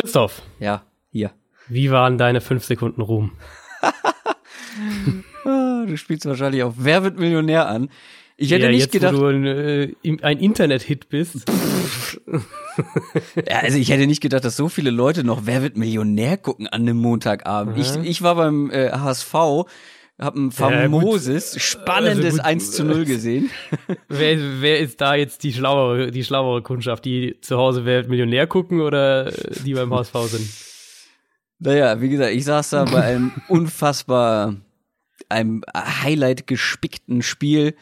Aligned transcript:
Christoph. 0.00 0.42
Ja, 0.60 0.82
hier. 1.10 1.32
Wie 1.68 1.90
waren 1.90 2.18
deine 2.18 2.40
fünf 2.40 2.64
Sekunden 2.64 3.00
Ruhm? 3.00 3.32
Ah, 5.44 5.84
du 5.86 5.96
spielst 5.96 6.26
wahrscheinlich 6.26 6.62
auf 6.62 6.74
Wer 6.76 7.02
wird 7.02 7.18
Millionär 7.18 7.68
an. 7.68 7.88
Ich 8.36 8.50
hätte 8.52 8.66
ja, 8.66 8.70
nicht 8.70 8.80
jetzt, 8.82 8.92
gedacht. 8.92 9.14
Wo 9.14 9.20
du 9.20 9.26
ein, 9.28 9.46
äh, 9.46 9.92
ein 10.22 10.38
Internet-Hit 10.38 11.08
bist. 11.08 11.44
Ja, 13.48 13.58
also 13.58 13.76
ich 13.76 13.90
hätte 13.90 14.06
nicht 14.06 14.20
gedacht, 14.20 14.44
dass 14.44 14.56
so 14.56 14.68
viele 14.68 14.90
Leute 14.90 15.24
noch 15.24 15.46
Wer 15.46 15.62
wird 15.62 15.76
Millionär 15.76 16.36
gucken 16.36 16.68
an 16.68 16.82
einem 16.82 16.98
Montagabend. 16.98 17.76
Ich, 17.76 17.96
ich 18.08 18.22
war 18.22 18.36
beim 18.36 18.70
äh, 18.70 18.90
HSV, 18.90 19.34
hab 20.18 20.34
ein 20.34 20.46
Ja, 20.46 20.50
famoses, 20.50 21.60
spannendes 21.62 22.24
Also 22.24 22.36
gut. 22.38 22.46
1 22.46 22.70
zu 22.72 22.84
0 22.84 23.04
gesehen. 23.04 23.50
wer, 24.08 24.38
wer 24.60 24.80
ist 24.80 25.00
da 25.00 25.14
jetzt 25.14 25.44
die 25.44 25.52
schlauere, 25.52 26.10
die 26.10 26.24
schlauere 26.24 26.62
Kundschaft? 26.62 27.04
Die 27.04 27.40
zu 27.40 27.56
Hause 27.56 27.84
Wer 27.84 27.98
wird 27.98 28.08
Millionär 28.08 28.46
gucken 28.46 28.80
oder 28.80 29.28
äh, 29.28 29.62
die 29.64 29.74
beim 29.74 29.94
HSV 29.94 30.14
sind? 30.26 30.48
Naja, 31.60 32.00
wie 32.00 32.08
gesagt, 32.08 32.32
ich 32.32 32.44
saß 32.44 32.70
da 32.70 32.84
bei 32.84 33.02
einem 33.02 33.32
unfassbar, 33.48 34.56
einem 35.28 35.62
Highlight 35.74 36.46
gespickten 36.46 37.22
Spiel 37.22 37.74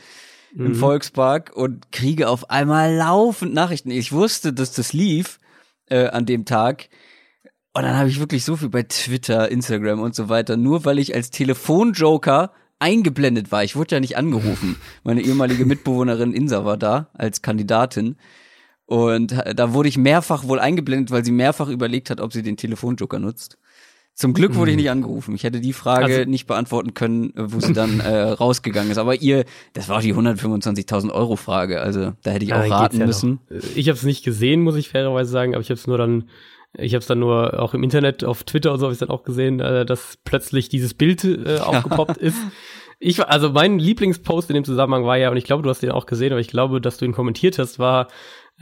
im 0.54 0.74
Volkspark 0.74 1.52
und 1.54 1.92
kriege 1.92 2.28
auf 2.28 2.48
einmal 2.48 2.94
laufend 2.94 3.52
Nachrichten. 3.52 3.90
Ich 3.90 4.12
wusste, 4.12 4.54
dass 4.54 4.72
das 4.72 4.94
lief 4.94 5.38
äh, 5.90 6.06
an 6.06 6.24
dem 6.24 6.46
Tag. 6.46 6.88
Und 7.76 7.82
dann 7.82 7.96
habe 7.98 8.08
ich 8.08 8.18
wirklich 8.20 8.42
so 8.42 8.56
viel 8.56 8.70
bei 8.70 8.84
Twitter, 8.84 9.50
Instagram 9.50 10.00
und 10.00 10.14
so 10.14 10.30
weiter, 10.30 10.56
nur 10.56 10.86
weil 10.86 10.98
ich 10.98 11.14
als 11.14 11.28
Telefonjoker 11.30 12.52
eingeblendet 12.78 13.52
war. 13.52 13.64
Ich 13.64 13.76
wurde 13.76 13.96
ja 13.96 14.00
nicht 14.00 14.16
angerufen. 14.16 14.76
Meine 15.04 15.20
ehemalige 15.20 15.66
Mitbewohnerin 15.66 16.32
Insa 16.32 16.64
war 16.64 16.78
da 16.78 17.10
als 17.12 17.42
Kandidatin. 17.42 18.16
Und 18.86 19.34
da 19.54 19.74
wurde 19.74 19.90
ich 19.90 19.98
mehrfach 19.98 20.44
wohl 20.48 20.58
eingeblendet, 20.58 21.10
weil 21.10 21.22
sie 21.24 21.32
mehrfach 21.32 21.68
überlegt 21.68 22.08
hat, 22.08 22.20
ob 22.22 22.32
sie 22.32 22.42
den 22.42 22.56
Telefonjoker 22.56 23.18
nutzt. 23.18 23.58
Zum 24.14 24.32
Glück 24.32 24.54
wurde 24.54 24.70
ich 24.70 24.78
nicht 24.78 24.88
angerufen. 24.88 25.34
Ich 25.34 25.44
hätte 25.44 25.60
die 25.60 25.74
Frage 25.74 26.04
Also- 26.20 26.30
nicht 26.30 26.46
beantworten 26.46 26.94
können, 26.94 27.34
wo 27.36 27.60
sie 27.60 27.74
dann 27.74 28.00
äh, 28.00 28.20
rausgegangen 28.22 28.90
ist. 28.90 28.96
Aber 28.96 29.20
ihr, 29.20 29.44
das 29.74 29.90
war 29.90 30.00
die 30.00 30.14
125.000 30.14 31.12
Euro 31.12 31.36
Frage. 31.36 31.82
Also 31.82 32.14
da 32.22 32.30
hätte 32.30 32.46
ich 32.46 32.54
auch 32.54 32.70
raten 32.70 33.00
ja 33.00 33.04
müssen. 33.06 33.40
noch. 33.50 33.58
Ich 33.74 33.88
habe 33.90 33.98
es 33.98 34.04
nicht 34.04 34.24
gesehen, 34.24 34.62
muss 34.62 34.76
ich 34.76 34.88
fairerweise 34.88 35.30
sagen, 35.30 35.52
aber 35.54 35.60
ich 35.60 35.68
habe 35.68 35.78
es 35.78 35.86
nur 35.86 35.98
dann, 35.98 36.30
ich 36.78 36.94
habe 36.94 37.00
es 37.00 37.06
dann 37.06 37.18
nur 37.18 37.60
auch 37.60 37.74
im 37.74 37.82
Internet, 37.82 38.24
auf 38.24 38.44
Twitter 38.44 38.72
und 38.72 38.78
so 38.78 38.86
habe 38.86 38.92
ich 38.92 38.98
dann 38.98 39.10
auch 39.10 39.24
gesehen, 39.24 39.60
äh, 39.60 39.84
dass 39.86 40.18
plötzlich 40.24 40.68
dieses 40.68 40.94
Bild 40.94 41.24
äh, 41.24 41.58
aufgepoppt 41.60 42.16
ist. 42.18 42.38
Ich 42.98 43.18
war, 43.18 43.28
also 43.28 43.50
mein 43.50 43.78
Lieblingspost 43.78 44.48
in 44.48 44.54
dem 44.54 44.64
Zusammenhang 44.64 45.04
war 45.04 45.18
ja, 45.18 45.30
und 45.30 45.36
ich 45.36 45.44
glaube, 45.44 45.62
du 45.62 45.68
hast 45.68 45.82
den 45.82 45.90
auch 45.90 46.06
gesehen, 46.06 46.32
aber 46.32 46.40
ich 46.40 46.48
glaube, 46.48 46.80
dass 46.80 46.96
du 46.96 47.04
ihn 47.04 47.12
kommentiert 47.12 47.58
hast, 47.58 47.78
war, 47.78 48.08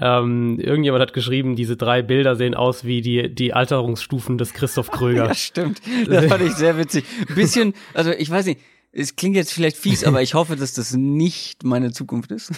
ähm, 0.01 0.59
irgendjemand 0.59 1.03
hat 1.03 1.12
geschrieben, 1.12 1.55
diese 1.55 1.77
drei 1.77 2.03
Bilder 2.03 2.35
sehen 2.35 2.55
aus 2.55 2.85
wie 2.85 3.01
die, 3.01 3.33
die 3.33 3.53
Alterungsstufen 3.55 4.39
des 4.39 4.53
Christoph 4.53 4.91
Kröger. 4.92 5.27
Ja, 5.27 5.35
stimmt. 5.35 5.81
Das 6.09 6.25
fand 6.27 6.42
ich 6.42 6.53
sehr 6.55 6.77
witzig. 6.77 7.05
Ein 7.29 7.35
bisschen, 7.35 7.75
also 7.95 8.11
ich 8.11 8.29
weiß 8.29 8.47
nicht, 8.47 8.61
es 8.91 9.17
klingt 9.17 9.37
jetzt 9.37 9.53
vielleicht 9.53 9.77
fies, 9.77 10.05
aber 10.05 10.23
ich 10.23 10.35
hoffe, 10.35 10.57
dass 10.57 10.73
das 10.75 10.95
nicht 10.95 11.65
meine 11.65 11.92
Zukunft 11.92 12.31
ist. 12.31 12.53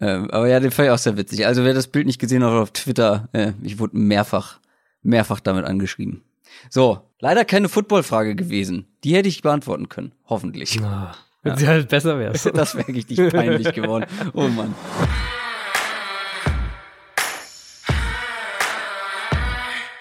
Ähm, 0.00 0.30
aber 0.30 0.48
ja, 0.48 0.58
den 0.58 0.70
fand 0.70 0.86
ich 0.86 0.92
auch 0.92 0.98
sehr 0.98 1.16
witzig. 1.16 1.46
Also 1.46 1.64
wer 1.64 1.74
das 1.74 1.86
Bild 1.86 2.06
nicht 2.06 2.18
gesehen 2.18 2.42
hat 2.42 2.52
auf 2.52 2.72
Twitter, 2.72 3.28
äh, 3.32 3.52
ich 3.62 3.78
wurde 3.78 3.96
mehrfach, 3.96 4.58
mehrfach 5.02 5.40
damit 5.40 5.64
angeschrieben. 5.64 6.22
So, 6.70 7.00
leider 7.20 7.44
keine 7.44 7.68
Football-Frage 7.68 8.34
gewesen. 8.34 8.86
Die 9.04 9.14
hätte 9.14 9.28
ich 9.28 9.42
beantworten 9.42 9.88
können. 9.88 10.12
Hoffentlich. 10.26 10.80
Ah, 10.82 11.14
ja. 11.44 11.54
Besser 11.82 12.18
wär's. 12.18 12.42
Das 12.54 12.74
wäre 12.74 12.88
richtig 12.88 13.18
peinlich 13.32 13.72
geworden. 13.74 14.06
Oh 14.34 14.48
Mann. 14.48 14.74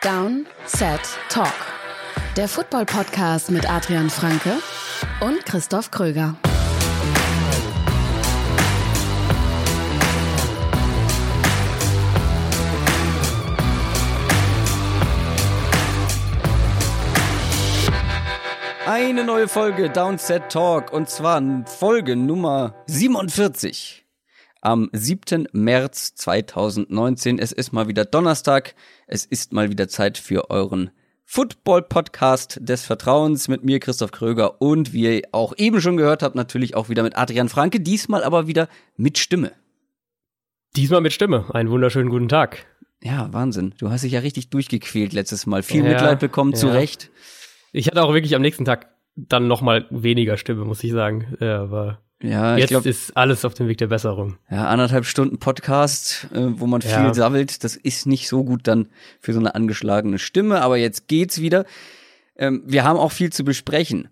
Down, 0.02 0.46
Set, 0.66 1.00
Talk. 1.30 1.54
Der 2.36 2.48
Football-Podcast 2.48 3.52
mit 3.52 3.70
Adrian 3.70 4.10
Franke 4.10 4.54
und 5.22 5.46
Christoph 5.46 5.92
Kröger. 5.92 6.36
Eine 18.94 19.24
neue 19.24 19.48
Folge 19.48 19.90
Downset 19.90 20.50
Talk 20.50 20.92
und 20.92 21.10
zwar 21.10 21.42
Folge 21.66 22.18
Nummer 22.18 22.76
47 22.88 24.06
am 24.60 24.90
7. 24.92 25.48
März 25.54 26.14
2019. 26.16 27.40
Es 27.40 27.54
ist 27.54 27.72
mal 27.72 27.88
wieder 27.88 28.04
Donnerstag. 28.04 28.76
Es 29.08 29.26
ist 29.26 29.54
mal 29.54 29.70
wieder 29.70 29.88
Zeit 29.88 30.18
für 30.18 30.50
euren 30.50 30.92
Football-Podcast 31.24 32.60
des 32.60 32.84
Vertrauens 32.84 33.48
mit 33.48 33.64
mir, 33.64 33.80
Christoph 33.80 34.12
Kröger 34.12 34.62
und 34.62 34.92
wie 34.92 35.20
ihr 35.20 35.22
auch 35.32 35.54
eben 35.56 35.80
schon 35.80 35.96
gehört 35.96 36.22
habt, 36.22 36.36
natürlich 36.36 36.76
auch 36.76 36.90
wieder 36.90 37.04
mit 37.04 37.18
Adrian 37.18 37.48
Franke, 37.48 37.80
diesmal 37.80 38.26
aber 38.26 38.48
wieder 38.48 38.68
mit 38.98 39.18
Stimme. 39.18 39.54
Diesmal 40.76 41.00
mit 41.00 41.14
Stimme. 41.14 41.46
Einen 41.54 41.70
wunderschönen 41.70 42.10
guten 42.10 42.28
Tag. 42.28 42.66
Ja, 43.02 43.32
Wahnsinn. 43.32 43.74
Du 43.78 43.90
hast 43.90 44.04
dich 44.04 44.12
ja 44.12 44.20
richtig 44.20 44.50
durchgequält 44.50 45.14
letztes 45.14 45.46
Mal. 45.46 45.64
Viel 45.64 45.86
Ja, 45.86 45.92
Mitleid 45.94 46.20
bekommen, 46.20 46.54
zu 46.54 46.68
ja. 46.68 46.74
Recht. 46.74 47.10
Ich 47.72 47.88
hatte 47.88 48.04
auch 48.04 48.14
wirklich 48.14 48.36
am 48.36 48.42
nächsten 48.42 48.66
Tag 48.66 48.88
dann 49.16 49.48
noch 49.48 49.62
mal 49.62 49.86
weniger 49.90 50.38
Stimme, 50.38 50.66
muss 50.66 50.84
ich 50.84 50.92
sagen. 50.92 51.36
Ja, 51.40 51.62
aber 51.62 52.00
Ja, 52.22 52.58
jetzt 52.58 52.70
glaube, 52.70 52.90
ist 52.90 53.16
alles 53.18 53.46
auf 53.46 53.54
dem 53.54 53.68
Weg 53.68 53.78
der 53.78 53.88
Besserung. 53.88 54.38
Ja, 54.50 54.68
anderthalb 54.68 55.06
Stunden 55.06 55.38
Podcast, 55.38 56.28
äh, 56.34 56.40
wo 56.60 56.68
man 56.68 56.82
viel 56.82 56.92
Ja. 56.92 57.14
sammelt, 57.14 57.64
das 57.64 57.76
ist 57.76 58.06
nicht 58.08 58.28
so 58.28 58.44
gut 58.44 58.68
dann 58.68 58.90
für 59.20 59.34
so 59.34 59.40
eine 59.40 59.56
angeschlagene 59.56 60.20
Stimme, 60.20 60.62
aber 60.62 60.78
jetzt 60.78 61.08
geht's 61.08 61.42
wieder. 61.42 61.66
Ähm, 62.38 62.64
wir 62.66 62.84
haben 62.84 62.98
auch 62.98 63.12
viel 63.12 63.32
zu 63.32 63.44
besprechen. 63.44 64.10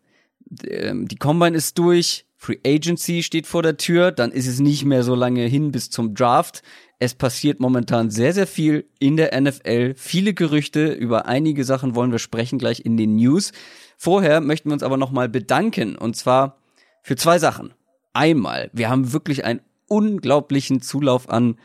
Ähm, 0.66 1.08
die 1.08 1.18
Combine 1.18 1.56
ist 1.56 1.78
durch, 1.78 2.26
Free 2.42 2.58
Agency 2.66 3.22
steht 3.22 3.48
vor 3.48 3.64
der 3.64 3.76
Tür, 3.76 4.14
dann 4.14 4.32
ist 4.32 4.48
es 4.48 4.62
nicht 4.62 4.86
mehr 4.86 5.04
so 5.04 5.14
lange 5.14 5.44
hin 5.44 5.74
bis 5.74 5.90
zum 5.90 6.16
Draft. 6.16 6.64
Es 6.98 7.14
passiert 7.14 7.60
momentan 7.60 8.12
sehr, 8.12 8.34
sehr 8.34 8.48
viel 8.48 8.86
in 8.98 9.18
der 9.18 9.40
NFL. 9.40 9.94
Viele 9.98 10.34
Gerüchte, 10.34 10.88
über 10.88 11.26
einige 11.26 11.66
Sachen 11.66 11.96
wollen 11.96 12.14
wir 12.14 12.20
sprechen 12.20 12.58
gleich 12.58 12.86
in 12.86 12.96
den 12.96 13.18
News. 13.18 13.52
Vorher 13.98 14.40
möchten 14.40 14.70
wir 14.70 14.74
uns 14.74 14.84
aber 14.84 14.96
nochmal 14.96 15.28
bedanken 15.28 15.98
und 15.98 16.16
zwar 16.16 16.62
für 17.04 17.18
zwei 17.18 17.40
Sachen. 17.40 17.74
Einmal, 18.14 18.70
wir 18.72 18.90
haben 18.90 19.12
wirklich 19.12 19.44
einen 19.44 19.60
unglaublichen 19.90 20.82
Zulauf 20.82 21.28
an 21.28 21.58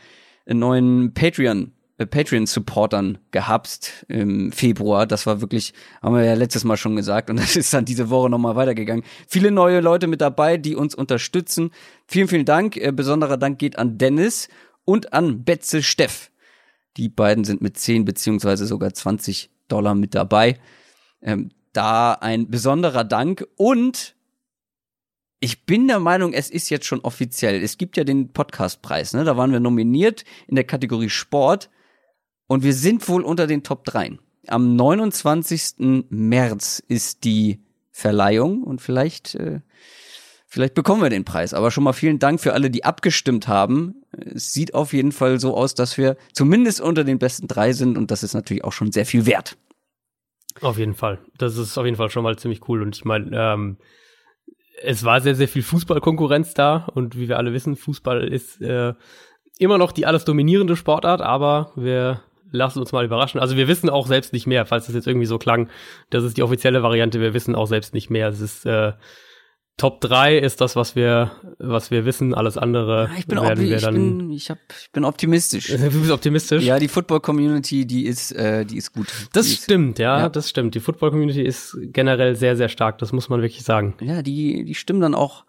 neuen 0.45 1.13
Patreon 1.13 1.71
Patreon-Supportern 1.97 3.19
gehabt 3.31 4.05
im 4.09 4.51
Februar. 4.51 5.05
Das 5.07 5.25
war 5.25 5.39
wirklich, 5.39 5.73
haben 6.01 6.15
wir 6.15 6.25
ja 6.25 6.33
letztes 6.33 6.65
Mal 6.65 6.75
schon 6.75 6.97
gesagt 6.97 7.29
und 7.29 7.39
das 7.39 7.55
ist 7.55 7.73
dann 7.73 7.85
diese 7.85 8.09
Woche 8.09 8.29
nochmal 8.29 8.55
weitergegangen. 8.57 9.03
Viele 9.27 9.51
neue 9.51 9.79
Leute 9.79 10.07
mit 10.07 10.19
dabei, 10.19 10.57
die 10.57 10.75
uns 10.75 10.93
unterstützen. 10.93 11.71
Vielen, 12.07 12.27
vielen 12.27 12.45
Dank. 12.45 12.75
Äh, 12.75 12.91
besonderer 12.91 13.37
Dank 13.37 13.59
geht 13.59 13.79
an 13.79 13.97
Dennis 13.97 14.49
und 14.83 15.13
an 15.13 15.43
Betze 15.45 15.81
Steff. 15.81 16.31
Die 16.97 17.09
beiden 17.09 17.45
sind 17.45 17.61
mit 17.61 17.77
10 17.77 18.03
beziehungsweise 18.03 18.65
sogar 18.65 18.93
20 18.93 19.49
Dollar 19.69 19.95
mit 19.95 20.15
dabei. 20.15 20.59
Ähm, 21.21 21.51
da 21.71 22.13
ein 22.13 22.49
besonderer 22.49 23.03
Dank 23.03 23.45
und 23.57 24.15
ich 25.41 25.65
bin 25.65 25.87
der 25.87 25.99
Meinung, 25.99 26.33
es 26.33 26.49
ist 26.49 26.69
jetzt 26.69 26.85
schon 26.85 27.01
offiziell. 27.01 27.61
Es 27.61 27.77
gibt 27.77 27.97
ja 27.97 28.03
den 28.03 28.31
Podcastpreis, 28.31 29.13
ne? 29.13 29.25
Da 29.25 29.35
waren 29.37 29.51
wir 29.51 29.59
nominiert 29.59 30.23
in 30.47 30.55
der 30.55 30.63
Kategorie 30.63 31.09
Sport 31.09 31.69
und 32.47 32.63
wir 32.63 32.73
sind 32.73 33.07
wohl 33.09 33.23
unter 33.23 33.47
den 33.47 33.63
Top 33.63 33.85
3. 33.85 34.17
Am 34.47 34.75
29. 34.75 36.05
März 36.09 36.83
ist 36.87 37.23
die 37.23 37.63
Verleihung 37.91 38.63
und 38.63 38.81
vielleicht 38.81 39.35
äh, 39.35 39.61
vielleicht 40.47 40.73
bekommen 40.73 41.01
wir 41.01 41.09
den 41.09 41.25
Preis. 41.25 41.53
Aber 41.53 41.71
schon 41.71 41.83
mal 41.83 41.93
vielen 41.93 42.19
Dank 42.19 42.39
für 42.39 42.53
alle, 42.53 42.69
die 42.69 42.83
abgestimmt 42.83 43.47
haben. 43.47 44.03
Es 44.11 44.53
sieht 44.53 44.73
auf 44.73 44.93
jeden 44.93 45.11
Fall 45.11 45.39
so 45.39 45.55
aus, 45.55 45.75
dass 45.75 45.97
wir 45.97 46.17
zumindest 46.33 46.81
unter 46.81 47.03
den 47.03 47.19
besten 47.19 47.47
drei 47.47 47.73
sind 47.73 47.97
und 47.97 48.11
das 48.11 48.23
ist 48.23 48.33
natürlich 48.33 48.63
auch 48.63 48.73
schon 48.73 48.91
sehr 48.91 49.05
viel 49.05 49.25
wert. 49.25 49.57
Auf 50.61 50.77
jeden 50.77 50.93
Fall. 50.93 51.19
Das 51.37 51.57
ist 51.57 51.77
auf 51.77 51.85
jeden 51.85 51.97
Fall 51.97 52.09
schon 52.09 52.23
mal 52.23 52.37
ziemlich 52.37 52.67
cool. 52.69 52.81
Und 52.81 52.95
ich 52.95 53.05
meine, 53.05 53.29
ähm, 53.33 53.77
es 54.81 55.03
war 55.03 55.19
sehr, 55.21 55.35
sehr 55.35 55.47
viel 55.47 55.63
Fußballkonkurrenz 55.63 56.53
da. 56.53 56.87
Und 56.93 57.17
wie 57.17 57.27
wir 57.27 57.37
alle 57.37 57.53
wissen, 57.53 57.75
Fußball 57.75 58.25
ist 58.27 58.61
äh, 58.61 58.93
immer 59.57 59.77
noch 59.77 59.91
die 59.91 60.05
alles 60.05 60.25
dominierende 60.25 60.75
Sportart, 60.75 61.21
aber 61.21 61.71
wir 61.75 62.21
lassen 62.55 62.79
uns 62.79 62.91
mal 62.91 63.05
überraschen. 63.05 63.39
Also 63.39 63.55
wir 63.57 63.67
wissen 63.67 63.89
auch 63.89 64.07
selbst 64.07 64.33
nicht 64.33 64.47
mehr, 64.47 64.65
falls 64.65 64.87
das 64.87 64.95
jetzt 64.95 65.07
irgendwie 65.07 65.27
so 65.27 65.37
klang. 65.37 65.69
Das 66.09 66.23
ist 66.23 66.37
die 66.37 66.43
offizielle 66.43 66.83
Variante. 66.83 67.19
Wir 67.19 67.33
wissen 67.33 67.55
auch 67.55 67.67
selbst 67.67 67.93
nicht 67.93 68.09
mehr. 68.09 68.29
Es 68.29 68.41
ist 68.41 68.65
äh, 68.65 68.93
Top 69.77 69.99
3 69.99 70.37
ist 70.37 70.61
das, 70.61 70.77
was 70.77 70.95
wir, 70.95 71.31
was 71.59 71.91
wir 71.91 72.05
wissen. 72.05 72.33
Alles 72.33 72.57
andere 72.57 73.09
Ich 73.17 73.27
bin, 73.27 73.41
werden 73.41 73.65
wir 73.65 73.75
ich 73.75 73.83
dann. 73.83 73.93
bin, 73.93 74.31
ich 74.31 74.49
hab, 74.49 74.57
ich 74.79 74.89
bin 74.91 75.03
optimistisch. 75.03 75.67
du 75.67 75.99
bist 75.99 76.11
optimistisch. 76.11 76.63
Ja, 76.63 76.79
die 76.79 76.87
Football-Community, 76.87 77.85
die 77.85 78.05
ist, 78.05 78.31
äh, 78.31 78.65
die 78.65 78.77
ist 78.77 78.93
gut. 78.93 79.07
das 79.33 79.47
die 79.47 79.53
ist, 79.53 79.63
stimmt, 79.63 79.99
ja, 79.99 80.19
ja. 80.19 80.29
das 80.29 80.49
stimmt. 80.49 80.75
Die 80.75 80.79
Football-Community 80.79 81.41
ist 81.41 81.77
generell 81.91 82.35
sehr, 82.35 82.55
sehr 82.55 82.69
stark. 82.69 82.99
Das 82.99 83.11
muss 83.11 83.27
man 83.27 83.41
wirklich 83.41 83.63
sagen. 83.63 83.95
Ja, 83.99 84.21
die, 84.21 84.63
die 84.63 84.75
stimmen 84.75 85.01
dann 85.01 85.13
auch 85.13 85.43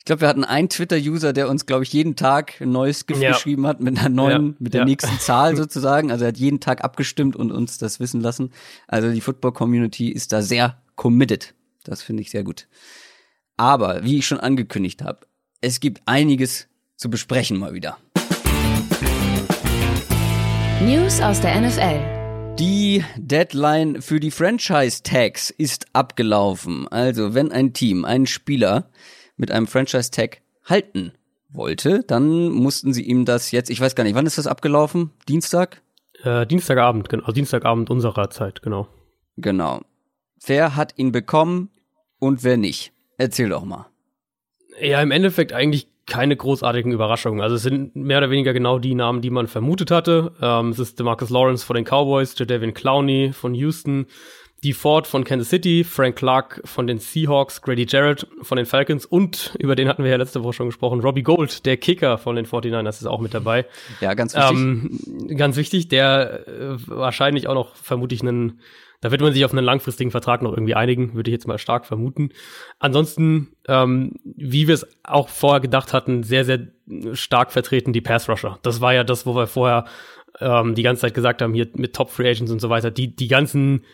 Ich 0.00 0.06
glaube, 0.06 0.22
wir 0.22 0.28
hatten 0.28 0.44
einen 0.44 0.70
Twitter-User, 0.70 1.34
der 1.34 1.50
uns, 1.50 1.66
glaube 1.66 1.84
ich, 1.84 1.92
jeden 1.92 2.16
Tag 2.16 2.58
ein 2.62 2.72
neues 2.72 3.04
Gift 3.04 3.20
ja. 3.20 3.32
geschrieben 3.32 3.66
hat 3.66 3.80
mit 3.80 3.98
einer 3.98 4.08
neuen, 4.08 4.46
ja. 4.46 4.54
mit 4.58 4.72
der 4.72 4.80
ja. 4.80 4.84
nächsten 4.86 5.18
Zahl 5.20 5.56
sozusagen. 5.56 6.10
Also 6.10 6.24
er 6.24 6.28
hat 6.28 6.38
jeden 6.38 6.58
Tag 6.58 6.82
abgestimmt 6.82 7.36
und 7.36 7.52
uns 7.52 7.76
das 7.76 8.00
wissen 8.00 8.22
lassen. 8.22 8.50
Also 8.88 9.12
die 9.12 9.20
Football-Community 9.20 10.08
ist 10.08 10.32
da 10.32 10.40
sehr 10.40 10.78
committed. 10.96 11.54
Das 11.84 12.02
finde 12.02 12.22
ich 12.22 12.30
sehr 12.30 12.44
gut. 12.44 12.66
Aber, 13.58 14.02
wie 14.02 14.16
ich 14.16 14.26
schon 14.26 14.40
angekündigt 14.40 15.02
habe, 15.02 15.26
es 15.60 15.80
gibt 15.80 16.00
einiges 16.06 16.68
zu 16.96 17.10
besprechen 17.10 17.58
mal 17.58 17.74
wieder. 17.74 17.98
News 20.82 21.20
aus 21.20 21.42
der 21.42 21.60
NFL. 21.60 22.56
Die 22.58 23.04
Deadline 23.16 24.00
für 24.00 24.18
die 24.18 24.30
Franchise 24.30 25.02
Tags 25.02 25.50
ist 25.50 25.88
abgelaufen. 25.92 26.88
Also, 26.88 27.34
wenn 27.34 27.52
ein 27.52 27.74
Team 27.74 28.06
einen 28.06 28.26
Spieler 28.26 28.88
mit 29.40 29.50
einem 29.50 29.66
Franchise 29.66 30.10
Tag 30.10 30.42
halten 30.64 31.12
wollte, 31.48 32.04
dann 32.06 32.50
mussten 32.50 32.92
sie 32.92 33.02
ihm 33.02 33.24
das 33.24 33.50
jetzt, 33.50 33.70
ich 33.70 33.80
weiß 33.80 33.96
gar 33.96 34.04
nicht, 34.04 34.14
wann 34.14 34.26
ist 34.26 34.38
das 34.38 34.46
abgelaufen? 34.46 35.10
Dienstag? 35.28 35.82
Äh, 36.22 36.46
Dienstagabend, 36.46 37.08
genau, 37.08 37.32
Dienstagabend 37.32 37.90
unserer 37.90 38.28
Zeit, 38.30 38.62
genau. 38.62 38.86
Genau. 39.36 39.80
Wer 40.44 40.76
hat 40.76 40.92
ihn 40.98 41.10
bekommen 41.10 41.70
und 42.18 42.44
wer 42.44 42.58
nicht? 42.58 42.92
Erzähl 43.16 43.48
doch 43.48 43.64
mal. 43.64 43.86
Ja, 44.80 45.00
im 45.00 45.10
Endeffekt 45.10 45.52
eigentlich 45.52 45.88
keine 46.06 46.36
großartigen 46.36 46.92
Überraschungen. 46.92 47.40
Also 47.40 47.56
es 47.56 47.62
sind 47.62 47.96
mehr 47.96 48.18
oder 48.18 48.30
weniger 48.30 48.52
genau 48.52 48.78
die 48.78 48.94
Namen, 48.94 49.22
die 49.22 49.30
man 49.30 49.46
vermutet 49.46 49.90
hatte. 49.90 50.32
Ähm, 50.42 50.70
es 50.70 50.78
ist 50.78 50.98
DeMarcus 50.98 51.30
Lawrence 51.30 51.64
von 51.64 51.76
den 51.76 51.84
Cowboys, 51.84 52.34
Jadavian 52.36 52.74
Clowney 52.74 53.32
von 53.32 53.54
Houston, 53.54 54.06
Dee 54.62 54.74
Ford 54.74 55.06
von 55.06 55.24
Kansas 55.24 55.48
City, 55.48 55.84
Frank 55.84 56.16
Clark 56.16 56.60
von 56.64 56.86
den 56.86 56.98
Seahawks, 56.98 57.62
Grady 57.62 57.86
Jarrett 57.88 58.26
von 58.42 58.56
den 58.56 58.66
Falcons 58.66 59.06
und, 59.06 59.56
über 59.58 59.74
den 59.74 59.88
hatten 59.88 60.04
wir 60.04 60.10
ja 60.10 60.16
letzte 60.16 60.44
Woche 60.44 60.52
schon 60.52 60.66
gesprochen, 60.66 61.00
Robbie 61.00 61.22
Gold, 61.22 61.64
der 61.64 61.78
Kicker 61.78 62.18
von 62.18 62.36
den 62.36 62.46
49ers 62.46 62.88
ist 62.88 63.06
auch 63.06 63.20
mit 63.20 63.32
dabei. 63.32 63.66
Ja, 64.00 64.12
ganz 64.14 64.34
wichtig. 64.34 64.50
Ähm, 64.50 65.36
ganz 65.36 65.56
wichtig, 65.56 65.88
der 65.88 66.46
äh, 66.46 66.76
wahrscheinlich 66.86 67.48
auch 67.48 67.54
noch 67.54 67.74
vermutlich 67.74 68.20
einen 68.20 68.60
da 69.00 69.10
wird 69.10 69.22
man 69.22 69.32
sich 69.32 69.44
auf 69.46 69.52
einen 69.52 69.64
langfristigen 69.64 70.10
Vertrag 70.10 70.42
noch 70.42 70.52
irgendwie 70.52 70.74
einigen, 70.74 71.14
würde 71.14 71.30
ich 71.30 71.32
jetzt 71.32 71.48
mal 71.48 71.58
stark 71.58 71.86
vermuten. 71.86 72.30
Ansonsten, 72.78 73.56
ähm, 73.66 74.12
wie 74.24 74.68
wir 74.68 74.74
es 74.74 74.86
auch 75.04 75.30
vorher 75.30 75.60
gedacht 75.60 75.94
hatten, 75.94 76.22
sehr, 76.22 76.44
sehr 76.44 76.68
stark 77.14 77.50
vertreten 77.50 77.94
die 77.94 78.02
Pass 78.02 78.28
Rusher. 78.28 78.58
Das 78.62 78.82
war 78.82 78.92
ja 78.92 79.02
das, 79.02 79.24
wo 79.24 79.34
wir 79.34 79.46
vorher 79.46 79.86
ähm, 80.38 80.74
die 80.74 80.82
ganze 80.82 81.02
Zeit 81.02 81.14
gesagt 81.14 81.40
haben, 81.40 81.54
hier 81.54 81.68
mit 81.76 81.94
Top 81.94 82.10
Free 82.10 82.28
Agents 82.28 82.52
und 82.52 82.60
so 82.60 82.68
weiter. 82.68 82.90
Die, 82.90 83.16
die 83.16 83.28
ganzen 83.28 83.84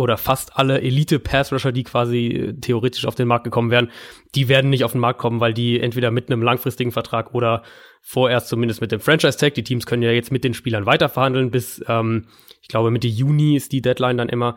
oder 0.00 0.16
fast 0.16 0.56
alle 0.56 0.80
Elite-Pass-Rusher, 0.80 1.72
die 1.72 1.84
quasi 1.84 2.26
äh, 2.26 2.52
theoretisch 2.54 3.04
auf 3.04 3.14
den 3.14 3.28
Markt 3.28 3.44
gekommen 3.44 3.70
wären, 3.70 3.90
die 4.34 4.48
werden 4.48 4.70
nicht 4.70 4.84
auf 4.84 4.92
den 4.92 5.00
Markt 5.00 5.20
kommen, 5.20 5.40
weil 5.40 5.54
die 5.54 5.80
entweder 5.80 6.10
mit 6.10 6.30
einem 6.30 6.42
langfristigen 6.42 6.90
Vertrag 6.90 7.34
oder 7.34 7.62
vorerst 8.00 8.48
zumindest 8.48 8.80
mit 8.80 8.92
dem 8.92 9.00
Franchise-Tag, 9.00 9.54
die 9.54 9.64
Teams 9.64 9.86
können 9.86 10.02
ja 10.02 10.10
jetzt 10.10 10.32
mit 10.32 10.42
den 10.42 10.54
Spielern 10.54 10.86
weiterverhandeln 10.86 11.50
bis, 11.50 11.84
ähm, 11.86 12.26
ich 12.62 12.68
glaube, 12.68 12.90
Mitte 12.90 13.08
Juni 13.08 13.56
ist 13.56 13.72
die 13.72 13.82
Deadline 13.82 14.16
dann 14.16 14.28
immer, 14.28 14.56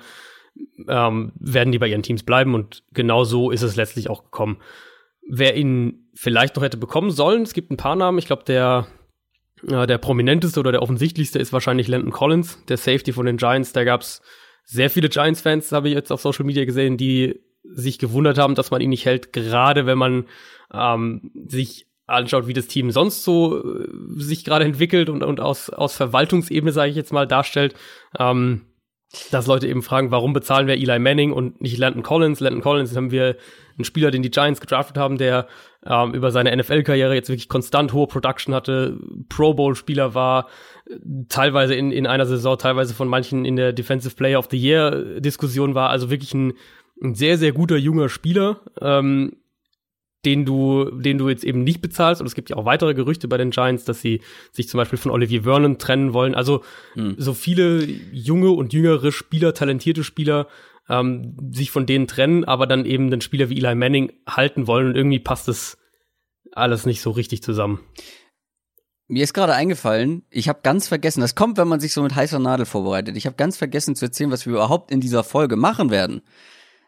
ähm, 0.88 1.34
werden 1.40 1.72
die 1.72 1.80
bei 1.80 1.88
ihren 1.88 2.04
Teams 2.04 2.24
bleiben 2.24 2.56
und 2.56 2.84
genau 2.94 3.24
so 3.24 3.52
ist 3.52 3.64
es 3.64 3.76
letztlich 3.76 4.10
auch 4.10 4.24
gekommen. 4.24 4.58
Wer 5.28 5.56
ihn 5.56 6.10
vielleicht 6.14 6.56
noch 6.56 6.64
hätte 6.64 6.78
bekommen 6.78 7.12
sollen, 7.12 7.44
es 7.44 7.54
gibt 7.54 7.72
ein 7.72 7.78
paar 7.78 7.96
Namen, 7.96 8.18
ich 8.18 8.28
glaube, 8.28 8.44
der 8.46 8.88
äh, 9.68 9.88
der 9.88 9.98
prominenteste 9.98 10.60
oder 10.60 10.72
der 10.72 10.82
offensichtlichste 10.82 11.40
ist 11.40 11.54
wahrscheinlich 11.54 11.88
Landon 11.88 12.12
Collins, 12.12 12.64
der 12.68 12.78
Safety 12.78 13.14
von 13.14 13.26
den 13.26 13.38
Giants. 13.38 13.74
Da 13.74 13.84
gab's 13.84 14.22
sehr 14.64 14.90
viele 14.90 15.10
Giants-Fans, 15.10 15.72
habe 15.72 15.90
ich 15.90 15.96
jetzt 15.96 16.12
auf 16.12 16.22
Social 16.22 16.46
Media 16.46 16.66
gesehen, 16.66 16.98
die 16.98 17.40
sich 17.64 18.00
gewundert 18.00 18.38
haben, 18.38 18.56
dass 18.56 18.72
man 18.72 18.82
ihn 18.82 18.90
nicht 18.90 19.06
hält, 19.06 19.34
gerade 19.34 19.86
wenn 19.86 19.98
man 19.98 20.26
ähm, 20.74 21.32
sich 21.48 21.88
anschaut, 22.06 22.48
wie 22.48 22.54
das 22.54 22.68
Team 22.68 22.92
sonst 22.92 23.24
so 23.24 23.64
äh, 23.64 23.88
sich 24.18 24.44
gerade 24.44 24.66
entwickelt 24.66 25.10
und, 25.10 25.24
und 25.24 25.40
aus, 25.40 25.70
aus 25.70 25.96
Verwaltungsebene, 25.96 26.72
sage 26.72 26.90
ich 26.90 26.96
jetzt 26.96 27.14
mal, 27.14 27.28
darstellt. 27.28 27.76
Ähm, 28.20 28.66
dass 29.32 29.48
Leute 29.48 29.68
eben 29.68 29.84
fragen, 29.84 30.12
warum 30.12 30.34
bezahlen 30.34 30.68
wir 30.68 30.76
Eli 30.76 31.00
Manning 31.00 31.32
und 31.32 31.62
nicht 31.62 31.78
Landon 31.78 32.04
Collins? 32.04 32.40
Landon 32.40 32.62
Collins 32.62 32.96
haben 32.96 33.12
wir 33.12 33.38
einen 33.78 33.86
Spieler, 33.86 34.12
den 34.12 34.24
die 34.24 34.32
Giants 34.32 34.62
gedraftet 34.62 34.98
haben, 34.98 35.18
der 35.18 35.48
ähm, 35.86 36.14
über 36.14 36.32
seine 36.32 36.56
NFL-Karriere 36.56 37.14
jetzt 37.14 37.30
wirklich 37.30 37.50
konstant 37.50 37.94
hohe 37.94 38.08
Production 38.08 38.54
hatte, 38.54 38.98
Pro 39.30 39.54
Bowl-Spieler 39.54 40.14
war, 40.14 40.48
teilweise 41.30 41.76
in, 41.76 41.92
in 41.92 42.08
einer 42.08 42.26
Saison, 42.26 42.58
teilweise 42.58 42.94
von 42.94 43.08
manchen 43.08 43.46
in 43.46 43.56
der 43.56 43.74
Defensive 43.74 44.16
Player 44.16 44.40
of 44.40 44.48
the 44.50 44.58
Year-Diskussion 44.58 45.76
war, 45.76 45.90
also 45.90 46.10
wirklich 46.10 46.34
ein, 46.34 46.54
ein 47.02 47.16
sehr, 47.16 47.38
sehr 47.38 47.52
guter 47.52 47.78
junger 47.78 48.10
Spieler, 48.10 48.62
ähm, 48.82 49.38
den 50.26 50.46
du, 50.46 50.90
den 50.92 51.18
du 51.18 51.30
jetzt 51.30 51.44
eben 51.44 51.64
nicht 51.64 51.82
bezahlst. 51.82 52.22
Und 52.22 52.28
es 52.28 52.36
gibt 52.36 52.50
ja 52.50 52.56
auch 52.56 52.66
weitere 52.66 52.94
Gerüchte 52.94 53.28
bei 53.28 53.38
den 53.38 53.52
Giants, 53.52 53.86
dass 53.86 54.02
sie 54.02 54.22
sich 54.52 54.70
zum 54.70 54.78
Beispiel 54.78 55.00
von 55.00 55.12
Olivier 55.12 55.44
Vernon 55.44 55.78
trennen 55.78 56.14
wollen. 56.14 56.36
Also 56.36 56.64
mhm. 56.96 57.16
so 57.18 57.34
viele 57.34 57.84
junge 57.84 58.52
und 58.52 58.74
jüngere 58.74 59.12
Spieler, 59.12 59.54
talentierte 59.54 60.04
Spieler, 60.04 60.48
ähm, 60.90 61.38
sich 61.52 61.72
von 61.72 61.86
denen 61.86 62.08
trennen, 62.08 62.44
aber 62.44 62.68
dann 62.68 62.86
eben 62.86 63.10
den 63.10 63.22
Spieler 63.22 63.50
wie 63.50 63.58
Eli 63.58 63.76
Manning 63.76 64.12
halten 64.28 64.68
wollen 64.68 64.88
und 64.88 64.96
irgendwie 64.96 65.20
passt 65.20 65.48
es 65.48 65.78
alles 66.52 66.86
nicht 66.86 67.02
so 67.02 67.12
richtig 67.12 67.42
zusammen. 67.42 67.80
Mir 69.08 69.24
ist 69.24 69.34
gerade 69.34 69.54
eingefallen, 69.54 70.26
ich 70.30 70.50
habe 70.50 70.62
ganz 70.64 70.88
vergessen, 70.88 71.22
das 71.22 71.36
kommt, 71.36 71.58
wenn 71.58 71.68
man 71.68 71.80
sich 71.80 71.94
so 71.94 72.02
mit 72.02 72.16
heißer 72.16 72.40
Nadel 72.40 72.66
vorbereitet. 72.66 73.18
Ich 73.18 73.26
habe 73.26 73.36
ganz 73.36 73.58
vergessen 73.58 73.96
zu 73.96 74.06
erzählen, 74.06 74.32
was 74.32 74.46
wir 74.46 74.54
überhaupt 74.54 74.92
in 74.92 75.02
dieser 75.02 75.24
Folge 75.24 75.56
machen 75.56 75.90
werden. 75.90 76.22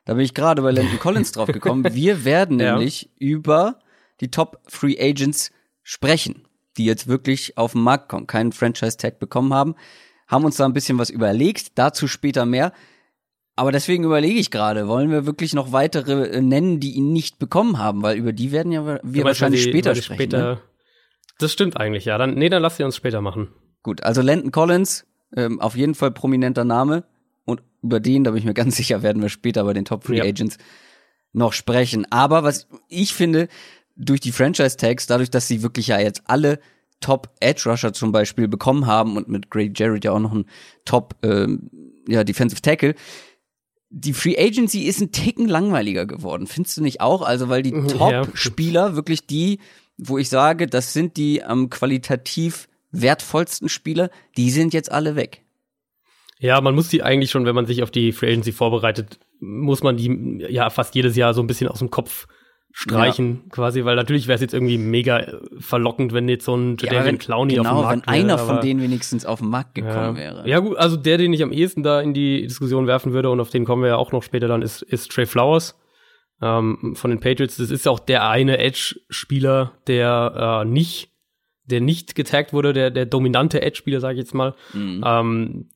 Da 0.06 0.14
bin 0.14 0.24
ich 0.24 0.34
gerade 0.34 0.62
bei 0.62 0.72
Landon 0.72 1.00
Collins 1.00 1.32
drauf 1.32 1.48
gekommen. 1.48 1.84
Wir 1.94 2.24
werden 2.24 2.60
ja. 2.60 2.74
nämlich 2.74 3.10
über 3.20 3.80
die 4.22 4.32
Top 4.32 4.62
Free 4.68 4.98
Agents 5.00 5.52
sprechen, 5.84 6.48
die 6.78 6.86
jetzt 6.86 7.08
wirklich 7.08 7.58
auf 7.58 7.74
den 7.74 7.82
Markt 7.82 8.10
kommen, 8.10 8.28
keinen 8.28 8.52
Franchise 8.52 8.98
Tag 8.98 9.20
bekommen 9.20 9.54
haben, 9.54 9.76
haben 10.28 10.46
uns 10.46 10.58
da 10.58 10.66
ein 10.66 10.74
bisschen 10.74 10.98
was 10.98 11.10
überlegt, 11.10 11.78
dazu 11.78 12.08
später 12.08 12.46
mehr. 12.46 12.72
Aber 13.56 13.72
deswegen 13.72 14.04
überlege 14.04 14.40
ich 14.40 14.52
gerade, 14.52 14.88
wollen 14.88 15.12
wir 15.12 15.26
wirklich 15.26 15.54
noch 15.54 15.72
weitere 15.72 16.28
äh, 16.28 16.42
nennen, 16.42 16.80
die 16.80 16.92
ihn 16.92 17.14
nicht 17.14 17.40
bekommen 17.40 17.80
haben, 17.80 18.04
weil 18.04 18.18
über 18.18 18.34
die 18.34 18.52
werden 18.52 18.72
ja 18.72 19.00
wir 19.02 19.24
wahrscheinlich 19.24 19.64
die, 19.64 19.70
später 19.70 19.96
sprechen. 19.96 20.16
Später, 20.16 20.38
ne? 20.38 20.62
Das 21.40 21.54
stimmt 21.54 21.78
eigentlich, 21.78 22.06
ja. 22.06 22.18
Dann, 22.18 22.36
nee, 22.36 22.50
dann 22.50 22.62
lass 22.62 22.78
sie 22.78 22.84
uns 22.84 22.96
später 22.96 23.22
machen. 23.22 23.50
Gut, 23.82 24.04
also 24.04 24.22
Landon 24.22 24.52
Collins, 24.52 25.06
ähm, 25.36 25.62
auf 25.62 25.76
jeden 25.76 25.96
Fall 25.96 26.12
prominenter 26.12 26.66
Name. 26.66 27.06
Und 27.46 27.62
über 27.82 28.00
den, 28.00 28.24
da 28.24 28.32
bin 28.32 28.40
ich 28.40 28.46
mir 28.46 28.54
ganz 28.54 28.76
sicher, 28.78 29.04
werden 29.04 29.22
wir 29.22 29.30
später 29.30 29.64
bei 29.64 29.74
den 29.74 29.86
Top 29.86 30.04
Free 30.04 30.18
ja. 30.18 30.24
Agents 30.24 30.58
noch 31.34 31.54
sprechen. 31.54 32.06
Aber 32.12 32.44
was 32.44 32.68
ich 32.90 33.14
finde, 33.14 33.48
durch 33.96 34.20
die 34.20 34.32
Franchise 34.32 34.78
Tags, 34.78 35.08
dadurch, 35.08 35.30
dass 35.30 35.48
sie 35.48 35.62
wirklich 35.62 35.88
ja 35.88 36.00
jetzt 36.00 36.24
alle 36.26 36.60
Top 37.02 37.36
Edge 37.40 37.70
Rusher 37.70 37.94
zum 37.94 38.12
Beispiel 38.12 38.48
bekommen 38.48 38.86
haben 38.86 39.18
und 39.18 39.28
mit 39.28 39.50
Grady 39.50 39.74
Jarrett 39.76 40.06
ja 40.06 40.12
auch 40.12 40.20
noch 40.20 40.34
ein 40.34 40.46
Top 40.86 41.16
ähm, 41.24 41.70
ja, 42.08 42.24
Defensive 42.24 42.62
Tackle, 42.62 42.96
die 43.90 44.14
Free 44.14 44.38
Agency 44.38 44.84
ist 44.84 45.02
ein 45.02 45.12
Ticken 45.12 45.48
langweiliger 45.48 46.06
geworden. 46.06 46.48
Findest 46.48 46.78
du 46.78 46.82
nicht 46.82 47.02
auch? 47.02 47.22
Also, 47.22 47.50
weil 47.50 47.62
die 47.62 47.74
mhm, 47.74 47.88
Top-Spieler, 47.88 48.90
ja. 48.90 48.96
wirklich 48.96 49.26
die, 49.28 49.60
wo 49.98 50.18
ich 50.18 50.30
sage, 50.30 50.68
das 50.68 50.94
sind 50.94 51.18
die 51.18 51.44
am 51.44 51.64
ähm, 51.64 51.70
qualitativ 51.70 52.68
wertvollsten 52.92 53.70
Spieler, 53.70 54.10
die 54.38 54.52
sind 54.52 54.74
jetzt 54.74 54.92
alle 54.92 55.16
weg. 55.16 55.45
Ja, 56.40 56.60
man 56.62 56.76
muss 56.76 56.90
die 56.90 57.02
eigentlich 57.02 57.32
schon, 57.32 57.46
wenn 57.46 57.56
man 57.56 57.66
sich 57.66 57.82
auf 57.82 57.92
die 57.92 58.12
Free 58.12 58.32
Agency 58.32 58.52
vorbereitet, 58.52 59.20
muss 59.40 59.84
man 59.84 59.98
die 59.98 60.46
ja 60.50 60.70
fast 60.70 60.96
jedes 60.96 61.16
Jahr 61.16 61.34
so 61.34 61.42
ein 61.42 61.48
bisschen 61.48 61.70
aus 61.70 61.80
dem 61.80 61.92
Kopf 61.92 62.28
streichen, 62.78 63.44
ja. 63.46 63.50
quasi, 63.52 63.86
weil 63.86 63.96
natürlich 63.96 64.28
wäre 64.28 64.36
es 64.36 64.42
jetzt 64.42 64.54
irgendwie 64.54 64.78
mega 64.78 65.40
verlockend, 65.60 66.12
wenn 66.12 66.28
jetzt 66.28 66.44
so 66.44 66.58
ein 66.58 66.76
Jadavian 66.78 67.16
ja, 67.16 67.22
Clowney 67.22 67.56
genau, 67.56 67.70
auf 67.70 67.78
dem 67.78 67.84
Markt 67.84 68.08
wenn 68.08 68.14
einer 68.14 68.38
wäre, 68.38 68.48
von 68.48 68.60
denen 68.60 68.82
wenigstens 68.82 69.26
auf 69.26 69.40
den 69.40 69.50
Markt 69.50 69.76
gekommen 69.76 69.94
ja. 69.94 70.18
wäre. 70.18 70.50
Ja 70.50 70.60
gut, 70.60 70.76
also 70.76 70.98
der, 70.98 71.18
den 71.18 71.32
ich 71.32 71.42
am 71.42 71.54
ehesten 71.54 71.84
da 71.84 72.02
in 72.02 72.14
die 72.14 72.42
Diskussion 72.42 72.86
werfen 72.86 73.14
würde 73.14 73.30
und 73.30 73.40
auf 73.40 73.50
den 73.50 73.64
kommen 73.64 73.82
wir 73.82 73.90
ja 73.90 73.96
auch 73.96 74.12
noch 74.12 74.24
später 74.24 74.50
dann, 74.50 74.62
ist, 74.62 74.82
ist 74.82 75.10
Trey 75.10 75.26
Flowers 75.26 75.80
ähm, 76.42 76.96
von 76.96 77.12
den 77.12 77.22
Patriots. 77.22 77.56
Das 77.56 77.72
ist 77.72 77.88
auch 77.88 78.00
der 78.00 78.28
eine 78.28 78.58
Edge-Spieler, 78.58 79.72
der 79.88 80.64
äh, 80.64 80.70
nicht 80.70 81.12
der 81.68 81.82
nicht 81.82 82.14
getaggt 82.14 82.54
wurde, 82.54 82.74
der, 82.74 82.92
der 82.92 83.08
dominante 83.08 83.62
Edge-Spieler, 83.62 84.00
sage 84.00 84.16
ich 84.16 84.20
jetzt 84.20 84.36
mal. 84.36 84.54
Mhm. 84.74 85.04
Ähm. 85.06 85.70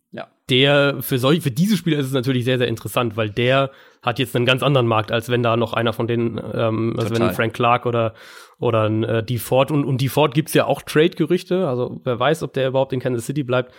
Der 0.49 0.97
für 1.01 1.19
solche, 1.19 1.41
für 1.41 1.51
diese 1.51 1.77
Spieler 1.77 1.99
ist 1.99 2.07
es 2.07 2.13
natürlich 2.13 2.43
sehr, 2.43 2.57
sehr 2.57 2.67
interessant, 2.67 3.17
weil 3.17 3.29
der 3.29 3.71
hat 4.01 4.17
jetzt 4.17 4.35
einen 4.35 4.45
ganz 4.45 4.63
anderen 4.63 4.87
Markt, 4.87 5.11
als 5.11 5.29
wenn 5.29 5.43
da 5.43 5.57
noch 5.57 5.73
einer 5.73 5.93
von 5.93 6.07
denen, 6.07 6.41
ähm, 6.53 6.95
also 6.97 7.13
wenn 7.13 7.31
Frank 7.31 7.53
Clark 7.53 7.85
oder 7.85 8.13
oder 8.59 8.83
ein 8.83 9.03
äh, 9.03 9.23
D. 9.23 9.37
Ford 9.37 9.71
und, 9.71 9.85
und 9.85 10.01
D. 10.01 10.09
Ford 10.09 10.33
gibt's 10.33 10.53
ja 10.53 10.65
auch 10.65 10.81
Trade-Gerüchte, 10.81 11.67
also 11.67 12.01
wer 12.03 12.19
weiß, 12.19 12.43
ob 12.43 12.53
der 12.53 12.67
überhaupt 12.67 12.93
in 12.93 12.99
Kansas 12.99 13.25
City 13.25 13.43
bleibt. 13.43 13.73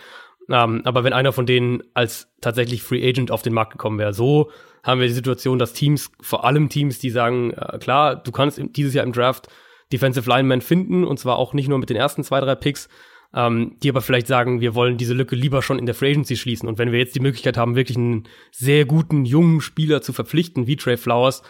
Ähm, 0.49 0.81
aber 0.85 1.03
wenn 1.03 1.13
einer 1.13 1.33
von 1.33 1.45
denen 1.45 1.83
als 1.93 2.31
tatsächlich 2.41 2.81
Free 2.81 3.07
Agent 3.07 3.31
auf 3.31 3.41
den 3.41 3.53
Markt 3.53 3.73
gekommen 3.73 3.99
wäre, 3.99 4.13
so 4.13 4.49
haben 4.83 4.99
wir 4.99 5.07
die 5.07 5.13
Situation, 5.13 5.59
dass 5.59 5.73
Teams, 5.73 6.11
vor 6.19 6.43
allem 6.45 6.69
Teams, 6.69 6.99
die 6.99 7.11
sagen, 7.11 7.51
äh, 7.51 7.77
klar, 7.77 8.15
du 8.15 8.31
kannst 8.31 8.59
dieses 8.75 8.93
Jahr 8.93 9.05
im 9.05 9.13
Draft 9.13 9.47
Defensive 9.93 10.27
Lineman 10.27 10.61
finden 10.61 11.03
und 11.03 11.19
zwar 11.19 11.37
auch 11.37 11.53
nicht 11.53 11.67
nur 11.67 11.77
mit 11.77 11.89
den 11.89 11.97
ersten 11.97 12.23
zwei, 12.23 12.39
drei 12.39 12.55
Picks, 12.55 12.89
ähm, 13.33 13.77
die 13.81 13.89
aber 13.89 14.01
vielleicht 14.01 14.27
sagen, 14.27 14.61
wir 14.61 14.75
wollen 14.75 14.97
diese 14.97 15.13
Lücke 15.13 15.35
lieber 15.35 15.61
schon 15.61 15.79
in 15.79 15.85
der 15.85 15.95
Free 15.95 16.11
Agency 16.11 16.35
schließen. 16.35 16.67
Und 16.67 16.77
wenn 16.77 16.91
wir 16.91 16.99
jetzt 16.99 17.15
die 17.15 17.21
Möglichkeit 17.21 17.57
haben, 17.57 17.75
wirklich 17.75 17.97
einen 17.97 18.27
sehr 18.51 18.85
guten, 18.85 19.25
jungen 19.25 19.61
Spieler 19.61 20.01
zu 20.01 20.13
verpflichten, 20.13 20.67
wie 20.67 20.75
Trey 20.75 20.97
Flowers, 20.97 21.43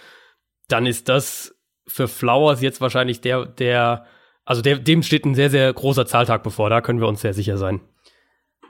dann 0.68 0.86
ist 0.86 1.10
das 1.10 1.56
für 1.88 2.08
Flowers 2.08 2.62
jetzt 2.62 2.82
wahrscheinlich 2.82 3.22
der, 3.22 3.46
der, 3.46 4.06
also 4.46 4.62
der, 4.62 4.78
dem 4.78 5.04
steht 5.04 5.26
ein 5.26 5.36
sehr, 5.36 5.50
sehr 5.50 5.74
großer 5.74 6.06
Zahltag 6.06 6.44
bevor. 6.44 6.70
Da 6.70 6.82
können 6.82 7.02
wir 7.02 7.08
uns 7.08 7.22
sehr 7.22 7.34
sicher 7.34 7.58
sein. 7.58 7.82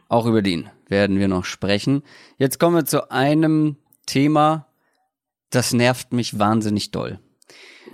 Auch 0.08 0.26
über 0.26 0.42
den 0.42 0.70
werden 0.88 1.20
wir 1.20 1.28
noch 1.28 1.46
sprechen. 1.46 2.04
Jetzt 2.38 2.60
kommen 2.60 2.76
wir 2.76 2.86
zu 2.86 3.12
einem 3.12 3.78
Thema, 4.06 4.68
das 5.50 5.74
nervt 5.74 6.14
mich 6.14 6.40
wahnsinnig 6.40 6.92
doll. 6.92 7.20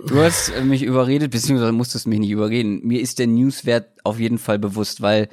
Du 0.06 0.20
hast 0.20 0.52
mich 0.64 0.82
überredet, 0.82 1.30
beziehungsweise 1.30 1.72
musstest 1.72 2.06
mich 2.06 2.18
nicht 2.18 2.30
überreden. 2.30 2.80
Mir 2.84 3.00
ist 3.00 3.18
der 3.18 3.26
Newswert 3.26 3.88
auf 4.04 4.18
jeden 4.18 4.38
Fall 4.38 4.58
bewusst, 4.58 5.02
weil 5.02 5.28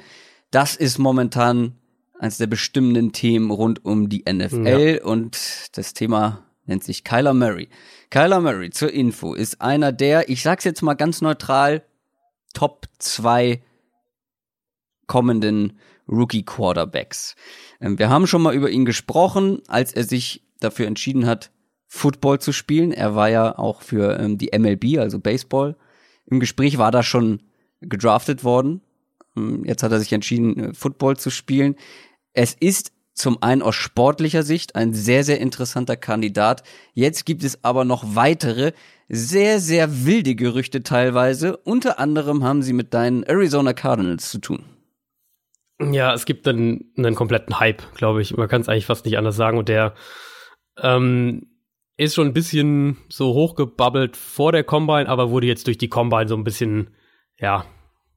das 0.50 0.76
ist 0.76 0.98
momentan 0.98 1.76
eines 2.18 2.38
der 2.38 2.46
bestimmenden 2.46 3.12
Themen 3.12 3.50
rund 3.50 3.84
um 3.84 4.08
die 4.08 4.24
NFL 4.30 4.98
ja. 5.00 5.04
und 5.04 5.36
das 5.72 5.92
Thema 5.92 6.46
nennt 6.64 6.82
sich 6.82 7.04
Kyler 7.04 7.34
Murray. 7.34 7.68
Kyler 8.10 8.40
Murray 8.40 8.70
zur 8.70 8.92
Info 8.92 9.34
ist 9.34 9.60
einer 9.60 9.92
der, 9.92 10.28
ich 10.28 10.42
sag's 10.42 10.64
jetzt 10.64 10.82
mal 10.82 10.94
ganz 10.94 11.20
neutral, 11.20 11.84
Top 12.54 12.86
2 12.98 13.62
kommenden 15.06 15.78
Rookie 16.08 16.44
Quarterbacks. 16.44 17.36
Ähm, 17.80 17.98
wir 17.98 18.08
haben 18.08 18.26
schon 18.26 18.42
mal 18.42 18.54
über 18.54 18.70
ihn 18.70 18.84
gesprochen, 18.84 19.62
als 19.68 19.92
er 19.92 20.04
sich 20.04 20.42
dafür 20.60 20.86
entschieden 20.86 21.26
hat, 21.26 21.50
Football 21.88 22.40
zu 22.40 22.52
spielen. 22.52 22.92
Er 22.92 23.14
war 23.14 23.30
ja 23.30 23.58
auch 23.58 23.82
für 23.82 24.18
ähm, 24.18 24.38
die 24.38 24.50
MLB, 24.56 24.98
also 24.98 25.18
Baseball. 25.18 25.76
Im 26.26 26.40
Gespräch 26.40 26.78
war 26.78 26.90
da 26.90 27.02
schon 27.02 27.42
gedraftet 27.80 28.44
worden. 28.44 28.80
Ähm, 29.36 29.64
jetzt 29.64 29.82
hat 29.82 29.92
er 29.92 30.00
sich 30.00 30.12
entschieden, 30.12 30.58
äh, 30.58 30.74
Football 30.74 31.16
zu 31.16 31.30
spielen. 31.30 31.76
Es 32.32 32.54
ist 32.54 32.92
zum 33.14 33.42
einen 33.42 33.62
aus 33.62 33.74
sportlicher 33.74 34.42
Sicht 34.42 34.76
ein 34.76 34.92
sehr, 34.92 35.24
sehr 35.24 35.40
interessanter 35.40 35.96
Kandidat. 35.96 36.62
Jetzt 36.92 37.24
gibt 37.24 37.44
es 37.44 37.64
aber 37.64 37.84
noch 37.84 38.14
weitere, 38.14 38.72
sehr, 39.08 39.58
sehr 39.58 40.04
wilde 40.04 40.34
Gerüchte 40.34 40.82
teilweise. 40.82 41.56
Unter 41.56 41.98
anderem 41.98 42.44
haben 42.44 42.62
sie 42.62 42.74
mit 42.74 42.92
deinen 42.92 43.22
Arizona 43.22 43.72
Cardinals 43.72 44.28
zu 44.28 44.38
tun. 44.38 44.64
Ja, 45.80 46.12
es 46.12 46.26
gibt 46.26 46.46
einen, 46.46 46.92
einen 46.96 47.14
kompletten 47.14 47.58
Hype, 47.58 47.82
glaube 47.94 48.20
ich. 48.20 48.36
Man 48.36 48.48
kann 48.48 48.60
es 48.60 48.68
eigentlich 48.68 48.86
fast 48.86 49.04
nicht 49.06 49.16
anders 49.16 49.36
sagen. 49.36 49.56
Und 49.56 49.68
der 49.68 49.94
ähm, 50.78 51.46
ist 51.96 52.14
schon 52.14 52.26
ein 52.26 52.32
bisschen 52.32 52.98
so 53.08 53.32
hochgebabbelt 53.32 54.16
vor 54.16 54.52
der 54.52 54.64
Combine, 54.64 55.08
aber 55.08 55.30
wurde 55.30 55.46
jetzt 55.46 55.66
durch 55.66 55.78
die 55.78 55.88
Combine 55.88 56.28
so 56.28 56.36
ein 56.36 56.44
bisschen, 56.44 56.90
ja, 57.38 57.64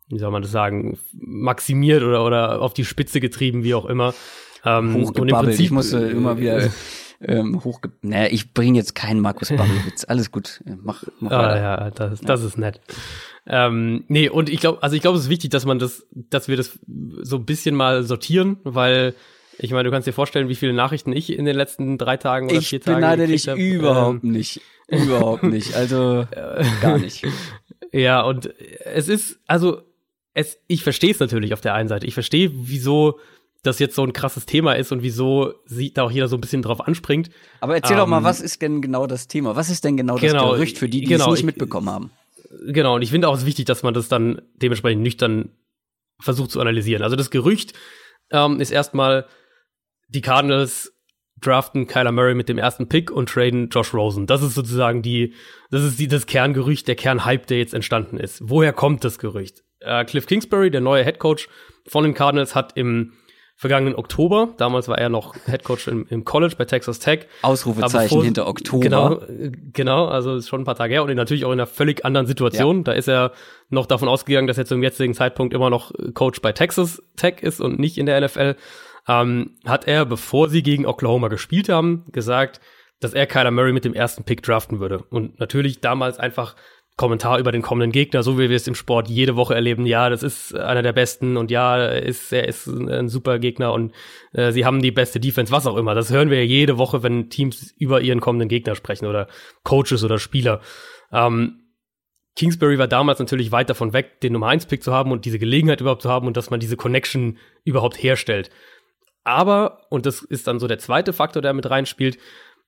wie 0.10 0.20
soll 0.20 0.32
man 0.32 0.42
das 0.42 0.52
sagen, 0.52 0.98
maximiert 1.14 2.04
oder, 2.04 2.26
oder 2.26 2.62
auf 2.62 2.74
die 2.74 2.86
Spitze 2.86 3.20
getrieben, 3.20 3.64
wie 3.64 3.76
auch 3.76 3.86
immer. 3.86 4.14
Ähm, 4.66 4.96
und 4.96 5.18
im 5.18 5.28
Prinzip, 5.28 5.66
ich 5.66 5.72
musste 5.72 6.00
immer 6.00 6.38
wieder 6.38 6.64
äh, 6.64 6.70
ähm, 7.22 7.64
hochge... 7.64 7.92
Naja, 8.02 8.28
ich 8.32 8.54
bringe 8.54 8.78
jetzt 8.78 8.96
keinen 8.96 9.22
Markus 9.22 9.50
Babbelwitz. 9.50 10.04
Alles 10.06 10.32
gut, 10.32 10.62
mach, 10.82 11.04
mach 11.20 11.32
ah, 11.32 11.58
ja, 11.58 11.92
das, 11.92 12.22
das 12.22 12.44
ist 12.44 12.58
nett. 12.58 12.82
Ähm, 13.48 14.04
nee, 14.08 14.30
und 14.30 14.50
ich 14.50 14.60
glaube, 14.60 14.84
also 14.84 14.96
ich 14.96 15.02
glaube, 15.02 15.18
es 15.18 15.26
ist 15.26 15.30
wichtig, 15.30 15.52
dass 15.52 15.66
man 15.66 15.80
das, 15.80 16.06
dass 16.12 16.48
wir 16.48 16.58
das 16.58 16.80
so 17.22 17.38
ein 17.38 17.46
bisschen 17.46 17.76
mal 17.76 18.04
sortieren, 18.04 18.58
weil 18.64 19.16
ich 19.62 19.72
meine, 19.72 19.84
du 19.84 19.92
kannst 19.92 20.08
dir 20.08 20.14
vorstellen, 20.14 20.48
wie 20.48 20.56
viele 20.56 20.74
Nachrichten 20.74 21.12
ich 21.12 21.38
in 21.38 21.46
den 21.46 21.56
letzten 21.56 21.98
drei 21.98 22.18
Tagen 22.18 22.48
oder 22.48 22.58
ich 22.58 22.70
vier 22.70 22.80
Tagen. 22.82 22.98
Ich 22.98 23.02
beneide 23.02 23.28
dich 23.28 23.48
hab. 23.50 23.58
überhaupt 23.58 24.24
ähm, 24.24 24.32
nicht. 24.32 24.62
Überhaupt 24.88 25.44
nicht. 25.44 25.76
Also 25.76 26.26
gar 26.82 26.98
nicht. 26.98 27.26
Ja, 27.92 28.22
und 28.22 28.54
es 28.86 29.08
ist, 29.08 29.40
also, 29.48 29.82
es, 30.36 30.60
ich 30.68 30.84
verstehe 30.84 31.10
es 31.10 31.20
natürlich 31.20 31.54
auf 31.54 31.62
der 31.62 31.74
einen 31.74 31.90
Seite. 31.90 32.06
Ich 32.06 32.14
verstehe, 32.14 32.52
wieso 32.54 33.20
das 33.64 33.80
jetzt 33.80 33.96
so 33.96 34.04
ein 34.04 34.14
krasses 34.14 34.46
Thema 34.46 34.74
ist 34.74 34.92
und 34.92 35.02
wieso 35.02 35.54
sieht 35.66 35.98
da 35.98 36.04
auch 36.04 36.12
jeder 36.12 36.28
so 36.28 36.38
ein 36.38 36.42
bisschen 36.42 36.62
drauf 36.62 36.82
anspringt. 36.82 37.32
Aber 37.62 37.76
erzähl 37.76 37.94
ähm, 37.94 38.02
doch 38.02 38.08
mal, 38.08 38.20
ähm, 38.20 38.24
was 38.26 38.42
ist 38.42 38.62
denn 38.62 38.82
genau 38.82 39.08
das 39.08 39.28
Thema? 39.28 39.56
Was 39.56 39.72
ist 39.72 39.84
denn 39.84 39.98
genau, 39.98 40.16
genau 40.16 40.52
das 40.52 40.58
Gerücht 40.58 40.78
für 40.78 40.88
die, 40.88 41.02
die 41.02 41.08
genau, 41.08 41.34
es 41.34 41.40
nicht 41.40 41.46
mitbekommen 41.46 41.90
haben? 41.90 42.12
Genau, 42.68 42.96
und 42.96 43.02
ich 43.02 43.10
finde 43.10 43.28
auch 43.28 43.36
es 43.36 43.46
wichtig, 43.46 43.66
dass 43.66 43.82
man 43.82 43.96
das 43.96 44.08
dann 44.08 44.42
dementsprechend 44.56 45.02
nüchtern 45.02 45.50
versucht 46.20 46.52
zu 46.52 46.62
analysieren. 46.62 47.04
Also 47.04 47.16
das 47.16 47.32
Gerücht 47.32 47.74
ähm, 48.32 48.60
ist 48.60 48.72
erstmal, 48.72 49.26
die 50.10 50.22
Cardinals 50.22 50.94
draften 51.42 51.88
Kyler 51.88 52.12
Murray 52.12 52.36
mit 52.36 52.50
dem 52.50 52.58
ersten 52.58 52.90
Pick 52.90 53.12
und 53.12 53.30
traden 53.30 53.70
Josh 53.70 53.94
Rosen. 53.94 54.28
Das 54.28 54.42
ist 54.42 54.56
sozusagen 54.56 55.02
die, 55.02 55.34
das 55.72 55.84
ist 55.84 56.00
die, 56.00 56.08
das 56.08 56.26
Kerngerücht, 56.26 56.88
der 56.88 56.96
Kernhype, 56.96 57.46
der 57.48 57.60
jetzt 57.60 57.74
entstanden 57.74 58.18
ist. 58.18 58.42
Woher 58.44 58.74
kommt 58.74 59.04
das 59.04 59.20
Gerücht? 59.20 59.64
Äh, 59.80 60.04
Cliff 60.06 60.26
Kingsbury, 60.26 60.70
der 60.72 60.82
neue 60.82 61.06
Head 61.06 61.20
Coach 61.20 61.48
von 61.88 62.04
den 62.04 62.14
Cardinals, 62.14 62.56
hat 62.56 62.76
im 62.76 63.14
vergangenen 63.56 63.96
Oktober, 63.96 64.54
damals 64.56 64.88
war 64.88 64.98
er 64.98 65.10
noch 65.10 65.36
Head 65.46 65.66
Coach 65.66 65.90
im, 65.90 66.08
im 66.10 66.24
College 66.24 66.56
bei 66.58 66.64
Texas 66.64 67.00
Tech. 67.00 67.28
Ausrufezeichen 67.42 68.08
bevor, 68.08 68.24
hinter 68.24 68.48
Oktober. 68.48 68.80
Genau, 68.80 69.22
genau, 69.74 70.06
also 70.08 70.36
ist 70.36 70.48
schon 70.48 70.62
ein 70.62 70.66
paar 70.66 70.78
Tage 70.78 70.94
her 70.94 71.04
und 71.04 71.14
natürlich 71.14 71.44
auch 71.44 71.52
in 71.52 71.60
einer 71.60 71.68
völlig 71.68 72.06
anderen 72.06 72.26
Situation. 72.26 72.78
Ja. 72.78 72.84
Da 72.84 72.92
ist 72.94 73.10
er 73.10 73.34
noch 73.68 73.86
davon 73.86 74.08
ausgegangen, 74.08 74.48
dass 74.48 74.58
er 74.58 74.66
zum 74.66 74.82
jetzigen 74.82 75.14
Zeitpunkt 75.14 75.54
immer 75.54 75.70
noch 75.70 75.92
Coach 76.14 76.40
bei 76.42 76.54
Texas 76.54 77.04
Tech 77.18 77.42
ist 77.42 77.60
und 77.60 77.80
nicht 77.80 77.98
in 77.98 78.06
der 78.06 78.22
NFL 78.22 78.56
ähm, 79.10 79.56
hat 79.66 79.88
er, 79.88 80.06
bevor 80.06 80.50
sie 80.50 80.62
gegen 80.62 80.86
Oklahoma 80.86 81.30
gespielt 81.30 81.68
haben, 81.68 82.06
gesagt, 82.12 82.62
dass 83.00 83.14
er 83.14 83.26
Kyler 83.26 83.52
Murray 83.52 83.74
mit 83.74 83.84
dem 83.84 83.96
ersten 83.96 84.24
Pick 84.24 84.44
draften 84.44 84.80
würde. 84.80 85.00
Und 85.10 85.40
natürlich 85.40 85.82
damals 85.82 86.20
einfach 86.20 86.56
Kommentar 86.96 87.40
über 87.40 87.52
den 87.52 87.62
kommenden 87.62 87.94
Gegner, 87.94 88.24
so 88.24 88.38
wie 88.38 88.50
wir 88.50 88.56
es 88.58 88.68
im 88.68 88.76
Sport 88.76 89.08
jede 89.08 89.36
Woche 89.36 89.56
erleben. 89.56 89.86
Ja, 89.86 90.10
das 90.10 90.22
ist 90.22 90.54
einer 90.54 90.84
der 90.84 90.94
besten 90.94 91.38
und 91.38 91.50
ja, 91.50 91.88
ist, 91.88 92.32
er 92.34 92.48
ist 92.48 92.68
ein 92.68 93.08
super 93.08 93.40
Gegner 93.40 93.72
und 93.74 93.94
äh, 94.34 94.52
sie 94.52 94.66
haben 94.66 94.82
die 94.82 94.92
beste 94.92 95.20
Defense, 95.20 95.52
was 95.52 95.66
auch 95.66 95.78
immer. 95.78 95.96
Das 95.96 96.12
hören 96.12 96.30
wir 96.30 96.38
ja 96.38 96.44
jede 96.44 96.78
Woche, 96.78 97.02
wenn 97.02 97.30
Teams 97.30 97.74
über 97.78 98.02
ihren 98.02 98.20
kommenden 98.20 98.50
Gegner 98.50 98.76
sprechen 98.76 99.06
oder 99.06 99.28
Coaches 99.64 100.04
oder 100.04 100.20
Spieler. 100.20 100.60
Ähm, 101.12 101.62
Kingsbury 102.36 102.78
war 102.78 102.88
damals 102.88 103.20
natürlich 103.20 103.52
weit 103.52 103.70
davon 103.70 103.94
weg, 103.94 104.20
den 104.22 104.34
Nummer 104.34 104.50
1 104.50 104.66
Pick 104.66 104.84
zu 104.84 104.94
haben 104.94 105.12
und 105.12 105.26
diese 105.26 105.40
Gelegenheit 105.40 105.82
überhaupt 105.82 106.02
zu 106.02 106.10
haben 106.10 106.28
und 106.28 106.38
dass 106.38 106.50
man 106.50 106.60
diese 106.60 106.78
Connection 106.78 107.38
überhaupt 107.64 108.02
herstellt. 108.04 108.52
Aber, 109.24 109.82
und 109.90 110.06
das 110.06 110.22
ist 110.22 110.48
dann 110.48 110.60
so 110.60 110.68
der 110.68 110.80
zweite 110.80 111.14
Faktor, 111.14 111.42
der 111.42 111.54
mit 111.54 111.70
reinspielt, 111.70 112.18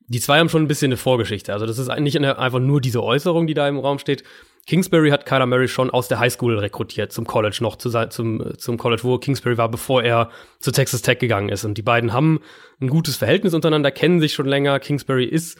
die 0.07 0.19
zwei 0.19 0.39
haben 0.39 0.49
schon 0.49 0.63
ein 0.63 0.67
bisschen 0.67 0.89
eine 0.89 0.97
Vorgeschichte. 0.97 1.53
Also 1.53 1.65
das 1.65 1.77
ist 1.77 1.89
eigentlich 1.89 2.19
einfach 2.19 2.59
nur 2.59 2.81
diese 2.81 3.01
Äußerung, 3.01 3.47
die 3.47 3.53
da 3.53 3.67
im 3.67 3.79
Raum 3.79 3.97
steht. 3.97 4.23
Kingsbury 4.67 5.09
hat 5.09 5.25
Kyler 5.25 5.45
Murray 5.45 5.67
schon 5.67 5.89
aus 5.89 6.07
der 6.07 6.19
Highschool 6.19 6.59
rekrutiert, 6.59 7.11
zum 7.11 7.25
College 7.25 7.57
noch, 7.61 7.77
zu, 7.77 7.89
zum, 8.09 8.57
zum 8.57 8.77
College, 8.77 9.03
wo 9.03 9.17
Kingsbury 9.17 9.57
war, 9.57 9.69
bevor 9.69 10.03
er 10.03 10.29
zu 10.59 10.71
Texas 10.71 11.01
Tech 11.01 11.19
gegangen 11.19 11.49
ist. 11.49 11.63
Und 11.65 11.77
die 11.77 11.81
beiden 11.81 12.13
haben 12.13 12.41
ein 12.79 12.89
gutes 12.89 13.15
Verhältnis 13.15 13.53
untereinander, 13.53 13.91
kennen 13.91 14.19
sich 14.19 14.33
schon 14.33 14.47
länger. 14.47 14.79
Kingsbury 14.79 15.25
ist, 15.25 15.59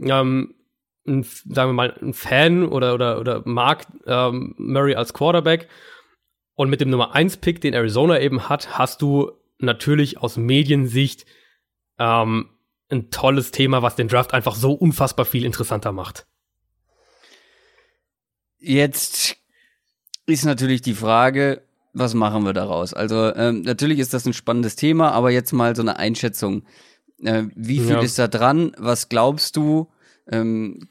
ähm, 0.00 0.54
ein, 1.06 1.22
sagen 1.22 1.70
wir 1.70 1.74
mal, 1.74 1.96
ein 2.02 2.12
Fan 2.12 2.66
oder, 2.66 2.94
oder, 2.94 3.20
oder 3.20 3.42
mag 3.44 3.86
ähm, 4.06 4.54
Murray 4.58 4.94
als 4.94 5.14
Quarterback. 5.14 5.68
Und 6.54 6.68
mit 6.68 6.80
dem 6.80 6.90
Nummer 6.90 7.14
1 7.14 7.38
Pick, 7.38 7.60
den 7.60 7.74
Arizona 7.74 8.20
eben 8.20 8.48
hat, 8.48 8.78
hast 8.78 9.00
du 9.00 9.32
natürlich 9.62 10.18
aus 10.18 10.36
Mediensicht 10.36 11.26
ähm, 11.98 12.50
ein 12.90 13.10
tolles 13.10 13.50
Thema, 13.50 13.82
was 13.82 13.96
den 13.96 14.08
Draft 14.08 14.34
einfach 14.34 14.54
so 14.54 14.72
unfassbar 14.72 15.24
viel 15.24 15.44
interessanter 15.44 15.92
macht. 15.92 16.26
Jetzt 18.58 19.36
ist 20.26 20.44
natürlich 20.44 20.82
die 20.82 20.94
Frage, 20.94 21.62
was 21.92 22.14
machen 22.14 22.44
wir 22.44 22.52
daraus? 22.52 22.94
Also 22.94 23.34
ähm, 23.34 23.62
natürlich 23.62 23.98
ist 23.98 24.14
das 24.14 24.26
ein 24.26 24.32
spannendes 24.32 24.76
Thema, 24.76 25.12
aber 25.12 25.30
jetzt 25.30 25.52
mal 25.52 25.74
so 25.74 25.82
eine 25.82 25.98
Einschätzung. 25.98 26.64
Äh, 27.18 27.44
wie 27.54 27.80
viel 27.80 27.90
ja. 27.90 28.00
ist 28.00 28.18
da 28.18 28.28
dran? 28.28 28.72
Was 28.78 29.08
glaubst 29.08 29.56
du? 29.56 29.90
Ähm, 30.30 30.88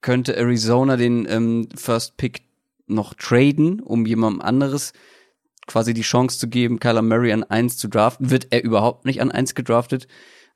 könnte 0.00 0.36
Arizona 0.36 0.96
den 0.96 1.26
ähm, 1.28 1.68
First 1.74 2.16
Pick 2.16 2.42
noch 2.86 3.14
traden, 3.14 3.80
um 3.80 4.04
jemandem 4.04 4.42
anderes 4.42 4.92
quasi 5.72 5.94
die 5.94 6.02
Chance 6.02 6.38
zu 6.38 6.48
geben, 6.48 6.78
Kyler 6.78 7.02
Murray 7.02 7.32
an 7.32 7.44
1 7.44 7.78
zu 7.78 7.88
draften. 7.88 8.30
Wird 8.30 8.48
er 8.50 8.62
überhaupt 8.62 9.06
nicht 9.06 9.22
an 9.22 9.30
1 9.30 9.54
gedraftet? 9.54 10.06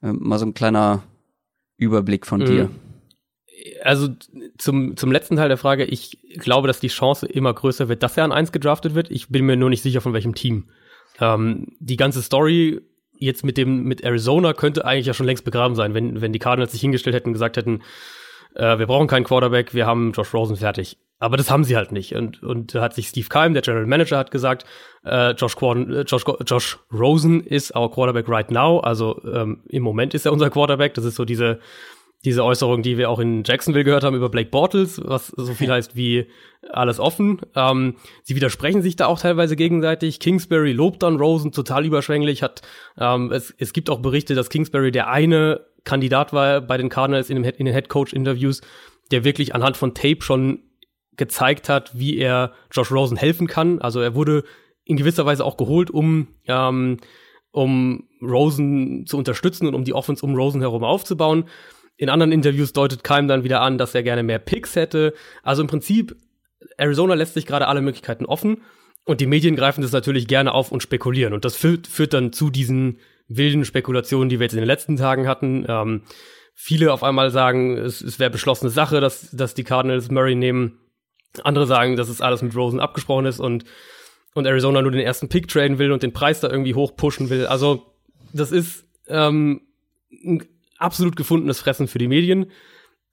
Ähm, 0.02 0.18
mal 0.20 0.38
so 0.38 0.44
ein 0.44 0.52
kleiner 0.52 1.02
Überblick 1.78 2.26
von 2.26 2.40
mhm. 2.40 2.46
dir. 2.46 2.70
Also 3.82 4.08
zum, 4.58 4.96
zum 4.96 5.10
letzten 5.10 5.36
Teil 5.36 5.48
der 5.48 5.56
Frage, 5.56 5.84
ich 5.84 6.18
glaube, 6.38 6.68
dass 6.68 6.80
die 6.80 6.88
Chance 6.88 7.26
immer 7.26 7.52
größer 7.54 7.88
wird, 7.88 8.02
dass 8.02 8.16
er 8.16 8.24
an 8.24 8.32
1 8.32 8.52
gedraftet 8.52 8.94
wird. 8.94 9.10
Ich 9.10 9.28
bin 9.28 9.46
mir 9.46 9.56
nur 9.56 9.70
nicht 9.70 9.82
sicher, 9.82 10.02
von 10.02 10.12
welchem 10.12 10.34
Team. 10.34 10.68
Ähm, 11.18 11.68
die 11.80 11.96
ganze 11.96 12.22
Story 12.22 12.82
jetzt 13.18 13.42
mit 13.42 13.56
dem 13.56 13.84
mit 13.84 14.02
Arizona 14.02 14.52
könnte 14.52 14.84
eigentlich 14.84 15.06
ja 15.06 15.14
schon 15.14 15.24
längst 15.24 15.46
begraben 15.46 15.74
sein, 15.74 15.94
wenn, 15.94 16.20
wenn 16.20 16.34
die 16.34 16.38
Cardinals 16.38 16.72
sich 16.72 16.82
hingestellt 16.82 17.16
hätten 17.16 17.30
und 17.30 17.32
gesagt 17.32 17.56
hätten, 17.56 17.80
äh, 18.54 18.78
wir 18.78 18.86
brauchen 18.86 19.08
keinen 19.08 19.24
Quarterback, 19.24 19.72
wir 19.72 19.86
haben 19.86 20.12
Josh 20.12 20.34
Rosen 20.34 20.56
fertig. 20.56 20.98
Aber 21.18 21.36
das 21.36 21.50
haben 21.50 21.64
sie 21.64 21.76
halt 21.76 21.92
nicht. 21.92 22.14
Und, 22.14 22.42
und 22.42 22.74
da 22.74 22.82
hat 22.82 22.94
sich 22.94 23.08
Steve 23.08 23.28
Keim, 23.28 23.54
der 23.54 23.62
General 23.62 23.86
Manager, 23.86 24.18
hat 24.18 24.30
gesagt, 24.30 24.66
äh, 25.04 25.30
Josh, 25.32 25.56
Quorden, 25.56 25.92
äh, 25.92 26.02
Josh, 26.02 26.24
Josh 26.46 26.78
Rosen 26.92 27.40
ist 27.40 27.74
our 27.74 27.90
Quarterback 27.90 28.28
right 28.28 28.50
now. 28.50 28.80
Also 28.80 29.22
ähm, 29.24 29.62
im 29.68 29.82
Moment 29.82 30.12
ist 30.14 30.26
er 30.26 30.32
unser 30.32 30.50
Quarterback. 30.50 30.92
Das 30.94 31.04
ist 31.04 31.14
so 31.14 31.24
diese, 31.24 31.60
diese 32.26 32.44
Äußerung, 32.44 32.82
die 32.82 32.98
wir 32.98 33.08
auch 33.08 33.18
in 33.18 33.44
Jacksonville 33.44 33.84
gehört 33.84 34.04
haben 34.04 34.16
über 34.16 34.28
Blake 34.28 34.50
Bortles, 34.50 35.00
was 35.02 35.28
so 35.28 35.54
viel 35.54 35.70
heißt 35.70 35.96
wie 35.96 36.26
alles 36.70 37.00
offen. 37.00 37.40
Ähm, 37.54 37.96
sie 38.22 38.36
widersprechen 38.36 38.82
sich 38.82 38.96
da 38.96 39.06
auch 39.06 39.20
teilweise 39.20 39.56
gegenseitig. 39.56 40.20
Kingsbury 40.20 40.72
lobt 40.72 41.02
dann 41.02 41.16
Rosen 41.16 41.52
total 41.52 41.86
überschwänglich. 41.86 42.42
Hat 42.42 42.60
ähm, 42.98 43.32
es, 43.32 43.54
es 43.56 43.72
gibt 43.72 43.88
auch 43.88 44.00
Berichte, 44.00 44.34
dass 44.34 44.50
Kingsbury 44.50 44.90
der 44.90 45.08
eine 45.08 45.64
Kandidat 45.84 46.34
war 46.34 46.60
bei 46.60 46.76
den 46.76 46.90
Cardinals 46.90 47.30
in, 47.30 47.42
dem, 47.42 47.44
in 47.44 47.64
den 47.64 47.74
Head 47.74 47.88
Coach 47.88 48.12
Interviews, 48.12 48.60
der 49.12 49.24
wirklich 49.24 49.54
anhand 49.54 49.76
von 49.76 49.94
Tape 49.94 50.20
schon 50.20 50.60
gezeigt 51.16 51.68
hat, 51.68 51.98
wie 51.98 52.16
er 52.18 52.52
Josh 52.70 52.90
Rosen 52.90 53.16
helfen 53.16 53.46
kann. 53.46 53.80
Also 53.80 54.00
er 54.00 54.14
wurde 54.14 54.44
in 54.84 54.96
gewisser 54.96 55.26
Weise 55.26 55.44
auch 55.44 55.56
geholt, 55.56 55.90
um, 55.90 56.28
ähm, 56.46 56.98
um 57.50 58.08
Rosen 58.22 59.06
zu 59.06 59.18
unterstützen 59.18 59.66
und 59.66 59.74
um 59.74 59.84
die 59.84 59.94
Offense 59.94 60.24
um 60.24 60.34
Rosen 60.34 60.60
herum 60.60 60.84
aufzubauen. 60.84 61.44
In 61.96 62.08
anderen 62.08 62.32
Interviews 62.32 62.72
deutet 62.72 63.04
Keim 63.04 63.26
dann 63.26 63.44
wieder 63.44 63.62
an, 63.62 63.78
dass 63.78 63.94
er 63.94 64.02
gerne 64.02 64.22
mehr 64.22 64.38
Picks 64.38 64.76
hätte. 64.76 65.14
Also 65.42 65.62
im 65.62 65.68
Prinzip, 65.68 66.16
Arizona 66.76 67.14
lässt 67.14 67.34
sich 67.34 67.46
gerade 67.46 67.68
alle 67.68 67.80
Möglichkeiten 67.80 68.26
offen 68.26 68.58
und 69.04 69.20
die 69.20 69.26
Medien 69.26 69.56
greifen 69.56 69.82
das 69.82 69.92
natürlich 69.92 70.26
gerne 70.26 70.52
auf 70.52 70.72
und 70.72 70.82
spekulieren. 70.82 71.32
Und 71.32 71.44
das 71.44 71.56
führt, 71.56 71.86
führt 71.86 72.12
dann 72.12 72.32
zu 72.32 72.50
diesen 72.50 72.98
wilden 73.28 73.64
Spekulationen, 73.64 74.28
die 74.28 74.38
wir 74.38 74.44
jetzt 74.44 74.54
in 74.54 74.60
den 74.60 74.66
letzten 74.66 74.96
Tagen 74.96 75.26
hatten. 75.26 75.64
Ähm, 75.68 76.02
viele 76.54 76.92
auf 76.92 77.02
einmal 77.02 77.30
sagen, 77.30 77.76
es, 77.76 78.00
es 78.00 78.18
wäre 78.18 78.30
beschlossene 78.30 78.70
Sache, 78.70 79.00
dass, 79.00 79.30
dass 79.30 79.54
die 79.54 79.64
Cardinals 79.64 80.10
Murray 80.10 80.34
nehmen. 80.34 80.78
Andere 81.44 81.66
sagen, 81.66 81.96
dass 81.96 82.08
es 82.08 82.20
alles 82.20 82.42
mit 82.42 82.54
Rosen 82.54 82.80
abgesprochen 82.80 83.26
ist 83.26 83.40
und, 83.40 83.64
und 84.34 84.46
Arizona 84.46 84.82
nur 84.82 84.90
den 84.90 85.00
ersten 85.00 85.28
Pick 85.28 85.48
traden 85.48 85.78
will 85.78 85.92
und 85.92 86.02
den 86.02 86.12
Preis 86.12 86.40
da 86.40 86.48
irgendwie 86.48 86.74
hochpushen 86.74 87.30
will. 87.30 87.46
Also, 87.46 87.94
das 88.32 88.52
ist 88.52 88.84
ähm, 89.08 89.62
ein 90.24 90.44
absolut 90.78 91.16
gefundenes 91.16 91.60
Fressen 91.60 91.88
für 91.88 91.98
die 91.98 92.08
Medien. 92.08 92.46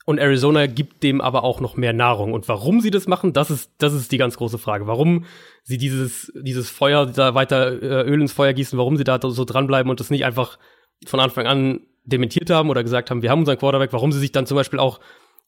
Und 0.06 0.18
Arizona 0.18 0.68
gibt 0.68 1.02
dem 1.02 1.22
aber 1.22 1.46
auch 1.46 1.62
noch 1.62 1.78
mehr 1.78 1.94
Nahrung. 1.94 2.34
Und 2.34 2.50
warum 2.50 2.82
sie 2.82 2.92
das 2.92 3.08
machen, 3.08 3.32
das 3.32 3.50
ist, 3.50 3.72
das 3.78 3.94
ist 3.94 4.12
die 4.12 4.18
ganz 4.18 4.36
große 4.36 4.58
Frage. 4.58 4.86
Warum 4.86 5.26
sie 5.64 5.78
dieses, 5.78 6.32
dieses 6.36 6.70
Feuer 6.70 7.06
da 7.06 7.36
weiter 7.36 7.82
äh, 7.82 8.10
Öl 8.10 8.20
ins 8.20 8.34
Feuer 8.34 8.52
gießen, 8.52 8.78
warum 8.78 8.98
sie 8.98 9.06
da 9.06 9.18
so 9.22 9.46
dranbleiben 9.46 9.90
und 9.90 10.02
das 10.02 10.10
nicht 10.10 10.26
einfach 10.26 10.60
von 11.06 11.22
Anfang 11.22 11.48
an 11.48 11.82
dementiert 12.04 12.50
haben 12.50 12.70
oder 12.70 12.84
gesagt 12.84 13.10
haben, 13.10 13.22
wir 13.22 13.32
haben 13.32 13.40
unseren 13.40 13.58
Quarterback, 13.58 13.94
warum 13.94 14.12
sie 14.12 14.20
sich 14.20 14.34
dann 14.34 14.46
zum 14.46 14.56
Beispiel 14.56 14.80
auch 14.80 15.00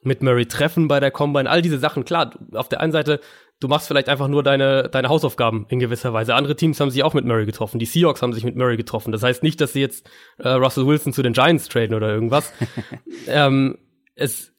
mit 0.05 0.21
Murray 0.21 0.45
treffen 0.45 0.88
bei 0.88 1.00
der 1.00 1.12
Combine, 1.12 1.50
all 1.50 1.62
diese 1.62 1.79
Sachen. 1.79 2.05
Klar, 2.05 2.31
auf 2.53 2.69
der 2.69 2.81
einen 2.81 2.91
Seite, 2.91 3.19
du 3.59 3.67
machst 3.67 3.88
vielleicht 3.88 4.09
einfach 4.09 4.27
nur 4.27 4.43
deine, 4.43 4.89
deine 4.89 5.09
Hausaufgaben 5.09 5.65
in 5.69 5.79
gewisser 5.79 6.13
Weise. 6.13 6.35
Andere 6.35 6.55
Teams 6.55 6.79
haben 6.79 6.91
sich 6.91 7.03
auch 7.03 7.13
mit 7.13 7.25
Murray 7.25 7.45
getroffen. 7.45 7.79
Die 7.79 7.85
Seahawks 7.85 8.21
haben 8.21 8.33
sich 8.33 8.43
mit 8.43 8.55
Murray 8.55 8.77
getroffen. 8.77 9.12
Das 9.12 9.24
heißt 9.24 9.43
nicht, 9.43 9.59
dass 9.62 9.74
sie 9.74 9.81
jetzt 9.81 10.09
äh, 10.38 10.50
Russell 10.50 10.88
Wilson 10.88 11.13
zu 11.13 11.24
den 11.24 11.33
Giants 11.33 11.67
traden 11.67 11.95
oder 11.95 12.09
irgendwas. 12.09 12.53
ähm, 13.27 13.77
es 14.15 14.53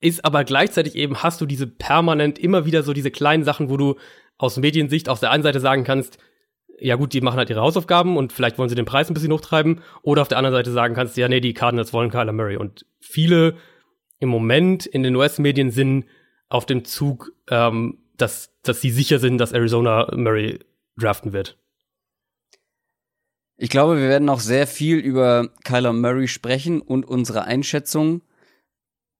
ist 0.00 0.24
aber 0.24 0.44
gleichzeitig 0.44 0.96
eben, 0.96 1.22
hast 1.22 1.40
du 1.40 1.46
diese 1.46 1.66
permanent 1.66 2.38
immer 2.38 2.66
wieder 2.66 2.82
so 2.82 2.92
diese 2.92 3.10
kleinen 3.10 3.44
Sachen, 3.44 3.70
wo 3.70 3.76
du 3.76 3.96
aus 4.36 4.56
Mediensicht 4.56 5.08
auf 5.08 5.20
der 5.20 5.30
einen 5.30 5.42
Seite 5.42 5.60
sagen 5.60 5.84
kannst, 5.84 6.18
ja 6.78 6.96
gut, 6.96 7.12
die 7.12 7.20
machen 7.20 7.38
halt 7.38 7.50
ihre 7.50 7.60
Hausaufgaben 7.60 8.16
und 8.16 8.32
vielleicht 8.32 8.58
wollen 8.58 8.68
sie 8.68 8.74
den 8.74 8.84
Preis 8.84 9.08
ein 9.08 9.14
bisschen 9.14 9.32
hochtreiben. 9.32 9.82
Oder 10.02 10.22
auf 10.22 10.28
der 10.28 10.38
anderen 10.38 10.54
Seite 10.54 10.72
sagen 10.72 10.94
kannst, 10.94 11.16
ja, 11.16 11.28
nee, 11.28 11.40
die 11.40 11.54
Cardinals 11.54 11.92
wollen 11.92 12.10
Kyler 12.10 12.32
Murray. 12.32 12.56
Und 12.56 12.84
viele 13.00 13.56
im 14.18 14.28
Moment 14.28 14.86
in 14.86 15.02
den 15.02 15.16
US-Medien 15.16 15.70
sind 15.70 16.06
auf 16.48 16.66
dem 16.66 16.84
Zug, 16.84 17.32
ähm, 17.50 17.98
dass, 18.16 18.50
dass 18.62 18.80
sie 18.80 18.90
sicher 18.90 19.18
sind, 19.18 19.38
dass 19.38 19.52
Arizona 19.52 20.08
Murray 20.14 20.60
draften 20.96 21.32
wird. 21.32 21.58
Ich 23.56 23.70
glaube, 23.70 23.96
wir 23.96 24.08
werden 24.08 24.24
noch 24.24 24.40
sehr 24.40 24.66
viel 24.66 24.98
über 24.98 25.48
Kyler 25.64 25.92
Murray 25.92 26.28
sprechen 26.28 26.80
und 26.80 27.06
unsere 27.06 27.44
Einschätzung. 27.44 28.22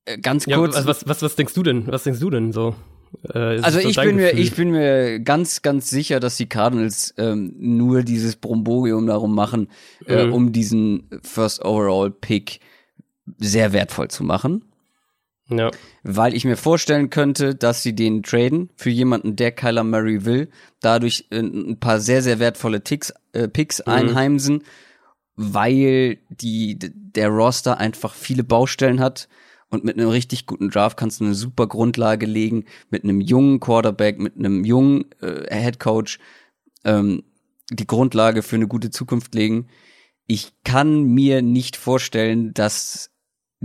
Äh, 0.04 0.18
ganz 0.18 0.46
kurz. 0.46 0.76
Ja, 0.76 0.86
was, 0.86 1.06
was, 1.06 1.22
was 1.22 1.36
denkst 1.36 1.54
du 1.54 1.62
denn? 1.62 1.86
Was 1.86 2.04
denkst 2.04 2.20
du 2.20 2.30
denn 2.30 2.52
so? 2.52 2.74
Äh, 3.32 3.60
also 3.60 3.78
ich 3.78 3.96
bin 3.96 4.16
mir, 4.16 4.32
ich 4.32 4.54
bin 4.54 4.70
mir 4.70 5.20
ganz, 5.20 5.62
ganz 5.62 5.88
sicher, 5.88 6.20
dass 6.20 6.36
die 6.36 6.48
Cardinals 6.48 7.14
ähm, 7.16 7.54
nur 7.58 8.02
dieses 8.02 8.36
Bromborium 8.36 9.06
darum 9.06 9.34
machen, 9.34 9.68
äh, 10.06 10.24
mhm. 10.24 10.30
äh, 10.30 10.34
um 10.34 10.52
diesen 10.52 11.08
First 11.22 11.64
Overall 11.64 12.10
Pick 12.10 12.60
sehr 13.38 13.72
wertvoll 13.72 14.08
zu 14.08 14.24
machen. 14.24 14.64
Ja. 15.48 15.70
Weil 16.02 16.34
ich 16.34 16.44
mir 16.44 16.56
vorstellen 16.56 17.10
könnte, 17.10 17.54
dass 17.54 17.82
sie 17.82 17.94
den 17.94 18.22
traden 18.22 18.70
für 18.76 18.90
jemanden, 18.90 19.36
der 19.36 19.52
Kyler 19.52 19.84
Murray 19.84 20.24
will, 20.24 20.50
dadurch 20.80 21.26
äh, 21.30 21.40
ein 21.40 21.78
paar 21.78 22.00
sehr, 22.00 22.22
sehr 22.22 22.38
wertvolle 22.38 22.82
Ticks, 22.82 23.12
äh, 23.32 23.48
Picks 23.48 23.80
mhm. 23.80 23.92
einheimsen, 23.92 24.64
weil 25.36 26.18
die, 26.30 26.78
der 26.78 27.28
Roster 27.28 27.78
einfach 27.78 28.14
viele 28.14 28.44
Baustellen 28.44 29.00
hat 29.00 29.28
und 29.68 29.84
mit 29.84 29.98
einem 29.98 30.08
richtig 30.08 30.46
guten 30.46 30.70
Draft 30.70 30.96
kannst 30.96 31.20
du 31.20 31.24
eine 31.24 31.34
super 31.34 31.66
Grundlage 31.66 32.26
legen, 32.26 32.64
mit 32.90 33.04
einem 33.04 33.20
jungen 33.20 33.60
Quarterback, 33.60 34.18
mit 34.18 34.36
einem 34.38 34.64
jungen 34.64 35.04
äh, 35.20 35.52
Head 35.54 35.78
Coach, 35.78 36.18
ähm, 36.84 37.24
die 37.70 37.86
Grundlage 37.86 38.42
für 38.42 38.56
eine 38.56 38.68
gute 38.68 38.90
Zukunft 38.90 39.34
legen. 39.34 39.68
Ich 40.26 40.52
kann 40.64 41.04
mir 41.04 41.42
nicht 41.42 41.76
vorstellen, 41.76 42.54
dass 42.54 43.10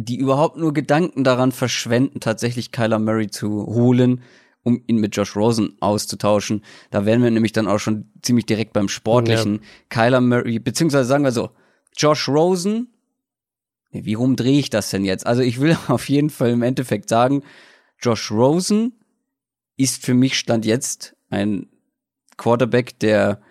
die 0.05 0.17
überhaupt 0.17 0.57
nur 0.57 0.73
Gedanken 0.73 1.23
daran 1.23 1.51
verschwenden, 1.51 2.19
tatsächlich 2.19 2.71
Kyler 2.71 2.99
Murray 2.99 3.27
zu 3.27 3.65
holen, 3.65 4.21
um 4.63 4.81
ihn 4.87 4.97
mit 4.97 5.15
Josh 5.15 5.35
Rosen 5.35 5.77
auszutauschen. 5.79 6.63
Da 6.91 7.05
wären 7.05 7.23
wir 7.23 7.31
nämlich 7.31 7.53
dann 7.53 7.67
auch 7.67 7.79
schon 7.79 8.11
ziemlich 8.21 8.45
direkt 8.45 8.73
beim 8.73 8.89
Sportlichen. 8.89 9.55
Ja. 9.55 9.61
Kyler 9.89 10.21
Murray, 10.21 10.59
beziehungsweise 10.59 11.07
sagen 11.07 11.23
wir 11.23 11.31
so, 11.31 11.49
Josh 11.95 12.27
Rosen 12.27 12.87
wie 13.91 14.13
rum 14.13 14.35
drehe 14.35 14.59
ich 14.59 14.69
das 14.69 14.89
denn 14.89 15.03
jetzt? 15.05 15.25
Also 15.25 15.41
ich 15.41 15.59
will 15.59 15.77
auf 15.87 16.09
jeden 16.09 16.29
Fall 16.29 16.51
im 16.51 16.61
Endeffekt 16.61 17.09
sagen, 17.09 17.43
Josh 17.99 18.31
Rosen 18.31 18.93
ist 19.77 20.05
für 20.05 20.13
mich 20.13 20.37
Stand 20.37 20.65
jetzt 20.65 21.15
ein 21.29 21.67
Quarterback, 22.37 22.99
der 22.99 23.41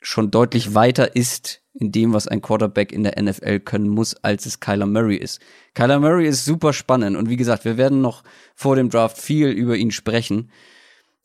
schon 0.00 0.30
deutlich 0.30 0.74
weiter 0.74 1.14
ist 1.14 1.59
in 1.74 1.92
dem, 1.92 2.12
was 2.12 2.26
ein 2.26 2.42
Quarterback 2.42 2.92
in 2.92 3.04
der 3.04 3.20
NFL 3.22 3.60
können 3.60 3.88
muss, 3.88 4.14
als 4.16 4.46
es 4.46 4.60
Kyler 4.60 4.86
Murray 4.86 5.16
ist. 5.16 5.40
Kyler 5.74 6.00
Murray 6.00 6.26
ist 6.26 6.44
super 6.44 6.72
spannend 6.72 7.16
und 7.16 7.28
wie 7.28 7.36
gesagt, 7.36 7.64
wir 7.64 7.76
werden 7.76 8.00
noch 8.00 8.24
vor 8.54 8.76
dem 8.76 8.90
Draft 8.90 9.18
viel 9.18 9.48
über 9.48 9.76
ihn 9.76 9.90
sprechen. 9.90 10.50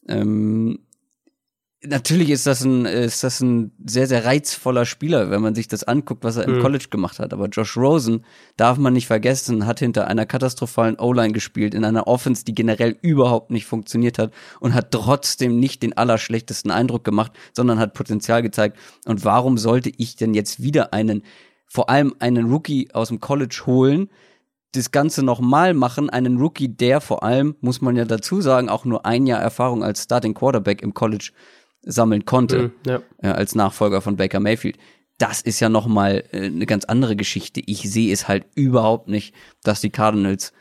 Ähm, 0.08 0.85
natürlich 1.88 2.30
ist 2.30 2.48
das 2.48 2.64
ein, 2.64 2.86
ist 2.86 3.24
das 3.24 3.42
ein 3.42 3.72
sehr, 3.86 4.08
sehr 4.08 4.26
reizvoller 4.26 4.86
Spieler, 4.86 5.30
wenn 5.30 5.42
man 5.42 5.56
sich 5.56 5.68
das 5.68 5.84
anguckt, 5.84 6.24
was 6.24 6.38
er 6.38 6.46
im 6.46 6.58
mhm. 6.58 6.62
College 6.62 6.88
gemacht 6.90 7.20
hat. 7.20 7.34
Aber 7.34 7.48
Josh 7.48 7.78
Rosen, 7.78 8.26
darf 8.58 8.78
man 8.78 8.94
nicht 8.94 9.08
vergessen, 9.08 9.66
hat 9.66 9.80
hinter 9.80 10.08
einer 10.08 10.26
katastrophalen 10.26 11.00
O-Line 11.00 11.34
gespielt, 11.34 11.74
in 11.74 11.86
einer 11.86 12.08
Offense, 12.08 12.46
die 12.46 12.56
generell 12.56 12.98
überhaupt 13.02 13.52
nicht 13.52 13.66
funktioniert 13.66 14.20
hat 14.20 14.34
und 14.60 14.74
hat 14.74 14.92
trotzdem 14.92 15.60
nicht 15.60 15.84
den 15.84 15.98
allerschlechtesten 15.98 16.72
Eindruck 16.72 17.04
gemacht, 17.04 17.32
sondern 17.54 17.80
hat 17.80 17.94
Potenzial 17.94 18.42
gezeigt. 18.42 18.78
Und 19.06 19.26
warum 19.26 19.58
sollte 19.58 19.92
ich 19.98 20.16
denn 20.16 20.34
jetzt 20.34 20.62
wieder 20.62 20.94
einen, 20.94 21.24
vor 21.68 21.90
allem 21.90 22.16
einen 22.20 22.52
Rookie 22.52 22.90
aus 22.94 23.10
dem 23.10 23.20
College 23.20 23.64
holen, 23.66 24.10
das 24.76 24.92
Ganze 24.92 25.24
nochmal 25.24 25.74
machen, 25.74 26.10
einen 26.10 26.38
Rookie, 26.38 26.68
der 26.68 27.02
vor 27.02 27.24
allem, 27.24 27.56
muss 27.62 27.82
man 27.82 27.96
ja 27.96 28.06
dazu 28.06 28.42
sagen, 28.42 28.70
auch 28.70 28.86
nur 28.86 29.06
ein 29.06 29.26
Jahr 29.26 29.42
Erfahrung 29.42 29.84
als 29.84 30.04
Starting 30.04 30.34
Quarterback 30.34 30.82
im 30.82 30.94
College 30.94 31.32
sammeln 31.86 32.26
konnte 32.26 32.58
mhm, 32.58 32.72
ja. 32.86 33.02
äh, 33.22 33.28
als 33.28 33.56
Nachfolger 33.56 34.02
von 34.02 34.18
Baker 34.18 34.40
Mayfield. 34.40 34.78
Das 35.18 35.42
ist 35.42 35.60
ja 35.60 35.70
noch 35.70 35.88
mal 35.88 36.24
äh, 36.32 36.46
eine 36.46 36.66
ganz 36.66 36.86
andere 36.86 37.16
Geschichte. 37.16 37.62
Ich 37.66 37.90
sehe 37.90 38.12
es 38.12 38.28
halt 38.28 38.46
überhaupt 38.56 39.08
nicht, 39.08 39.34
dass 39.64 39.82
die 39.82 39.92
Cardinals 39.92 40.52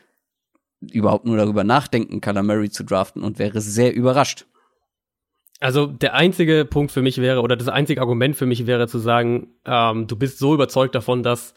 überhaupt 0.92 1.24
nur 1.24 1.36
darüber 1.36 1.64
nachdenken, 1.64 2.20
Kyler 2.20 2.42
Murray 2.42 2.70
zu 2.70 2.84
draften 2.84 3.22
und 3.22 3.38
wäre 3.38 3.60
sehr 3.60 3.94
überrascht. 3.94 4.46
Also 5.60 5.86
der 5.86 6.14
einzige 6.14 6.66
Punkt 6.66 6.92
für 6.92 7.00
mich 7.00 7.18
wäre, 7.18 7.40
oder 7.40 7.56
das 7.56 7.68
einzige 7.68 8.00
Argument 8.00 8.36
für 8.36 8.46
mich 8.46 8.66
wäre 8.66 8.86
zu 8.86 8.98
sagen, 8.98 9.54
ähm, 9.64 10.06
du 10.06 10.16
bist 10.16 10.38
so 10.38 10.52
überzeugt 10.52 10.94
davon, 10.94 11.22
dass 11.22 11.54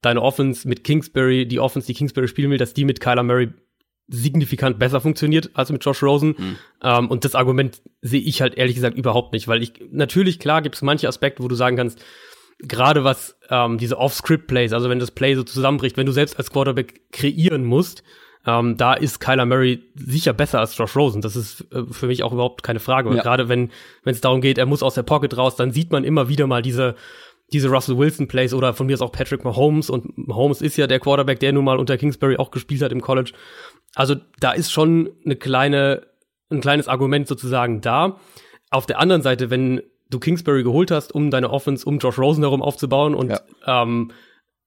deine 0.00 0.22
Offense 0.22 0.66
mit 0.66 0.82
Kingsbury, 0.82 1.46
die 1.46 1.60
Offense, 1.60 1.86
die 1.86 1.94
Kingsbury 1.94 2.26
spielen 2.26 2.50
will, 2.50 2.58
dass 2.58 2.72
die 2.72 2.84
mit 2.86 3.00
Kyler 3.00 3.22
Murray 3.22 3.50
signifikant 4.10 4.78
besser 4.78 5.00
funktioniert 5.00 5.50
als 5.54 5.70
mit 5.70 5.84
Josh 5.84 6.02
Rosen. 6.02 6.34
Mhm. 6.36 6.56
Ähm, 6.82 7.08
und 7.08 7.24
das 7.24 7.34
Argument 7.34 7.80
sehe 8.02 8.20
ich 8.20 8.42
halt 8.42 8.54
ehrlich 8.56 8.74
gesagt 8.74 8.96
überhaupt 8.96 9.32
nicht, 9.32 9.48
weil 9.48 9.62
ich 9.62 9.72
natürlich 9.90 10.38
klar 10.38 10.62
gibt 10.62 10.74
es 10.74 10.82
manche 10.82 11.08
Aspekte, 11.08 11.42
wo 11.42 11.48
du 11.48 11.54
sagen 11.54 11.76
kannst, 11.76 12.04
gerade 12.58 13.04
was 13.04 13.38
ähm, 13.48 13.78
diese 13.78 13.98
Off-Script-Plays, 13.98 14.72
also 14.72 14.90
wenn 14.90 14.98
das 14.98 15.12
Play 15.12 15.34
so 15.34 15.42
zusammenbricht, 15.42 15.96
wenn 15.96 16.06
du 16.06 16.12
selbst 16.12 16.38
als 16.38 16.50
Quarterback 16.50 17.00
kreieren 17.12 17.64
musst, 17.64 18.02
ähm, 18.46 18.76
da 18.76 18.94
ist 18.94 19.20
Kyler 19.20 19.44
Murray 19.44 19.82
sicher 19.94 20.32
besser 20.32 20.60
als 20.60 20.76
Josh 20.76 20.96
Rosen. 20.96 21.20
Das 21.20 21.36
ist 21.36 21.66
äh, 21.72 21.84
für 21.90 22.06
mich 22.06 22.22
auch 22.22 22.32
überhaupt 22.32 22.62
keine 22.62 22.80
Frage. 22.80 23.08
Und 23.08 23.16
ja. 23.16 23.22
gerade 23.22 23.48
wenn 23.48 23.70
wenn 24.02 24.14
es 24.14 24.22
darum 24.22 24.40
geht, 24.40 24.56
er 24.56 24.66
muss 24.66 24.82
aus 24.82 24.94
der 24.94 25.02
Pocket 25.02 25.36
raus, 25.36 25.56
dann 25.56 25.72
sieht 25.72 25.92
man 25.92 26.04
immer 26.04 26.28
wieder 26.28 26.46
mal 26.46 26.62
diese 26.62 26.94
diese 27.52 27.68
Russell 27.68 27.98
Wilson 27.98 28.28
Plays 28.28 28.54
oder 28.54 28.74
von 28.74 28.86
mir 28.86 28.94
ist 28.94 29.00
auch 29.00 29.12
Patrick 29.12 29.44
Mahomes 29.44 29.90
und 29.90 30.16
Mahomes 30.16 30.62
ist 30.62 30.76
ja 30.76 30.86
der 30.86 31.00
Quarterback, 31.00 31.40
der 31.40 31.52
nun 31.52 31.64
mal 31.64 31.78
unter 31.78 31.96
Kingsbury 31.98 32.36
auch 32.36 32.50
gespielt 32.50 32.82
hat 32.82 32.92
im 32.92 33.00
College. 33.00 33.32
Also 33.94 34.16
da 34.38 34.52
ist 34.52 34.70
schon 34.70 35.10
eine 35.24 35.36
kleine, 35.36 36.06
ein 36.50 36.60
kleines 36.60 36.88
Argument 36.88 37.26
sozusagen 37.26 37.80
da. 37.80 38.20
Auf 38.70 38.86
der 38.86 39.00
anderen 39.00 39.22
Seite, 39.22 39.50
wenn 39.50 39.82
du 40.10 40.20
Kingsbury 40.20 40.62
geholt 40.62 40.90
hast, 40.90 41.12
um 41.14 41.30
deine 41.30 41.50
Offense 41.50 41.84
um 41.84 41.98
Josh 41.98 42.18
Rosen 42.18 42.44
herum 42.44 42.62
aufzubauen 42.62 43.14
und 43.14 43.30
ja. 43.30 43.40
ähm, 43.66 44.12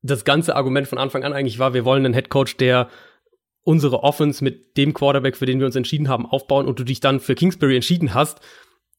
das 0.02 0.26
ganze 0.26 0.56
Argument 0.56 0.88
von 0.88 0.98
Anfang 0.98 1.24
an 1.24 1.34
eigentlich 1.34 1.60
war, 1.60 1.74
wir 1.74 1.86
wollen 1.86 2.06
einen 2.06 2.13
Head 2.13 2.30
Coach, 2.30 2.58
der 2.58 2.89
unsere 3.63 4.04
Offense 4.04 4.43
mit 4.43 4.76
dem 4.76 4.93
Quarterback, 4.93 5.38
für 5.38 5.46
den 5.46 5.60
wir 5.60 5.65
uns 5.65 5.78
entschieden 5.78 6.10
haben, 6.10 6.26
aufbauen 6.26 6.67
und 6.67 6.80
du 6.80 6.84
dich 6.84 7.00
dann 7.00 7.22
für 7.22 7.36
Kingsbury 7.36 7.76
entschieden 7.76 8.13
hast, 8.13 8.41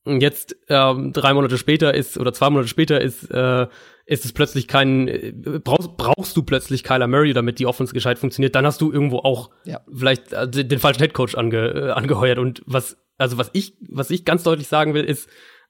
Jetzt 0.07 0.57
ähm, 0.69 1.13
drei 1.13 1.33
Monate 1.33 1.57
später 1.57 1.95
ist 1.95 2.19
oder 2.19 2.33
zwei 2.33 2.51
Monate 2.51 2.69
später 2.69 3.01
ist 3.01 3.31
äh, 3.31 3.67
ist 4.07 4.27
es 4.27 4.33
plötzlich 4.33 4.69
kein 4.69 5.09
äh, 5.09 5.33
brauchst, 5.65 5.97
brauchst 5.97 6.37
du 6.37 6.43
plötzlich 6.43 6.85
Kyler 6.85 7.07
Murray, 7.07 7.33
damit 7.33 7.59
die 7.59 7.67
Offense 7.67 7.95
gescheit 7.95 8.19
funktioniert, 8.19 8.55
dann 8.55 8.67
hast 8.67 8.83
du 8.83 8.93
irgendwo 8.93 9.19
auch 9.21 9.51
ja. 9.65 9.81
vielleicht 9.91 10.33
äh, 10.35 10.47
den 10.47 10.79
falschen 10.79 11.01
Headcoach 11.01 11.39
ange, 11.39 11.69
äh, 11.69 11.91
angeheuert 11.93 12.39
und 12.39 12.63
was 12.67 12.99
also 13.17 13.39
was 13.39 13.51
ich 13.55 13.79
was 13.89 14.11
ich 14.11 14.27
ganz 14.27 14.43
deutlich 14.43 14.69
sagen 14.69 14.93
will 14.93 15.05
ist 15.05 15.29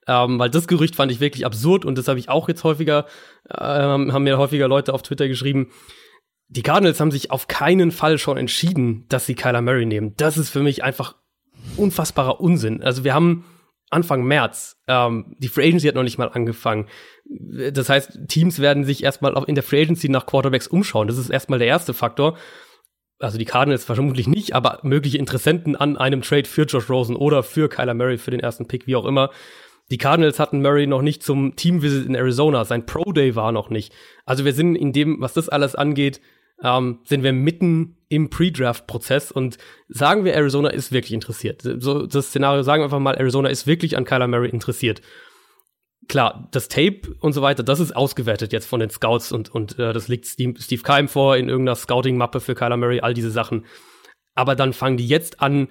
ähm, 0.08 0.38
weil 0.38 0.50
das 0.50 0.66
Gerücht 0.66 0.96
fand 0.96 1.12
ich 1.12 1.20
wirklich 1.20 1.46
absurd 1.46 1.84
und 1.84 1.96
das 1.96 2.08
habe 2.08 2.18
ich 2.18 2.28
auch 2.28 2.48
jetzt 2.48 2.64
häufiger 2.64 3.06
ähm, 3.48 4.12
haben 4.12 4.24
mir 4.24 4.36
häufiger 4.36 4.66
Leute 4.66 4.94
auf 4.94 5.02
Twitter 5.02 5.28
geschrieben 5.28 5.70
die 6.48 6.62
Cardinals 6.62 7.00
haben 7.00 7.10
sich 7.10 7.30
auf 7.30 7.48
keinen 7.48 7.90
Fall 7.90 8.18
schon 8.18 8.36
entschieden, 8.36 9.06
dass 9.08 9.26
sie 9.26 9.34
Kyler 9.34 9.62
Murray 9.62 9.86
nehmen. 9.86 10.14
Das 10.16 10.36
ist 10.36 10.50
für 10.50 10.62
mich 10.62 10.84
einfach 10.84 11.16
unfassbarer 11.76 12.40
Unsinn. 12.40 12.82
Also 12.82 13.02
wir 13.02 13.14
haben 13.14 13.44
Anfang 13.94 14.24
März. 14.24 14.76
Ähm, 14.86 15.36
die 15.38 15.48
Free 15.48 15.68
Agency 15.68 15.86
hat 15.86 15.94
noch 15.94 16.02
nicht 16.02 16.18
mal 16.18 16.28
angefangen. 16.28 16.86
Das 17.24 17.88
heißt, 17.88 18.28
Teams 18.28 18.60
werden 18.60 18.84
sich 18.84 19.02
erstmal 19.02 19.34
in 19.46 19.54
der 19.54 19.64
Free 19.64 19.82
Agency 19.82 20.08
nach 20.08 20.26
Quarterbacks 20.26 20.66
umschauen. 20.66 21.08
Das 21.08 21.18
ist 21.18 21.30
erstmal 21.30 21.58
der 21.58 21.68
erste 21.68 21.94
Faktor. 21.94 22.36
Also 23.18 23.38
die 23.38 23.44
Cardinals 23.44 23.84
vermutlich 23.84 24.26
nicht, 24.26 24.54
aber 24.54 24.80
mögliche 24.82 25.18
Interessenten 25.18 25.76
an 25.76 25.96
einem 25.96 26.22
Trade 26.22 26.44
für 26.44 26.64
Josh 26.64 26.90
Rosen 26.90 27.16
oder 27.16 27.42
für 27.42 27.68
Kyler 27.68 27.94
Murray 27.94 28.18
für 28.18 28.30
den 28.30 28.40
ersten 28.40 28.66
Pick, 28.66 28.86
wie 28.86 28.96
auch 28.96 29.06
immer. 29.06 29.30
Die 29.90 29.98
Cardinals 29.98 30.38
hatten 30.38 30.62
Murray 30.62 30.86
noch 30.86 31.02
nicht 31.02 31.22
zum 31.22 31.56
Teamvisit 31.56 32.06
in 32.06 32.14
Arizona. 32.14 32.64
Sein 32.64 32.86
Pro 32.86 33.12
Day 33.12 33.36
war 33.36 33.52
noch 33.52 33.70
nicht. 33.70 33.92
Also 34.24 34.44
wir 34.44 34.52
sind 34.52 34.76
in 34.76 34.92
dem, 34.92 35.20
was 35.20 35.34
das 35.34 35.48
alles 35.48 35.74
angeht, 35.74 36.20
ähm, 36.62 37.00
sind 37.04 37.22
wir 37.22 37.32
mitten 37.32 37.96
im 38.08 38.30
Pre-Draft-Prozess 38.30 39.32
und 39.32 39.58
sagen 39.88 40.24
wir, 40.24 40.34
Arizona 40.34 40.70
ist 40.70 40.92
wirklich 40.92 41.12
interessiert. 41.12 41.62
So 41.62 42.06
das 42.06 42.28
Szenario 42.28 42.62
sagen 42.62 42.80
wir 42.80 42.84
einfach 42.84 43.00
mal, 43.00 43.16
Arizona 43.16 43.48
ist 43.48 43.66
wirklich 43.66 43.96
an 43.96 44.04
Kyler 44.04 44.28
Murray 44.28 44.50
interessiert. 44.50 45.02
Klar, 46.06 46.48
das 46.52 46.68
Tape 46.68 47.14
und 47.20 47.32
so 47.32 47.42
weiter, 47.42 47.62
das 47.62 47.80
ist 47.80 47.96
ausgewertet 47.96 48.52
jetzt 48.52 48.66
von 48.66 48.78
den 48.78 48.90
Scouts 48.90 49.32
und, 49.32 49.52
und 49.54 49.78
äh, 49.78 49.92
das 49.92 50.08
liegt 50.08 50.26
Steve, 50.26 50.60
Steve 50.60 50.82
Keim 50.82 51.08
vor 51.08 51.36
in 51.36 51.48
irgendeiner 51.48 51.76
Scouting-Mappe 51.76 52.40
für 52.40 52.54
Kyler 52.54 52.76
Murray, 52.76 53.00
all 53.00 53.14
diese 53.14 53.30
Sachen. 53.30 53.64
Aber 54.34 54.54
dann 54.54 54.72
fangen 54.74 54.96
die 54.96 55.08
jetzt 55.08 55.40
an, 55.40 55.68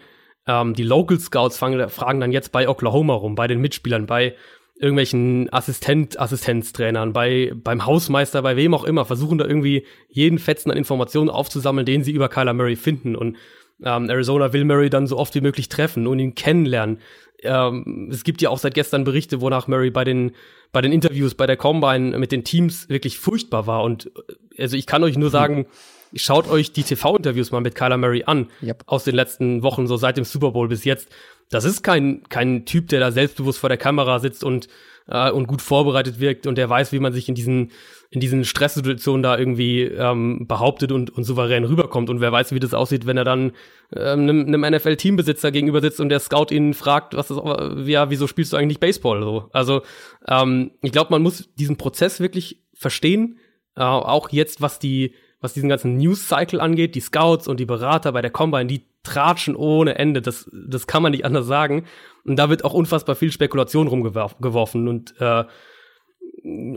ähm, 0.47 0.73
die 0.73 0.83
Local 0.83 1.19
Scouts 1.19 1.57
fangen, 1.57 1.87
fragen 1.89 2.19
dann 2.19 2.31
jetzt 2.31 2.51
bei 2.51 2.67
Oklahoma 2.67 3.13
rum, 3.13 3.35
bei 3.35 3.47
den 3.47 3.61
Mitspielern, 3.61 4.07
bei 4.07 4.35
irgendwelchen 4.75 5.51
Assistent, 5.53 6.19
Assistenztrainern, 6.19 7.13
bei, 7.13 7.53
beim 7.55 7.85
Hausmeister, 7.85 8.41
bei 8.41 8.55
wem 8.55 8.73
auch 8.73 8.83
immer, 8.83 9.05
versuchen 9.05 9.37
da 9.37 9.45
irgendwie 9.45 9.85
jeden 10.09 10.39
Fetzen 10.39 10.71
an 10.71 10.77
Informationen 10.77 11.29
aufzusammeln, 11.29 11.85
den 11.85 12.03
sie 12.03 12.11
über 12.11 12.29
Kyler 12.29 12.53
Murray 12.53 12.75
finden. 12.75 13.15
Und 13.15 13.37
ähm, 13.83 14.09
Arizona 14.09 14.51
will 14.53 14.65
Murray 14.65 14.89
dann 14.89 15.07
so 15.07 15.17
oft 15.17 15.35
wie 15.35 15.41
möglich 15.41 15.69
treffen 15.69 16.07
und 16.07 16.19
ihn 16.19 16.35
kennenlernen. 16.35 16.99
Ähm, 17.43 18.09
es 18.11 18.23
gibt 18.23 18.41
ja 18.41 18.49
auch 18.49 18.57
seit 18.57 18.73
gestern 18.73 19.03
Berichte, 19.03 19.41
wonach 19.41 19.67
Murray 19.67 19.91
bei 19.91 20.03
den, 20.03 20.31
bei 20.71 20.81
den 20.81 20.91
Interviews, 20.91 21.35
bei 21.35 21.45
der 21.45 21.57
Combine 21.57 22.17
mit 22.17 22.31
den 22.31 22.43
Teams 22.43 22.89
wirklich 22.89 23.19
furchtbar 23.19 23.67
war. 23.67 23.83
Und 23.83 24.11
äh, 24.57 24.61
also 24.61 24.75
ich 24.75 24.87
kann 24.87 25.03
euch 25.03 25.17
nur 25.17 25.29
sagen, 25.29 25.67
schaut 26.15 26.49
euch 26.49 26.71
die 26.71 26.83
TV-Interviews 26.83 27.51
mal 27.51 27.61
mit 27.61 27.75
Kyler 27.75 27.97
Murray 27.97 28.23
an 28.25 28.49
yep. 28.61 28.83
aus 28.85 29.03
den 29.03 29.15
letzten 29.15 29.63
Wochen, 29.63 29.87
so 29.87 29.97
seit 29.97 30.17
dem 30.17 30.25
Super 30.25 30.51
Bowl 30.51 30.67
bis 30.67 30.83
jetzt 30.83 31.09
das 31.53 31.65
ist 31.65 31.83
kein, 31.83 32.23
kein 32.29 32.65
Typ, 32.65 32.89
der 32.89 32.99
da 32.99 33.11
selbstbewusst 33.11 33.59
vor 33.59 33.69
der 33.69 33.77
Kamera 33.77 34.19
sitzt 34.19 34.43
und, 34.43 34.67
äh, 35.07 35.29
und 35.29 35.47
gut 35.47 35.61
vorbereitet 35.61 36.19
wirkt 36.19 36.47
und 36.47 36.57
der 36.57 36.69
weiß, 36.69 36.91
wie 36.91 36.99
man 36.99 37.13
sich 37.13 37.29
in 37.29 37.35
diesen, 37.35 37.71
in 38.09 38.19
diesen 38.19 38.43
Stresssituationen 38.43 39.21
da 39.21 39.37
irgendwie 39.37 39.83
ähm, 39.83 40.47
behauptet 40.47 40.91
und, 40.91 41.11
und 41.11 41.23
souverän 41.23 41.63
rüberkommt. 41.63 42.09
Und 42.09 42.21
wer 42.21 42.31
weiß, 42.31 42.53
wie 42.53 42.59
das 42.59 42.73
aussieht, 42.73 43.05
wenn 43.05 43.17
er 43.17 43.23
dann 43.23 43.51
ähm, 43.95 44.21
einem, 44.21 44.47
einem 44.47 44.75
NFL-Teambesitzer 44.75 45.51
gegenüber 45.51 45.81
sitzt 45.81 45.99
und 45.99 46.09
der 46.09 46.19
Scout 46.19 46.47
ihn 46.49 46.73
fragt, 46.73 47.15
was 47.15 47.29
ist, 47.29 47.39
ja, 47.85 48.09
wieso 48.09 48.27
spielst 48.27 48.53
du 48.53 48.57
eigentlich 48.57 48.79
Baseball? 48.79 49.21
So. 49.21 49.49
Also 49.53 49.83
ähm, 50.27 50.71
ich 50.81 50.91
glaube, 50.91 51.11
man 51.11 51.21
muss 51.21 51.49
diesen 51.55 51.77
Prozess 51.77 52.19
wirklich 52.19 52.63
verstehen. 52.73 53.37
Äh, 53.75 53.83
auch 53.83 54.29
jetzt, 54.29 54.61
was 54.61 54.79
die, 54.79 55.13
was 55.43 55.53
diesen 55.53 55.67
ganzen 55.67 55.97
News-Cycle 55.97 56.61
angeht, 56.61 56.95
die 56.95 57.01
Scouts 57.01 57.49
und 57.49 57.59
die 57.59 57.65
Berater 57.65 58.13
bei 58.13 58.21
der 58.21 58.31
Combine, 58.31 58.65
die 58.65 58.85
tratschen 59.03 59.57
ohne 59.57 59.95
Ende. 59.95 60.21
Das, 60.21 60.49
das 60.53 60.87
kann 60.87 61.03
man 61.03 61.11
nicht 61.11 61.25
anders 61.25 61.45
sagen. 61.45 61.85
Und 62.23 62.37
da 62.37 62.49
wird 62.49 62.63
auch 62.63 62.73
unfassbar 62.73 63.15
viel 63.15 63.29
Spekulation 63.29 63.87
rumgeworfen 63.87 64.87
und 64.87 65.15
äh, 65.19 65.43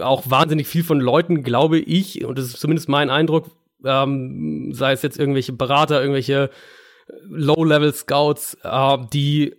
auch 0.02 0.28
wahnsinnig 0.28 0.66
viel 0.66 0.82
von 0.82 0.98
Leuten, 0.98 1.44
glaube 1.44 1.78
ich, 1.78 2.24
und 2.24 2.38
das 2.38 2.46
ist 2.46 2.60
zumindest 2.60 2.88
mein 2.88 3.08
Eindruck, 3.08 3.50
ähm, 3.84 4.72
sei 4.72 4.92
es 4.92 5.02
jetzt 5.02 5.18
irgendwelche 5.18 5.52
Berater, 5.52 6.00
irgendwelche 6.00 6.50
Low-Level-Scouts, 7.28 8.58
äh, 8.64 8.98
die 9.12 9.54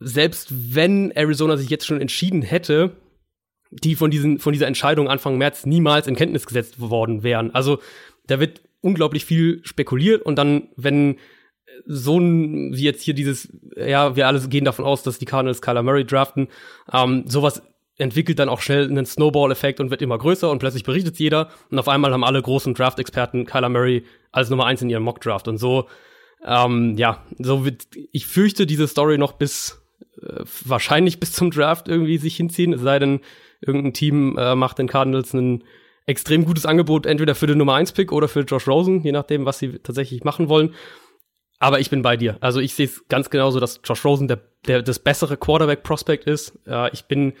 selbst 0.00 0.74
wenn 0.74 1.12
Arizona 1.12 1.56
sich 1.56 1.70
jetzt 1.70 1.86
schon 1.86 2.00
entschieden 2.00 2.42
hätte, 2.42 2.96
die 3.70 3.94
von, 3.94 4.10
diesen, 4.10 4.40
von 4.40 4.52
dieser 4.52 4.66
Entscheidung 4.66 5.08
Anfang 5.08 5.38
März 5.38 5.64
niemals 5.64 6.08
in 6.08 6.16
Kenntnis 6.16 6.46
gesetzt 6.46 6.80
worden 6.80 7.22
wären. 7.22 7.54
Also 7.54 7.78
da 8.32 8.40
wird 8.40 8.62
unglaublich 8.80 9.24
viel 9.24 9.60
spekuliert 9.62 10.22
und 10.22 10.36
dann, 10.36 10.68
wenn 10.76 11.18
so 11.86 12.18
ein, 12.18 12.74
wie 12.74 12.82
jetzt 12.82 13.02
hier 13.02 13.14
dieses, 13.14 13.48
ja, 13.76 14.16
wir 14.16 14.26
alle 14.26 14.40
gehen 14.48 14.64
davon 14.64 14.84
aus, 14.84 15.02
dass 15.02 15.18
die 15.18 15.24
Cardinals 15.24 15.62
Kyler 15.62 15.82
Murray 15.82 16.04
draften, 16.04 16.48
ähm, 16.92 17.24
sowas 17.26 17.62
entwickelt 17.98 18.38
dann 18.38 18.48
auch 18.48 18.60
schnell 18.60 18.88
einen 18.88 19.06
Snowball-Effekt 19.06 19.78
und 19.78 19.90
wird 19.90 20.02
immer 20.02 20.18
größer 20.18 20.50
und 20.50 20.58
plötzlich 20.58 20.82
berichtet 20.82 21.18
jeder 21.18 21.50
und 21.70 21.78
auf 21.78 21.88
einmal 21.88 22.12
haben 22.12 22.24
alle 22.24 22.40
großen 22.40 22.74
Draft-Experten 22.74 23.44
Kyler 23.44 23.68
Murray 23.68 24.04
als 24.32 24.50
Nummer 24.50 24.66
eins 24.66 24.82
in 24.82 24.90
ihrem 24.90 25.02
Mock-Draft 25.02 25.48
und 25.48 25.58
so, 25.58 25.88
ähm, 26.44 26.96
ja, 26.96 27.24
so 27.38 27.64
wird, 27.64 27.86
ich 28.10 28.26
fürchte, 28.26 28.66
diese 28.66 28.88
Story 28.88 29.18
noch 29.18 29.32
bis, 29.32 29.82
äh, 30.22 30.42
wahrscheinlich 30.64 31.20
bis 31.20 31.32
zum 31.32 31.50
Draft 31.50 31.88
irgendwie 31.88 32.18
sich 32.18 32.36
hinziehen, 32.36 32.72
es 32.72 32.80
sei 32.80 32.98
denn, 32.98 33.20
irgendein 33.60 33.94
Team 33.94 34.36
äh, 34.38 34.54
macht 34.54 34.78
den 34.78 34.88
Cardinals 34.88 35.32
ein 35.34 35.62
extrem 36.06 36.44
gutes 36.44 36.66
Angebot, 36.66 37.06
entweder 37.06 37.34
für 37.34 37.46
den 37.46 37.58
Nummer 37.58 37.74
1 37.74 37.92
Pick 37.92 38.12
oder 38.12 38.28
für 38.28 38.40
Josh 38.40 38.66
Rosen, 38.66 39.02
je 39.02 39.12
nachdem, 39.12 39.46
was 39.46 39.58
sie 39.58 39.78
tatsächlich 39.78 40.24
machen 40.24 40.48
wollen. 40.48 40.74
Aber 41.58 41.78
ich 41.78 41.90
bin 41.90 42.02
bei 42.02 42.16
dir. 42.16 42.38
Also 42.40 42.58
ich 42.58 42.74
sehe 42.74 42.86
es 42.86 43.06
ganz 43.08 43.30
genauso, 43.30 43.60
dass 43.60 43.80
Josh 43.84 44.04
Rosen 44.04 44.26
der, 44.26 44.40
der 44.66 44.82
das 44.82 44.98
bessere 44.98 45.36
Quarterback-Prospect 45.36 46.24
ist. 46.24 46.58
Äh, 46.66 46.90
ich 46.92 47.04
bin 47.04 47.34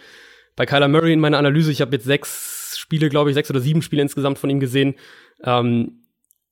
bei 0.54 0.64
Kyler 0.64 0.86
Murray 0.86 1.12
in 1.12 1.20
meiner 1.20 1.38
Analyse. 1.38 1.72
Ich 1.72 1.80
habe 1.80 1.96
jetzt 1.96 2.04
sechs 2.04 2.76
Spiele, 2.78 3.08
glaube 3.08 3.30
ich, 3.30 3.34
sechs 3.34 3.50
oder 3.50 3.58
sieben 3.58 3.82
Spiele 3.82 4.02
insgesamt 4.02 4.38
von 4.38 4.48
ihm 4.48 4.60
gesehen. 4.60 4.94
Ähm, 5.42 6.04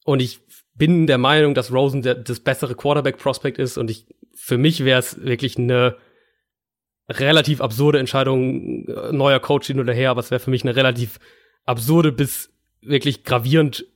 und 0.04 0.20
ich 0.20 0.40
bin 0.74 1.06
der 1.06 1.18
Meinung, 1.18 1.54
dass 1.54 1.72
Rosen 1.72 2.02
der, 2.02 2.16
das 2.16 2.40
bessere 2.40 2.74
Quarterback-Prospect 2.74 3.58
ist. 3.58 3.78
Und 3.78 3.88
ich, 3.88 4.06
für 4.34 4.58
mich 4.58 4.84
wäre 4.84 4.98
es 4.98 5.22
wirklich 5.22 5.56
eine 5.56 5.96
relativ 7.08 7.60
absurde 7.60 7.98
Entscheidung, 7.98 8.86
äh, 8.88 9.12
neuer 9.12 9.38
Coach 9.38 9.68
hin 9.68 9.78
oder 9.78 9.92
her, 9.92 10.10
aber 10.10 10.20
es 10.20 10.30
wäre 10.30 10.40
für 10.40 10.50
mich 10.50 10.64
eine 10.64 10.74
relativ 10.74 11.20
absurde 11.66 12.12
bis 12.12 12.50
wirklich 12.82 13.24
gravierend 13.24 13.86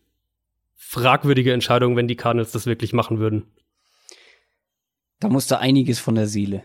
fragwürdige 0.77 1.53
Entscheidung, 1.53 1.96
wenn 1.96 2.09
die 2.09 2.16
Cardinals 2.16 2.53
das 2.53 2.66
wirklich 2.66 2.92
machen 2.92 3.18
würden. 3.18 3.44
Da 5.20 5.29
musste 5.29 5.59
einiges 5.59 5.98
von 5.98 6.14
der 6.14 6.27
Seele 6.27 6.62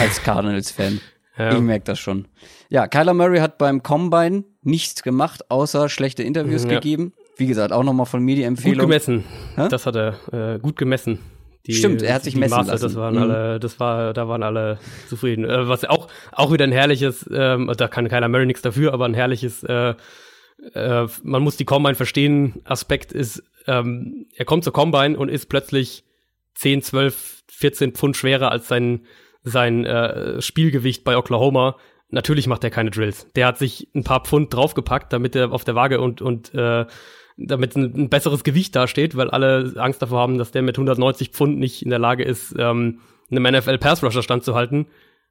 als 0.00 0.22
Cardinals-Fan. 0.24 1.00
ja. 1.36 1.54
Ich 1.54 1.60
merke 1.60 1.84
das 1.84 1.98
schon. 1.98 2.26
Ja, 2.68 2.86
Kyler 2.88 3.14
Murray 3.14 3.38
hat 3.38 3.58
beim 3.58 3.82
Combine 3.82 4.44
nichts 4.62 5.02
gemacht, 5.02 5.50
außer 5.50 5.88
schlechte 5.88 6.22
Interviews 6.22 6.64
ja. 6.64 6.70
gegeben. 6.70 7.12
Wie 7.36 7.46
gesagt, 7.46 7.72
auch 7.72 7.84
nochmal 7.84 8.06
von 8.06 8.22
mir 8.22 8.34
die 8.34 8.42
Empfehlung. 8.42 8.78
Gut 8.78 8.88
gemessen. 8.88 9.24
Hä? 9.54 9.68
Das 9.68 9.86
hat 9.86 9.94
er 9.94 10.54
äh, 10.56 10.58
gut 10.58 10.76
gemessen. 10.76 11.20
Die, 11.68 11.74
Stimmt, 11.74 12.00
er 12.00 12.14
hat 12.14 12.24
sich 12.24 12.34
messen 12.34 12.56
Master, 12.56 12.72
lassen. 12.72 12.84
Das 12.84 12.96
waren 12.96 13.14
mhm. 13.14 13.22
alle, 13.22 13.60
das 13.60 13.78
war, 13.78 14.14
da 14.14 14.26
waren 14.26 14.42
alle 14.42 14.78
zufrieden. 15.06 15.44
Äh, 15.44 15.68
was 15.68 15.84
auch, 15.84 16.08
auch 16.32 16.50
wieder 16.50 16.64
ein 16.64 16.72
herrliches, 16.72 17.28
ähm, 17.30 17.70
da 17.76 17.88
kann 17.88 18.08
Kyler 18.08 18.28
Murray 18.28 18.46
nichts 18.46 18.62
dafür, 18.62 18.94
aber 18.94 19.04
ein 19.04 19.12
herrliches, 19.12 19.64
äh, 19.64 19.94
äh, 20.72 21.06
man 21.22 21.42
muss 21.42 21.58
die 21.58 21.66
Combine 21.66 21.94
verstehen. 21.94 22.62
Aspekt 22.64 23.12
ist, 23.12 23.42
ähm, 23.66 24.24
er 24.34 24.46
kommt 24.46 24.64
zur 24.64 24.72
Combine 24.72 25.18
und 25.18 25.28
ist 25.28 25.50
plötzlich 25.50 26.04
10, 26.54 26.80
12, 26.80 27.42
14 27.48 27.92
Pfund 27.92 28.16
schwerer 28.16 28.50
als 28.50 28.66
sein, 28.66 29.02
sein 29.42 29.84
äh, 29.84 30.40
Spielgewicht 30.40 31.04
bei 31.04 31.18
Oklahoma. 31.18 31.76
Natürlich 32.08 32.46
macht 32.46 32.64
er 32.64 32.70
keine 32.70 32.90
Drills. 32.90 33.30
Der 33.36 33.46
hat 33.46 33.58
sich 33.58 33.88
ein 33.94 34.04
paar 34.04 34.24
Pfund 34.24 34.54
draufgepackt, 34.54 35.12
damit 35.12 35.36
er 35.36 35.52
auf 35.52 35.64
der 35.64 35.74
Waage 35.74 36.00
und, 36.00 36.22
und 36.22 36.54
äh, 36.54 36.86
damit 37.38 37.76
ein, 37.76 37.94
ein 37.94 38.08
besseres 38.08 38.44
Gewicht 38.44 38.74
dasteht, 38.74 39.16
weil 39.16 39.30
alle 39.30 39.74
Angst 39.76 40.02
davor 40.02 40.18
haben, 40.18 40.38
dass 40.38 40.50
der 40.50 40.62
mit 40.62 40.76
190 40.76 41.30
Pfund 41.30 41.58
nicht 41.58 41.82
in 41.82 41.90
der 41.90 41.98
Lage 41.98 42.24
ist, 42.24 42.54
ähm, 42.58 43.00
einem 43.30 43.56
NFL 43.56 43.78
Pass 43.78 44.02
Rusher 44.02 44.22
standzuhalten. 44.22 44.86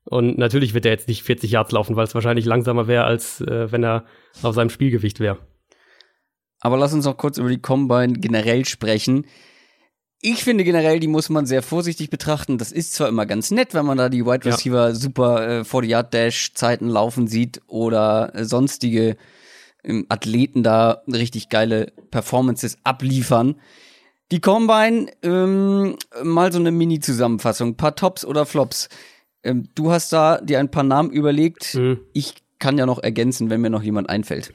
Und 0.05 0.37
natürlich 0.37 0.73
wird 0.73 0.85
er 0.85 0.91
jetzt 0.91 1.09
nicht 1.09 1.23
40 1.23 1.51
Yards 1.51 1.71
laufen, 1.73 1.97
weil 1.97 2.05
es 2.05 2.15
wahrscheinlich 2.15 2.45
langsamer 2.45 2.87
wäre, 2.87 3.03
als 3.03 3.41
äh, 3.41 3.71
wenn 3.71 3.83
er 3.83 4.05
auf 4.41 4.55
seinem 4.55 4.69
Spielgewicht 4.69 5.19
wäre. 5.19 5.37
Aber 6.61 6.77
lass 6.77 6.93
uns 6.93 7.05
noch 7.05 7.17
kurz 7.17 7.37
über 7.37 7.49
die 7.49 7.61
Combine 7.61 8.13
generell 8.13 8.65
sprechen. 8.65 9.25
Ich 10.21 10.43
finde 10.43 10.63
generell, 10.63 10.99
die 10.99 11.07
muss 11.07 11.29
man 11.29 11.45
sehr 11.45 11.61
vorsichtig 11.61 12.09
betrachten. 12.09 12.57
Das 12.57 12.71
ist 12.71 12.93
zwar 12.93 13.09
immer 13.09 13.25
ganz 13.25 13.51
nett, 13.51 13.73
wenn 13.73 13.85
man 13.85 13.97
da 13.97 14.09
die 14.09 14.25
Wide 14.25 14.45
Receiver 14.45 14.87
ja. 14.87 14.95
super 14.95 15.59
äh, 15.59 15.61
40-Yard-Dash-Zeiten 15.61 16.87
laufen 16.87 17.27
sieht 17.27 17.61
oder 17.67 18.33
äh, 18.33 18.45
sonstige 18.45 19.17
Athleten 20.09 20.63
da 20.63 21.03
richtig 21.07 21.49
geile 21.49 21.93
Performances 22.11 22.77
abliefern. 22.83 23.55
Die 24.31 24.41
Combine, 24.41 25.07
ähm, 25.23 25.95
mal 26.21 26.51
so 26.51 26.59
eine 26.59 26.71
Mini-Zusammenfassung, 26.71 27.75
paar 27.75 27.95
Tops 27.95 28.25
oder 28.25 28.45
Flops. 28.45 28.89
Ähm, 29.43 29.69
du 29.75 29.91
hast 29.91 30.11
da 30.11 30.41
dir 30.41 30.59
ein 30.59 30.71
paar 30.71 30.83
Namen 30.83 31.11
überlegt. 31.11 31.75
Mhm. 31.75 32.01
Ich 32.13 32.35
kann 32.59 32.77
ja 32.77 32.85
noch 32.85 33.01
ergänzen, 33.01 33.49
wenn 33.49 33.61
mir 33.61 33.69
noch 33.69 33.83
jemand 33.83 34.09
einfällt. 34.09 34.53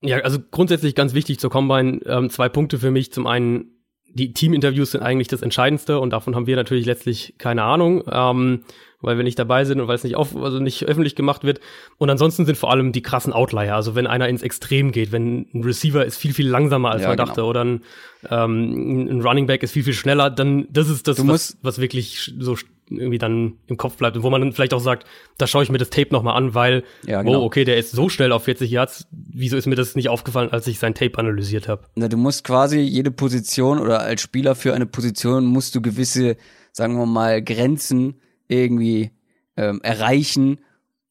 Ja, 0.00 0.18
also 0.18 0.38
grundsätzlich 0.50 0.94
ganz 0.94 1.14
wichtig 1.14 1.38
zur 1.38 1.50
Combine. 1.50 2.00
Ähm, 2.04 2.30
zwei 2.30 2.48
Punkte 2.48 2.78
für 2.78 2.90
mich. 2.90 3.12
Zum 3.12 3.26
einen, 3.26 3.73
die 4.14 4.32
Teaminterviews 4.32 4.92
sind 4.92 5.02
eigentlich 5.02 5.28
das 5.28 5.42
Entscheidendste 5.42 6.00
und 6.00 6.10
davon 6.10 6.34
haben 6.34 6.46
wir 6.46 6.56
natürlich 6.56 6.86
letztlich 6.86 7.34
keine 7.38 7.62
Ahnung. 7.62 8.04
Ähm, 8.10 8.64
weil 9.04 9.16
wir 9.16 9.24
nicht 9.24 9.38
dabei 9.38 9.64
sind 9.64 9.80
und 9.80 9.88
weil 9.88 9.96
es 9.96 10.04
nicht 10.04 10.16
auf, 10.16 10.36
also 10.36 10.58
nicht 10.58 10.84
öffentlich 10.84 11.14
gemacht 11.14 11.44
wird. 11.44 11.60
Und 11.98 12.10
ansonsten 12.10 12.46
sind 12.46 12.56
vor 12.56 12.70
allem 12.70 12.92
die 12.92 13.02
krassen 13.02 13.32
Outlier. 13.32 13.74
Also 13.74 13.94
wenn 13.94 14.06
einer 14.06 14.28
ins 14.28 14.42
Extrem 14.42 14.92
geht, 14.92 15.12
wenn 15.12 15.46
ein 15.54 15.62
Receiver 15.62 16.04
ist 16.04 16.16
viel, 16.16 16.34
viel 16.34 16.48
langsamer 16.48 16.90
als 16.90 17.02
Ja, 17.02 17.08
man 17.08 17.16
genau. 17.16 17.26
dachte 17.26 17.44
oder 17.44 17.64
ein, 17.64 17.82
ähm, 18.30 19.08
ein 19.10 19.20
Running 19.20 19.46
Back 19.46 19.62
ist 19.62 19.72
viel, 19.72 19.84
viel 19.84 19.94
schneller, 19.94 20.30
dann 20.30 20.66
das 20.70 20.88
ist 20.88 21.06
das, 21.06 21.26
was, 21.26 21.58
was 21.62 21.80
wirklich 21.80 22.32
so 22.38 22.56
irgendwie 22.90 23.18
dann 23.18 23.54
im 23.66 23.76
Kopf 23.76 23.96
bleibt 23.96 24.16
und 24.16 24.22
wo 24.22 24.30
man 24.30 24.40
dann 24.42 24.52
vielleicht 24.52 24.74
auch 24.74 24.80
sagt, 24.80 25.06
da 25.38 25.46
schaue 25.46 25.62
ich 25.62 25.70
mir 25.70 25.78
das 25.78 25.90
Tape 25.90 26.12
nochmal 26.12 26.36
an, 26.36 26.54
weil, 26.54 26.84
Ja, 27.06 27.22
genau. 27.22 27.40
oh, 27.40 27.44
okay, 27.46 27.64
der 27.64 27.76
ist 27.78 27.92
so 27.92 28.08
schnell 28.08 28.30
auf 28.32 28.44
40 28.44 28.70
Yards, 28.70 29.06
wieso 29.10 29.56
ist 29.56 29.66
mir 29.66 29.74
das 29.74 29.94
nicht 29.96 30.08
aufgefallen, 30.10 30.50
als 30.50 30.66
ich 30.66 30.78
sein 30.78 30.94
Tape 30.94 31.18
analysiert 31.18 31.66
habe? 31.68 31.84
Na, 31.94 32.08
du 32.08 32.16
musst 32.18 32.44
quasi 32.44 32.78
jede 32.80 33.10
Position 33.10 33.78
oder 33.78 34.00
als 34.00 34.20
Spieler 34.20 34.54
für 34.54 34.74
eine 34.74 34.86
Position 34.86 35.46
musst 35.46 35.74
du 35.74 35.80
gewisse, 35.80 36.36
sagen 36.72 36.96
wir 36.98 37.06
mal, 37.06 37.42
Grenzen 37.42 38.16
irgendwie 38.48 39.10
ähm, 39.56 39.80
erreichen 39.82 40.58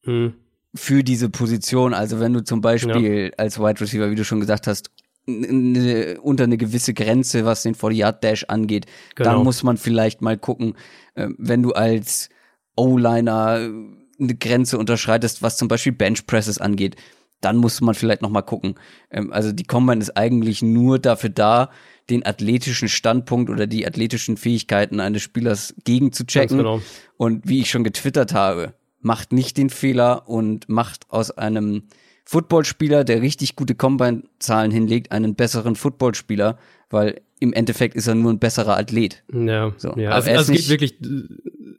Hm. 0.04 0.34
für 0.74 1.02
diese 1.02 1.28
Position. 1.30 1.94
Also 1.94 2.20
wenn 2.20 2.32
du 2.34 2.44
zum 2.44 2.60
Beispiel 2.60 3.32
als 3.36 3.58
Wide 3.58 3.80
Receiver, 3.80 4.10
wie 4.10 4.14
du 4.16 4.24
schon 4.24 4.38
gesagt 4.40 4.66
hast, 4.66 4.90
n- 5.26 5.74
n- 5.74 6.18
unter 6.18 6.44
eine 6.44 6.58
gewisse 6.58 6.92
Grenze, 6.94 7.44
was 7.46 7.62
den 7.62 7.74
40-Yard-Dash 7.74 8.44
angeht, 8.48 8.84
Genau. 9.14 9.30
dann 9.30 9.42
muss 9.44 9.62
man 9.62 9.78
vielleicht 9.78 10.20
mal 10.20 10.36
gucken, 10.36 10.74
wenn 11.14 11.62
du 11.62 11.72
als 11.72 12.28
O-Liner 12.76 13.58
äh, 13.60 14.22
eine 14.22 14.34
Grenze 14.36 14.78
unterschreitest, 14.78 15.42
was 15.42 15.56
zum 15.56 15.68
Beispiel 15.68 15.92
Bench 15.92 16.26
Presses 16.26 16.58
angeht, 16.58 16.96
dann 17.40 17.56
muss 17.56 17.80
man 17.80 17.94
vielleicht 17.94 18.22
noch 18.22 18.30
mal 18.30 18.42
gucken. 18.42 18.74
Ähm, 19.10 19.32
also 19.32 19.52
die 19.52 19.64
Combine 19.64 20.00
ist 20.00 20.16
eigentlich 20.16 20.62
nur 20.62 20.98
dafür 20.98 21.30
da, 21.30 21.70
den 22.10 22.24
athletischen 22.24 22.88
Standpunkt 22.88 23.50
oder 23.50 23.66
die 23.66 23.86
athletischen 23.86 24.36
Fähigkeiten 24.36 25.00
eines 25.00 25.22
Spielers 25.22 25.74
gegen 25.84 26.12
zu 26.12 26.26
checken. 26.26 26.58
genau. 26.58 26.80
Und 27.16 27.48
wie 27.48 27.60
ich 27.60 27.70
schon 27.70 27.84
getwittert 27.84 28.34
habe, 28.34 28.74
macht 29.00 29.32
nicht 29.32 29.56
den 29.56 29.70
Fehler 29.70 30.28
und 30.28 30.68
macht 30.68 31.10
aus 31.10 31.30
einem 31.30 31.84
Footballspieler, 32.24 33.04
der 33.04 33.20
richtig 33.20 33.56
gute 33.56 33.74
Combine-Zahlen 33.74 34.70
hinlegt, 34.70 35.12
einen 35.12 35.34
besseren 35.34 35.76
Footballspieler, 35.76 36.58
weil 36.88 37.20
im 37.40 37.52
Endeffekt 37.52 37.94
ist 37.96 38.06
er 38.06 38.14
nur 38.14 38.32
ein 38.32 38.38
besserer 38.38 38.76
Athlet. 38.76 39.22
Ja, 39.32 39.72
So, 39.76 39.94
ja. 39.96 40.10
Also, 40.10 40.30
also 40.30 40.52
es 40.52 40.60
geht 40.60 40.68
wirklich, 40.70 40.94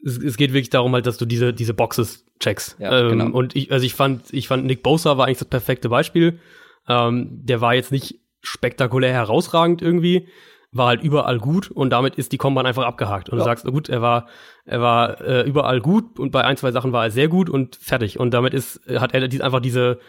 es, 0.06 0.18
es 0.18 0.38
geht 0.38 0.52
wirklich 0.54 0.70
darum 0.70 0.94
halt, 0.94 1.08
dass 1.08 1.18
du 1.18 1.26
diese, 1.26 1.54
diese 1.54 1.74
Boxes 1.74 2.26
checkst. 2.39 2.76
Ja, 2.80 3.00
ähm, 3.02 3.10
genau. 3.10 3.38
Und 3.38 3.56
ich, 3.56 3.72
also 3.72 3.86
ich 3.86 3.94
fand, 3.94 4.34
ich 4.34 4.48
fand 4.48 4.65
Nick 4.65 4.84
Bosa 4.84 5.18
war 5.18 5.26
eigentlich 5.28 5.39
das 5.39 5.48
perfekte 5.48 5.89
Beispiel. 5.89 6.39
Ähm, 6.88 7.30
der 7.44 7.62
war 7.62 7.74
jetzt 7.74 7.91
nicht 7.91 8.20
spektakulär 8.41 9.12
herausragend 9.13 9.82
irgendwie, 9.82 10.28
war 10.72 10.88
halt 10.88 11.02
überall 11.02 11.39
gut 11.39 11.72
und 11.72 11.89
damit 11.89 12.15
ist 12.15 12.32
die 12.32 12.38
Combine 12.38 12.68
einfach 12.68 12.84
abgehakt. 12.84 13.30
Und 13.30 13.38
Ja. 13.39 13.44
du 13.44 13.50
sagst, 13.50 13.65
gut, 13.65 13.89
er 13.89 14.02
war, 14.02 14.28
er 14.65 14.82
war 14.82 15.22
äh, 15.22 15.41
überall 15.48 15.80
gut 15.82 16.20
und 16.20 16.32
bei 16.32 16.44
ein, 16.44 16.58
zwei 16.58 16.72
Sachen 16.72 16.91
war 16.91 17.06
er 17.06 17.12
sehr 17.12 17.28
gut 17.30 17.50
und 17.50 17.76
fertig. 17.78 18.20
Und 18.20 18.34
damit 18.34 18.54
ist, 18.54 18.82
hat 19.00 19.13
er 19.13 19.24
einfach 19.24 19.62
diese, 19.62 20.00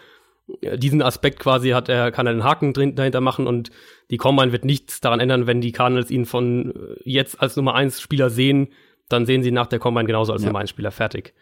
diesen 0.61 1.01
Aspekt 1.01 1.39
quasi 1.39 1.69
hat 1.71 1.89
er, 1.89 2.11
kann 2.11 2.25
er 2.27 2.33
den 2.33 2.43
Haken 2.43 2.73
drin, 2.73 2.95
dahinter 2.95 3.21
machen 3.21 3.47
und 3.47 3.69
die 4.11 4.17
Combine 4.17 4.51
wird 4.51 4.63
nichts 4.65 5.01
daran 5.01 5.19
ändern, 5.19 5.45
wenn 5.47 5.59
die 5.61 5.71
Cardinals 5.73 6.09
ihn 6.09 6.25
von 6.25 6.71
äh, 6.73 6.95
jetzt 7.03 7.41
als 7.41 7.55
Nummer 7.57 7.75
eins 7.75 7.99
Spieler 8.01 8.29
sehen, 8.29 8.69
dann 9.09 9.25
sehen 9.25 9.43
sie 9.43 9.51
nach 9.51 9.67
der 9.67 9.79
Combine 9.79 10.05
genauso 10.07 10.31
als 10.33 10.41
Ja. 10.43 10.47
Nummer 10.49 10.59
eins 10.59 10.69
Spieler 10.69 10.91
fertig. 10.91 11.33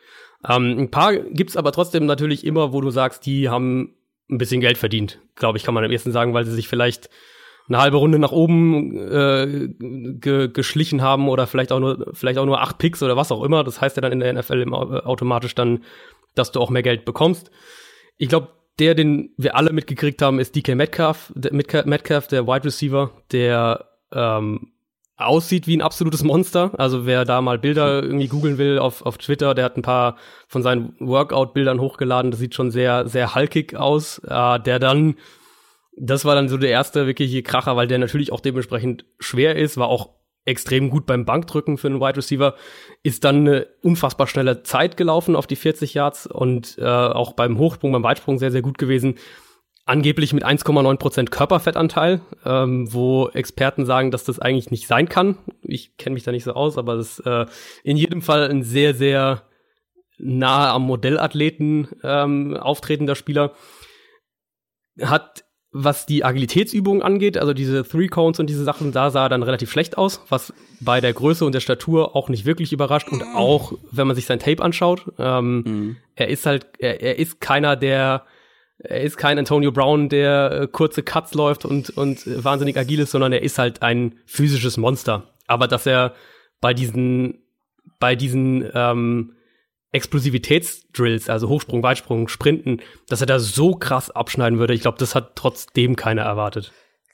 Ähm, 0.47 0.77
ein 0.79 0.91
paar 0.91 1.13
gibt's 1.15 1.57
aber 1.57 1.71
trotzdem 1.71 2.05
natürlich 2.05 2.45
immer, 2.45 2.73
wo 2.73 2.81
du 2.81 2.89
sagst, 2.89 3.25
die 3.25 3.49
haben 3.49 3.93
ein 4.29 4.37
bisschen 4.39 4.59
Geld 4.61 4.77
verdient, 4.77 5.19
glaube 5.35 5.57
ich, 5.59 5.63
kann 5.63 5.73
man 5.75 5.83
am 5.83 5.91
ehesten 5.91 6.11
sagen, 6.11 6.33
weil 6.33 6.45
sie 6.45 6.53
sich 6.53 6.67
vielleicht 6.67 7.09
eine 7.67 7.79
halbe 7.79 7.97
Runde 7.97 8.19
nach 8.19 8.31
oben 8.31 8.95
äh, 8.97 9.67
ge 10.19 10.49
geschlichen 10.49 11.01
haben 11.01 11.29
oder 11.29 11.47
vielleicht 11.47 11.71
auch 11.71 11.79
nur 11.79 12.07
vielleicht 12.13 12.37
auch 12.37 12.45
nur 12.45 12.61
acht 12.61 12.77
Picks 12.77 13.01
oder 13.01 13.17
was 13.17 13.31
auch 13.31 13.43
immer. 13.43 13.63
Das 13.63 13.81
heißt 13.81 13.97
ja 13.97 14.01
dann 14.01 14.11
in 14.11 14.19
der 14.19 14.33
NFL 14.33 14.61
im, 14.61 14.73
Au- 14.73 14.99
automatisch 14.99 15.55
dann, 15.55 15.83
dass 16.35 16.51
du 16.51 16.59
auch 16.59 16.69
mehr 16.69 16.83
Geld 16.83 17.05
bekommst. 17.05 17.49
Ich 18.17 18.29
glaube, 18.29 18.49
der, 18.79 18.95
den 18.95 19.33
wir 19.37 19.55
alle 19.55 19.71
mitgekriegt 19.71 20.21
haben, 20.21 20.39
ist 20.39 20.55
DK 20.55 20.75
Metcalf, 20.75 21.31
der, 21.35 21.53
Metcalf, 21.53 22.27
der 22.27 22.45
Wide 22.47 22.65
Receiver, 22.65 23.11
der 23.31 23.85
ähm, 24.11 24.71
aussieht 25.17 25.65
wie 25.67 25.77
ein 25.77 25.81
absolutes 25.81 26.23
Monster. 26.23 26.71
Also 26.77 27.05
wer 27.05 27.23
da 27.25 27.41
mal 27.41 27.57
Bilder 27.57 28.03
irgendwie 28.03 28.27
googeln 28.27 28.57
will 28.57 28.79
auf, 28.79 29.05
auf 29.05 29.17
Twitter, 29.17 29.53
der 29.53 29.65
hat 29.65 29.77
ein 29.77 29.81
paar 29.81 30.17
von 30.47 30.61
seinen 30.61 30.95
Workout-Bildern 30.99 31.79
hochgeladen. 31.79 32.31
Das 32.31 32.39
sieht 32.39 32.55
schon 32.55 32.71
sehr, 32.71 33.07
sehr 33.07 33.33
halkig 33.33 33.75
aus. 33.75 34.19
Äh, 34.19 34.59
der 34.59 34.79
dann, 34.79 35.15
das 35.97 36.25
war 36.25 36.35
dann 36.35 36.49
so 36.49 36.57
der 36.57 36.71
erste 36.71 37.07
wirkliche 37.07 37.43
Kracher, 37.43 37.77
weil 37.77 37.87
der 37.87 37.99
natürlich 37.99 38.33
auch 38.33 38.41
dementsprechend 38.41 39.05
schwer 39.19 39.55
ist, 39.55 39.77
war 39.77 39.87
auch 39.87 40.09
extrem 40.45 40.89
gut 40.89 41.05
beim 41.05 41.25
Bankdrücken 41.25 41.77
für 41.77 41.87
einen 41.87 41.99
Wide 41.99 42.17
Receiver, 42.17 42.55
ist 43.03 43.23
dann 43.23 43.47
eine 43.47 43.67
unfassbar 43.81 44.27
schnelle 44.27 44.63
Zeit 44.63 44.95
gelaufen 44.95 45.35
auf 45.35 45.47
die 45.47 45.55
40 45.55 45.95
Yards 45.95 46.27
und 46.27 46.77
äh, 46.77 46.85
auch 46.85 47.33
beim 47.33 47.57
Hochsprung, 47.57 47.91
beim 47.91 48.03
Weitsprung 48.03 48.37
sehr, 48.37 48.51
sehr 48.51 48.61
gut 48.61 48.77
gewesen. 48.77 49.15
Angeblich 49.87 50.33
mit 50.33 50.43
1,9 50.43 50.97
Prozent 50.97 51.31
Körperfettanteil, 51.31 52.21
ähm, 52.43 52.91
wo 52.91 53.27
Experten 53.29 53.85
sagen, 53.85 54.09
dass 54.09 54.23
das 54.23 54.39
eigentlich 54.39 54.71
nicht 54.71 54.87
sein 54.87 55.09
kann. 55.09 55.37
Ich 55.61 55.97
kenne 55.97 56.15
mich 56.15 56.23
da 56.23 56.31
nicht 56.31 56.43
so 56.43 56.53
aus, 56.53 56.77
aber 56.77 56.95
das 56.95 57.19
ist 57.19 57.25
äh, 57.25 57.45
in 57.83 57.97
jedem 57.97 58.21
Fall 58.21 58.49
ein 58.49 58.63
sehr, 58.63 58.95
sehr 58.95 59.43
nahe 60.17 60.69
am 60.69 60.83
Modellathleten 60.83 61.87
ähm, 62.03 62.57
auftretender 62.57 63.15
Spieler. 63.15 63.53
Hat 65.01 65.44
was 65.77 66.05
die 66.05 66.23
Agilitätsübungen 66.23 67.01
angeht, 67.03 67.37
also 67.37 67.53
diese 67.53 67.83
Three 67.83 68.07
Cones 68.07 68.39
und 68.39 68.49
diese 68.49 68.63
Sachen, 68.63 68.93
da 68.93 69.11
sah 69.11 69.25
er 69.25 69.29
dann 69.29 69.43
relativ 69.43 69.69
schlecht 69.69 69.97
aus, 69.97 70.21
was 70.29 70.53
bei 70.79 71.01
der 71.01 71.11
Größe 71.11 71.43
und 71.45 71.53
der 71.53 71.59
Statur 71.59 72.15
auch 72.15 72.29
nicht 72.29 72.45
wirklich 72.45 72.71
überrascht 72.71 73.09
und 73.09 73.23
auch, 73.35 73.73
wenn 73.91 74.07
man 74.07 74.15
sich 74.15 74.25
sein 74.25 74.39
Tape 74.39 74.63
anschaut, 74.63 75.11
ähm, 75.19 75.63
Mhm. 75.65 75.95
er 76.15 76.29
ist 76.29 76.45
halt, 76.45 76.67
er, 76.79 77.01
er 77.01 77.19
ist 77.19 77.41
keiner, 77.41 77.75
der, 77.75 78.23
er 78.79 79.01
ist 79.01 79.17
kein 79.17 79.37
Antonio 79.37 79.73
Brown, 79.73 80.07
der 80.07 80.61
äh, 80.61 80.67
kurze 80.67 81.03
Cuts 81.03 81.33
läuft 81.33 81.65
und, 81.65 81.89
und 81.89 82.25
äh, 82.25 82.41
wahnsinnig 82.41 82.77
agil 82.77 82.99
ist, 83.01 83.11
sondern 83.11 83.33
er 83.33 83.41
ist 83.41 83.59
halt 83.59 83.81
ein 83.81 84.15
physisches 84.25 84.77
Monster. 84.77 85.33
Aber 85.47 85.67
dass 85.67 85.85
er 85.85 86.13
bei 86.61 86.73
diesen, 86.73 87.39
bei 87.99 88.15
diesen 88.15 88.65
ähm, 88.73 89.33
Explosivitätsdrills, 89.95 91.29
also 91.29 91.49
Hochsprung, 91.49 91.81
Weitsprung, 91.83 92.27
Sprinten, 92.27 92.81
dass 93.07 93.21
er 93.21 93.27
da 93.27 93.39
so 93.39 93.71
krass 93.75 94.11
abschneiden 94.11 94.59
würde, 94.59 94.73
ich 94.73 94.81
glaube, 94.81 94.97
das 94.97 95.15
hat 95.15 95.35
trotzdem 95.35 95.95
keiner 95.95 96.21
erwartet. 96.23 96.71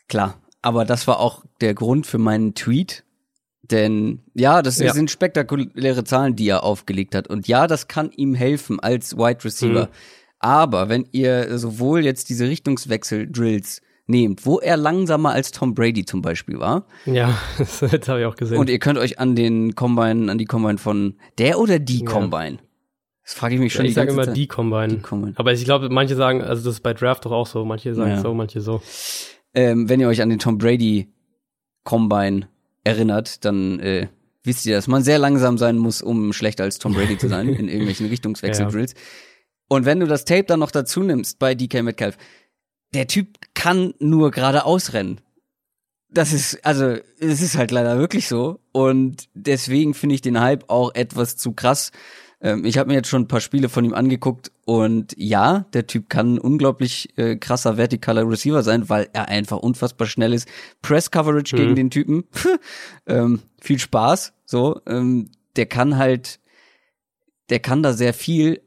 Klar, 0.09 0.39
aber 0.61 0.85
das 0.85 1.07
war 1.07 1.19
auch 1.19 1.43
der 1.61 1.73
Grund 1.73 2.05
für 2.07 2.17
meinen 2.17 2.53
Tweet. 2.53 3.03
Denn 3.63 4.19
ja, 4.33 4.61
das 4.61 4.79
Ja. 4.79 4.91
sind 4.93 5.09
spektakuläre 5.11 6.03
Zahlen, 6.03 6.35
die 6.35 6.49
er 6.49 6.63
aufgelegt 6.63 7.15
hat. 7.15 7.27
Und 7.27 7.47
ja, 7.47 7.67
das 7.67 7.87
kann 7.87 8.11
ihm 8.11 8.33
helfen 8.33 8.79
als 8.79 9.15
Wide 9.15 9.43
Receiver. 9.45 9.83
Mhm. 9.85 9.91
Aber 10.39 10.89
wenn 10.89 11.07
ihr 11.11 11.57
sowohl 11.57 12.03
jetzt 12.03 12.29
diese 12.29 12.47
Richtungswechsel-Drills 12.49 13.81
nehmt, 14.07 14.45
wo 14.45 14.59
er 14.59 14.75
langsamer 14.75 15.29
als 15.31 15.51
Tom 15.51 15.73
Brady 15.73 16.03
zum 16.03 16.21
Beispiel 16.21 16.59
war, 16.59 16.85
Ja, 17.05 17.37
das, 17.59 17.79
das 17.79 18.09
habe 18.09 18.19
ich 18.21 18.25
auch 18.25 18.35
gesehen. 18.35 18.57
und 18.57 18.69
ihr 18.69 18.79
könnt 18.79 18.97
euch 18.97 19.19
an 19.19 19.35
den 19.35 19.75
Combine, 19.75 20.29
an 20.31 20.37
die 20.37 20.45
Combine 20.45 20.77
von 20.79 21.15
der 21.37 21.59
oder 21.59 21.79
die 21.79 21.99
Ja. 21.99 22.05
Das 23.23 23.33
frage 23.35 23.55
ich 23.55 23.61
mich 23.61 23.73
schon 23.73 23.85
ich 23.85 23.91
die 23.91 23.95
sage 23.95 24.11
immer 24.11 24.25
Zeit. 24.25 24.35
die 24.35 24.47
Combine. 24.47 24.87
Die 24.95 25.01
Combine. 25.01 25.33
Aber 25.35 25.53
ich 25.53 25.63
glaube, 25.63 25.89
manche 25.89 26.15
sagen, 26.15 26.41
also 26.41 26.63
das 26.63 26.75
ist 26.75 26.81
bei 26.81 26.93
Draft 26.93 27.25
doch 27.25 27.31
auch 27.31 27.47
so, 27.47 27.63
manche 27.65 27.93
sagen 27.93 28.11
Ja. 28.11 28.21
so, 28.21 28.33
manche 28.33 28.61
so. 28.61 28.81
ähm, 29.53 29.87
wenn 29.89 29.99
ihr 29.99 30.07
euch 30.07 30.21
an 30.21 30.29
den 30.29 30.39
Tom 30.39 30.57
Brady 30.57 31.07
Combine 31.83 32.47
erinnert, 32.83 33.45
dann 33.45 33.79
äh, 33.79 34.07
wisst 34.43 34.65
ihr, 34.65 34.75
dass 34.75 34.87
man 34.87 35.03
sehr 35.03 35.19
langsam 35.19 35.57
sein 35.57 35.77
muss, 35.77 36.01
um 36.01 36.33
schlechter 36.33 36.63
als 36.63 36.79
Tom 36.79 36.93
Brady 36.93 37.17
zu 37.17 37.27
sein 37.29 37.49
in 37.53 37.67
irgendwelchen 37.67 38.07
Richtungswechsel-Drills. 38.07 38.95
Und 39.67 39.85
wenn 39.85 39.99
du 39.99 40.07
das 40.07 40.25
Tape 40.25 40.43
dann 40.43 40.59
noch 40.59 40.71
dazu 40.71 41.01
nimmst 41.03 41.37
bei 41.39 41.53
DK 41.55 41.83
Metcalf, 41.83 42.17
der 42.93 43.07
Typ 43.07 43.37
kann 43.53 43.93
nur 43.99 44.31
geradeaus 44.31 44.93
rennen. 44.93 45.21
Das 46.09 46.33
ist, 46.33 46.65
also, 46.65 46.97
es 47.19 47.41
ist 47.41 47.55
halt 47.55 47.71
leider 47.71 47.97
wirklich 47.97 48.27
so. 48.27 48.59
Und 48.73 49.29
deswegen 49.33 49.93
finde 49.93 50.15
ich 50.15 50.21
den 50.21 50.41
Hype 50.41 50.69
auch 50.69 50.93
etwas 50.93 51.37
zu 51.37 51.53
krass. 51.53 51.91
Ähm, 52.41 52.65
ich 52.65 52.77
habe 52.77 52.89
mir 52.89 52.95
jetzt 52.95 53.07
schon 53.07 53.23
ein 53.23 53.27
paar 53.27 53.41
Spiele 53.41 53.69
von 53.69 53.85
ihm 53.85 53.93
angeguckt 53.93 54.51
und 54.65 55.13
ja, 55.17 55.65
der 55.73 55.87
Typ 55.87 56.09
kann 56.09 56.35
ein 56.35 56.39
unglaublich 56.39 57.17
äh, 57.17 57.35
krasser 57.35 57.77
vertikaler 57.77 58.27
Receiver 58.27 58.63
sein, 58.63 58.89
weil 58.89 59.09
er 59.13 59.27
einfach 59.27 59.57
unfassbar 59.57 60.07
schnell 60.07 60.33
ist. 60.33 60.47
Press 60.81 61.11
Coverage 61.11 61.55
Mhm. 61.55 61.57
gegen 61.57 61.75
den 61.75 61.89
Typen. 61.89 62.23
ähm, 63.05 63.41
viel 63.59 63.79
Spaß. 63.79 64.33
So, 64.45 64.81
ähm, 64.87 65.29
der 65.55 65.67
kann 65.67 65.97
halt, 65.97 66.39
der 67.49 67.59
kann 67.59 67.83
da 67.83 67.93
sehr 67.93 68.13
viel, 68.13 68.61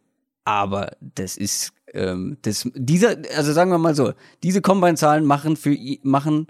aber 0.45 0.93
das 1.01 1.37
ist 1.37 1.73
ähm, 1.95 2.39
das 2.43 2.69
dieser, 2.75 3.17
also 3.37 3.53
sagen 3.53 3.71
wir 3.71 3.79
mal 3.79 3.95
so, 3.95 4.13
diese 4.43 4.61
Combine-Zahlen 4.61 5.25
machen 5.25 5.57
für 5.57 5.77
machen 6.03 6.49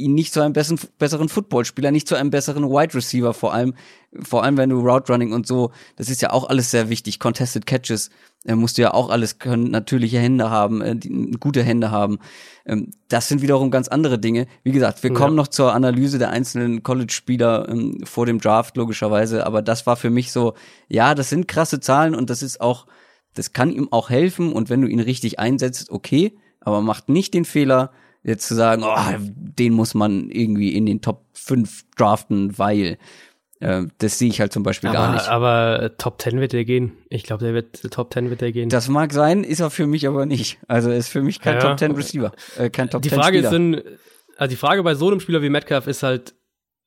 ihn 0.00 0.14
nicht 0.14 0.32
zu 0.32 0.40
einem 0.40 0.52
besseren, 0.52 0.80
besseren 0.98 1.28
Footballspieler, 1.28 1.90
nicht 1.90 2.08
zu 2.08 2.14
einem 2.16 2.30
besseren 2.30 2.64
Wide 2.64 2.94
Receiver, 2.94 3.34
vor 3.34 3.52
allem, 3.52 3.74
vor 4.20 4.42
allem 4.42 4.56
wenn 4.56 4.70
du 4.70 4.80
Route 4.80 5.12
Running 5.12 5.32
und 5.32 5.46
so, 5.46 5.70
das 5.96 6.08
ist 6.08 6.22
ja 6.22 6.30
auch 6.30 6.48
alles 6.48 6.70
sehr 6.70 6.88
wichtig. 6.88 7.18
Contested 7.18 7.66
Catches 7.66 8.10
äh, 8.46 8.54
musst 8.54 8.78
du 8.78 8.82
ja 8.82 8.94
auch 8.94 9.10
alles 9.10 9.38
können, 9.38 9.70
natürliche 9.70 10.18
Hände 10.18 10.50
haben, 10.50 10.80
äh, 10.80 10.96
die, 10.96 11.32
gute 11.38 11.62
Hände 11.62 11.90
haben. 11.90 12.18
Ähm, 12.66 12.90
das 13.08 13.28
sind 13.28 13.42
wiederum 13.42 13.70
ganz 13.70 13.88
andere 13.88 14.18
Dinge. 14.18 14.46
Wie 14.62 14.72
gesagt, 14.72 15.02
wir 15.02 15.12
kommen 15.12 15.34
ja. 15.34 15.42
noch 15.42 15.48
zur 15.48 15.74
Analyse 15.74 16.18
der 16.18 16.30
einzelnen 16.30 16.82
College-Spieler 16.82 17.68
ähm, 17.68 18.00
vor 18.04 18.26
dem 18.26 18.40
Draft, 18.40 18.76
logischerweise, 18.76 19.46
aber 19.46 19.62
das 19.62 19.86
war 19.86 19.96
für 19.96 20.10
mich 20.10 20.32
so, 20.32 20.54
ja, 20.88 21.14
das 21.14 21.28
sind 21.28 21.48
krasse 21.48 21.80
Zahlen 21.80 22.14
und 22.14 22.30
das 22.30 22.42
ist 22.42 22.60
auch, 22.60 22.86
das 23.34 23.52
kann 23.52 23.70
ihm 23.70 23.92
auch 23.92 24.10
helfen 24.10 24.52
und 24.52 24.70
wenn 24.70 24.80
du 24.80 24.88
ihn 24.88 25.00
richtig 25.00 25.38
einsetzt, 25.38 25.90
okay, 25.90 26.36
aber 26.60 26.80
macht 26.82 27.08
nicht 27.08 27.34
den 27.34 27.44
Fehler, 27.44 27.90
jetzt 28.22 28.46
zu 28.46 28.54
sagen, 28.54 28.82
oh, 28.84 28.96
den 29.18 29.72
muss 29.72 29.94
man 29.94 30.30
irgendwie 30.30 30.74
in 30.74 30.86
den 30.86 31.00
Top 31.00 31.24
5 31.32 31.84
draften, 31.96 32.58
weil 32.58 32.98
äh, 33.60 33.84
das 33.98 34.18
sehe 34.18 34.28
ich 34.28 34.40
halt 34.40 34.52
zum 34.52 34.62
Beispiel 34.62 34.90
aber, 34.90 34.98
gar 34.98 35.12
nicht. 35.14 35.28
Aber 35.28 35.92
Top 35.98 36.20
10 36.20 36.40
wird 36.40 36.54
er 36.54 36.64
gehen. 36.64 36.92
Ich 37.08 37.24
glaube, 37.24 37.44
der 37.44 37.54
wird 37.54 37.82
Top 37.90 38.12
10 38.12 38.30
wird 38.30 38.42
er 38.42 38.52
gehen. 38.52 38.68
Das 38.68 38.88
mag 38.88 39.12
sein, 39.12 39.44
ist 39.44 39.60
er 39.60 39.70
für 39.70 39.86
mich 39.86 40.06
aber 40.06 40.26
nicht. 40.26 40.58
Also 40.68 40.90
ist 40.90 41.08
für 41.08 41.22
mich 41.22 41.40
kein 41.40 41.56
ja. 41.56 41.60
Top 41.60 41.78
10 41.78 41.92
Receiver, 41.92 42.32
äh, 42.58 42.70
kein 42.70 42.90
Top 42.90 43.02
die 43.02 43.10
10 43.10 43.18
Frage 43.18 43.46
Spieler. 43.46 43.78
Ist 43.78 44.00
also 44.36 44.50
die 44.50 44.56
Frage 44.56 44.82
bei 44.82 44.94
so 44.94 45.08
einem 45.08 45.20
Spieler 45.20 45.42
wie 45.42 45.50
Metcalf 45.50 45.86
ist 45.86 46.02
halt, 46.02 46.34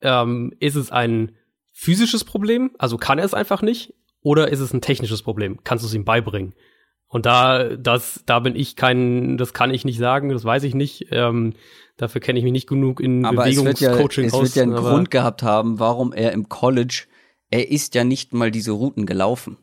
ähm, 0.01 0.53
ist 0.59 0.75
es 0.75 0.91
ein 0.91 1.33
physisches 1.71 2.23
Problem? 2.23 2.71
Also 2.79 2.97
kann 2.97 3.19
er 3.19 3.25
es 3.25 3.35
einfach 3.35 3.61
nicht? 3.61 3.93
Oder 4.21 4.49
ist 4.49 4.59
es 4.59 4.73
ein 4.73 4.81
technisches 4.81 5.21
Problem? 5.21 5.59
Kannst 5.63 5.83
du 5.83 5.87
es 5.87 5.93
ihm 5.93 6.05
beibringen? 6.05 6.55
Und 7.13 7.27
da, 7.27 7.75
das, 7.75 8.23
da 8.25 8.39
bin 8.39 8.55
ich 8.55 8.75
kein, 8.75 9.37
das 9.37 9.53
kann 9.53 9.71
ich 9.71 9.85
nicht 9.85 9.99
sagen, 9.99 10.29
das 10.29 10.43
weiß 10.43 10.63
ich 10.63 10.73
nicht. 10.73 11.09
Ähm, 11.11 11.53
dafür 11.95 12.19
kenne 12.21 12.39
ich 12.39 12.43
mich 12.43 12.51
nicht 12.51 12.67
genug 12.67 12.99
in 12.99 13.23
aber 13.23 13.43
Bewegungscoaching 13.43 14.23
wird 14.23 14.33
ja, 14.33 14.39
es 14.39 14.41
wird 14.41 14.55
ja 14.55 14.63
einen 14.63 14.73
Grund 14.73 15.11
gehabt 15.11 15.43
haben, 15.43 15.79
warum 15.79 16.11
er 16.11 16.31
im 16.31 16.49
College, 16.49 17.03
er 17.51 17.69
ist 17.69 17.93
ja 17.93 18.03
nicht 18.03 18.33
mal 18.33 18.49
diese 18.49 18.71
Routen 18.71 19.05
gelaufen. 19.05 19.57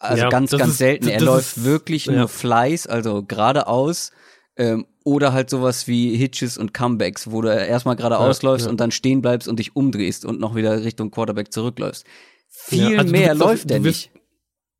Also 0.00 0.24
ja, 0.24 0.28
ganz, 0.30 0.50
ganz 0.50 0.72
ist, 0.72 0.78
selten. 0.78 1.06
Er 1.06 1.20
läuft 1.20 1.58
ist, 1.58 1.64
wirklich 1.64 2.06
ja. 2.06 2.14
nur 2.14 2.26
Fleiß, 2.28 2.88
also 2.88 3.22
geradeaus. 3.22 4.10
Ähm, 4.56 4.84
oder 5.04 5.32
halt 5.32 5.50
sowas 5.50 5.86
wie 5.86 6.16
Hitches 6.16 6.58
und 6.58 6.74
Comebacks, 6.74 7.30
wo 7.30 7.40
du 7.40 7.50
erstmal 7.50 7.94
geradeaus 7.94 8.42
ja, 8.42 8.48
läufst 8.48 8.66
und 8.66 8.80
dann 8.80 8.90
stehen 8.90 9.22
bleibst 9.22 9.46
und 9.46 9.60
dich 9.60 9.76
umdrehst 9.76 10.24
und 10.24 10.40
noch 10.40 10.56
wieder 10.56 10.82
Richtung 10.82 11.12
Quarterback 11.12 11.52
zurückläufst. 11.52 12.04
Viel 12.48 12.98
also 12.98 13.12
mehr 13.12 13.32
läuft 13.36 13.70
er 13.70 13.78
nicht. 13.78 14.10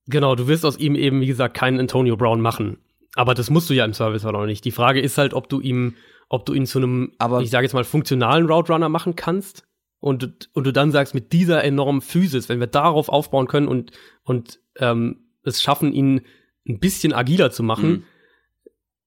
Genau, 0.06 0.34
du 0.34 0.48
wirst 0.48 0.64
aus 0.64 0.78
ihm 0.78 0.94
eben, 0.96 1.20
wie 1.20 1.26
gesagt, 1.26 1.56
keinen 1.56 1.80
Antonio 1.80 2.16
Brown 2.16 2.40
machen. 2.40 2.78
Aber 3.14 3.34
das 3.34 3.50
musst 3.50 3.70
du 3.70 3.74
ja 3.74 3.84
im 3.84 3.94
Service 3.94 4.24
auch 4.24 4.46
nicht. 4.46 4.64
Die 4.64 4.70
Frage 4.70 5.00
ist 5.00 5.18
halt, 5.18 5.34
ob 5.34 5.48
du 5.48 5.60
ihm, 5.60 5.94
ob 6.28 6.44
du 6.46 6.52
ihn 6.52 6.66
zu 6.66 6.78
einem, 6.78 7.12
aber 7.18 7.40
ich 7.40 7.50
sage 7.50 7.64
jetzt 7.64 7.74
mal, 7.74 7.84
funktionalen 7.84 8.46
Route 8.50 8.72
Runner 8.72 8.88
machen 8.88 9.16
kannst. 9.16 9.66
Und, 10.00 10.50
und 10.52 10.66
du 10.66 10.72
dann 10.72 10.92
sagst, 10.92 11.14
mit 11.14 11.32
dieser 11.32 11.64
enormen 11.64 12.02
Physis, 12.02 12.50
wenn 12.50 12.60
wir 12.60 12.66
darauf 12.66 13.08
aufbauen 13.08 13.46
können 13.46 13.68
und, 13.68 13.92
und 14.22 14.60
ähm, 14.76 15.20
es 15.44 15.62
schaffen, 15.62 15.94
ihn 15.94 16.20
ein 16.68 16.78
bisschen 16.78 17.14
agiler 17.14 17.50
zu 17.50 17.62
machen, 17.62 17.90
mhm. 17.90 18.04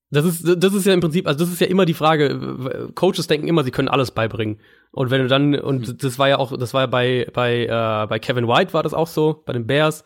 Das 0.09 0.23
ist, 0.23 0.63
das 0.63 0.73
ist 0.73 0.85
ja 0.85 0.93
im 0.93 1.01
Prinzip, 1.01 1.27
also 1.27 1.43
das 1.43 1.51
ist 1.51 1.59
ja 1.59 1.67
immer 1.67 1.85
die 1.85 1.93
Frage. 1.93 2.89
Coaches 2.95 3.27
denken 3.27 3.49
immer, 3.49 3.65
sie 3.65 3.71
können 3.71 3.89
alles 3.89 4.11
beibringen. 4.11 4.61
Und 4.91 5.11
wenn 5.11 5.21
du 5.21 5.27
dann, 5.27 5.53
und 5.59 5.85
mhm. 5.85 5.97
das 5.97 6.17
war 6.17 6.29
ja 6.29 6.37
auch, 6.37 6.57
das 6.57 6.73
war 6.73 6.81
ja 6.81 6.87
bei, 6.87 7.27
bei, 7.33 7.65
äh, 7.65 8.07
bei 8.07 8.17
Kevin 8.17 8.47
White 8.47 8.73
war 8.73 8.83
das 8.83 8.93
auch 8.93 9.07
so, 9.07 9.43
bei 9.45 9.51
den 9.51 9.67
Bears 9.67 10.05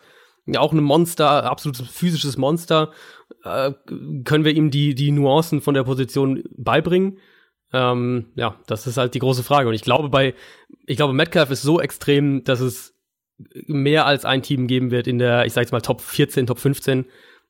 auch 0.56 0.72
ein 0.72 0.82
Monster, 0.82 1.44
absolutes 1.44 1.86
physisches 1.88 2.36
Monster. 2.36 2.90
Äh, 3.44 3.72
können 4.24 4.44
wir 4.44 4.52
ihm 4.52 4.70
die, 4.70 4.94
die 4.94 5.10
Nuancen 5.10 5.60
von 5.60 5.74
der 5.74 5.84
Position 5.84 6.44
beibringen? 6.56 7.18
Ähm, 7.72 8.32
ja, 8.34 8.56
das 8.66 8.86
ist 8.86 8.96
halt 8.98 9.14
die 9.14 9.18
große 9.18 9.42
Frage. 9.42 9.68
Und 9.68 9.74
ich 9.74 9.82
glaube, 9.82 10.08
bei, 10.08 10.34
ich 10.86 10.96
glaube, 10.96 11.14
Metcalf 11.14 11.50
ist 11.50 11.62
so 11.62 11.80
extrem, 11.80 12.44
dass 12.44 12.60
es 12.60 12.94
mehr 13.66 14.06
als 14.06 14.24
ein 14.24 14.42
Team 14.42 14.66
geben 14.66 14.90
wird 14.90 15.06
in 15.06 15.18
der, 15.18 15.46
ich 15.46 15.52
sag 15.52 15.62
jetzt 15.62 15.72
mal, 15.72 15.80
Top 15.80 16.00
14, 16.00 16.46
Top 16.46 16.58
15, 16.58 17.06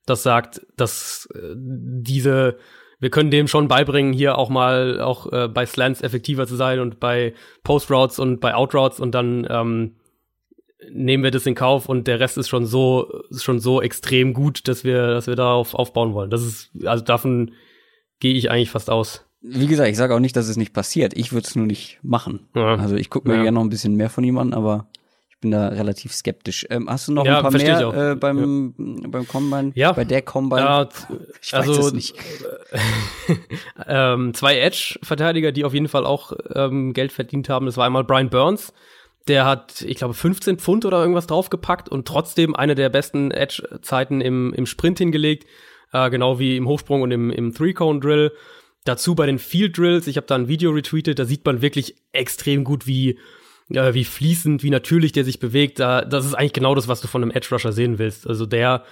das 0.06 0.22
sagt, 0.22 0.62
dass 0.76 1.28
äh, 1.34 1.54
diese, 1.56 2.58
wir 2.98 3.10
können 3.10 3.30
dem 3.30 3.48
schon 3.48 3.68
beibringen, 3.68 4.12
hier 4.12 4.38
auch 4.38 4.48
mal 4.48 5.00
auch 5.00 5.30
äh, 5.32 5.48
bei 5.48 5.66
Slants 5.66 6.02
effektiver 6.02 6.46
zu 6.46 6.56
sein 6.56 6.80
und 6.80 7.00
bei 7.00 7.34
Post 7.64 7.90
Routes 7.90 8.18
und 8.18 8.40
bei 8.40 8.54
Out 8.54 8.74
Routes 8.74 9.00
und 9.00 9.12
dann 9.12 9.46
ähm, 9.50 9.96
nehmen 10.90 11.22
wir 11.22 11.30
das 11.30 11.46
in 11.46 11.54
Kauf 11.54 11.88
und 11.88 12.06
der 12.06 12.20
Rest 12.20 12.38
ist 12.38 12.48
schon 12.48 12.66
so, 12.66 13.22
ist 13.30 13.44
schon 13.44 13.60
so 13.60 13.80
extrem 13.80 14.34
gut, 14.34 14.68
dass 14.68 14.84
wir, 14.84 15.08
dass 15.08 15.26
wir 15.26 15.36
darauf 15.36 15.74
aufbauen 15.74 16.14
wollen. 16.14 16.30
Das 16.30 16.42
ist, 16.42 16.70
also 16.84 17.04
davon 17.04 17.52
gehe 18.20 18.34
ich 18.34 18.50
eigentlich 18.50 18.70
fast 18.70 18.90
aus. 18.90 19.24
Wie 19.40 19.66
gesagt, 19.66 19.90
ich 19.90 19.96
sage 19.96 20.14
auch 20.14 20.20
nicht, 20.20 20.36
dass 20.36 20.48
es 20.48 20.56
nicht 20.56 20.72
passiert. 20.72 21.14
Ich 21.16 21.32
würde 21.32 21.46
es 21.46 21.56
nur 21.56 21.66
nicht 21.66 21.98
machen. 22.02 22.48
Ja. 22.54 22.76
Also 22.76 22.94
ich 22.94 23.10
gucke 23.10 23.28
mir 23.28 23.36
ja. 23.36 23.42
gerne 23.42 23.56
noch 23.56 23.64
ein 23.64 23.70
bisschen 23.70 23.96
mehr 23.96 24.08
von 24.08 24.22
ihm 24.22 24.38
an, 24.38 24.54
aber 24.54 24.86
ich 25.30 25.38
bin 25.40 25.50
da 25.50 25.68
relativ 25.68 26.12
skeptisch. 26.12 26.64
Ähm, 26.70 26.88
hast 26.88 27.08
du 27.08 27.12
noch 27.12 27.26
ja, 27.26 27.38
ein 27.38 27.42
paar 27.42 27.50
mehr 27.50 28.12
äh, 28.12 28.14
beim, 28.14 28.74
ja. 28.78 29.08
beim 29.08 29.26
Combine? 29.26 29.72
Ja. 29.74 29.90
Bei 29.90 30.04
der 30.04 30.22
Combine? 30.22 30.60
Ja, 30.60 30.88
ich 31.42 31.52
weiß 31.52 31.68
also, 31.68 31.88
es 31.88 31.92
nicht. 31.92 32.14
ähm, 33.88 34.32
zwei 34.34 34.58
Edge-Verteidiger, 34.58 35.50
die 35.50 35.64
auf 35.64 35.74
jeden 35.74 35.88
Fall 35.88 36.06
auch 36.06 36.32
ähm, 36.54 36.92
Geld 36.92 37.10
verdient 37.10 37.48
haben. 37.48 37.66
Das 37.66 37.76
war 37.76 37.84
einmal 37.84 38.04
Brian 38.04 38.30
Burns, 38.30 38.72
der 39.28 39.44
hat, 39.44 39.82
ich 39.82 39.96
glaube, 39.96 40.14
15 40.14 40.58
Pfund 40.58 40.84
oder 40.84 41.00
irgendwas 41.00 41.26
draufgepackt 41.26 41.88
und 41.88 42.06
trotzdem 42.06 42.56
eine 42.56 42.74
der 42.74 42.88
besten 42.88 43.30
Edge-Zeiten 43.30 44.20
im, 44.20 44.52
im 44.54 44.66
Sprint 44.66 44.98
hingelegt, 44.98 45.46
äh, 45.92 46.10
genau 46.10 46.38
wie 46.38 46.56
im 46.56 46.66
Hochsprung 46.66 47.02
und 47.02 47.10
im, 47.10 47.30
im 47.30 47.54
Three-Cone-Drill. 47.54 48.32
Dazu 48.84 49.14
bei 49.14 49.26
den 49.26 49.38
Field 49.38 49.78
Drills, 49.78 50.08
ich 50.08 50.16
habe 50.16 50.26
da 50.26 50.34
ein 50.34 50.48
Video 50.48 50.72
retweetet, 50.72 51.18
da 51.18 51.24
sieht 51.24 51.44
man 51.44 51.62
wirklich 51.62 51.94
extrem 52.10 52.64
gut, 52.64 52.86
wie, 52.86 53.18
äh, 53.70 53.94
wie 53.94 54.04
fließend, 54.04 54.64
wie 54.64 54.70
natürlich 54.70 55.12
der 55.12 55.24
sich 55.24 55.38
bewegt. 55.38 55.78
Da, 55.78 56.02
das 56.02 56.24
ist 56.24 56.34
eigentlich 56.34 56.52
genau 56.52 56.74
das, 56.74 56.88
was 56.88 57.00
du 57.00 57.06
von 57.06 57.22
einem 57.22 57.30
Edge 57.30 57.48
Rusher 57.52 57.72
sehen 57.72 57.98
willst. 57.98 58.26
Also 58.26 58.44
der, 58.44 58.84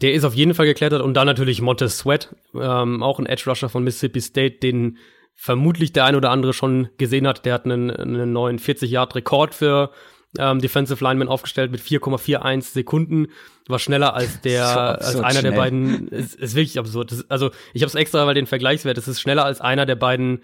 der 0.00 0.14
ist 0.14 0.24
auf 0.24 0.34
jeden 0.34 0.54
Fall 0.54 0.66
geklettert 0.66 1.00
und 1.00 1.14
dann 1.14 1.26
natürlich 1.26 1.62
Montez 1.62 1.98
Sweat, 1.98 2.34
ähm, 2.54 3.04
auch 3.04 3.20
ein 3.20 3.26
Edge 3.26 3.44
Rusher 3.48 3.68
von 3.68 3.84
Mississippi 3.84 4.20
State, 4.20 4.58
den 4.58 4.98
vermutlich 5.36 5.92
der 5.92 6.06
ein 6.06 6.16
oder 6.16 6.30
andere 6.30 6.52
schon 6.52 6.88
gesehen 6.98 7.26
hat. 7.26 7.44
Der 7.44 7.54
hat 7.54 7.66
einen, 7.66 7.90
einen 7.90 8.32
neuen 8.32 8.58
40-Yard-Rekord 8.58 9.54
für 9.54 9.90
ähm, 10.38 10.60
Defensive 10.60 11.02
Lineman 11.04 11.28
aufgestellt 11.28 11.70
mit 11.70 11.80
4,41 11.80 12.62
Sekunden. 12.62 13.28
War 13.68 13.78
schneller 13.78 14.14
als 14.14 14.40
der, 14.40 14.66
als 14.66 15.16
einer 15.16 15.40
schnell. 15.40 15.42
der 15.52 15.58
beiden. 15.58 16.08
Ist, 16.08 16.34
ist 16.34 16.54
wirklich 16.54 16.78
absurd. 16.78 17.12
Das, 17.12 17.30
also 17.30 17.50
ich 17.74 17.82
habe 17.82 17.88
es 17.88 17.94
extra, 17.94 18.26
weil 18.26 18.34
den 18.34 18.46
Vergleichswert. 18.46 18.98
Es 18.98 19.08
ist 19.08 19.20
schneller 19.20 19.44
als 19.44 19.60
einer 19.60 19.86
der 19.86 19.96
beiden 19.96 20.42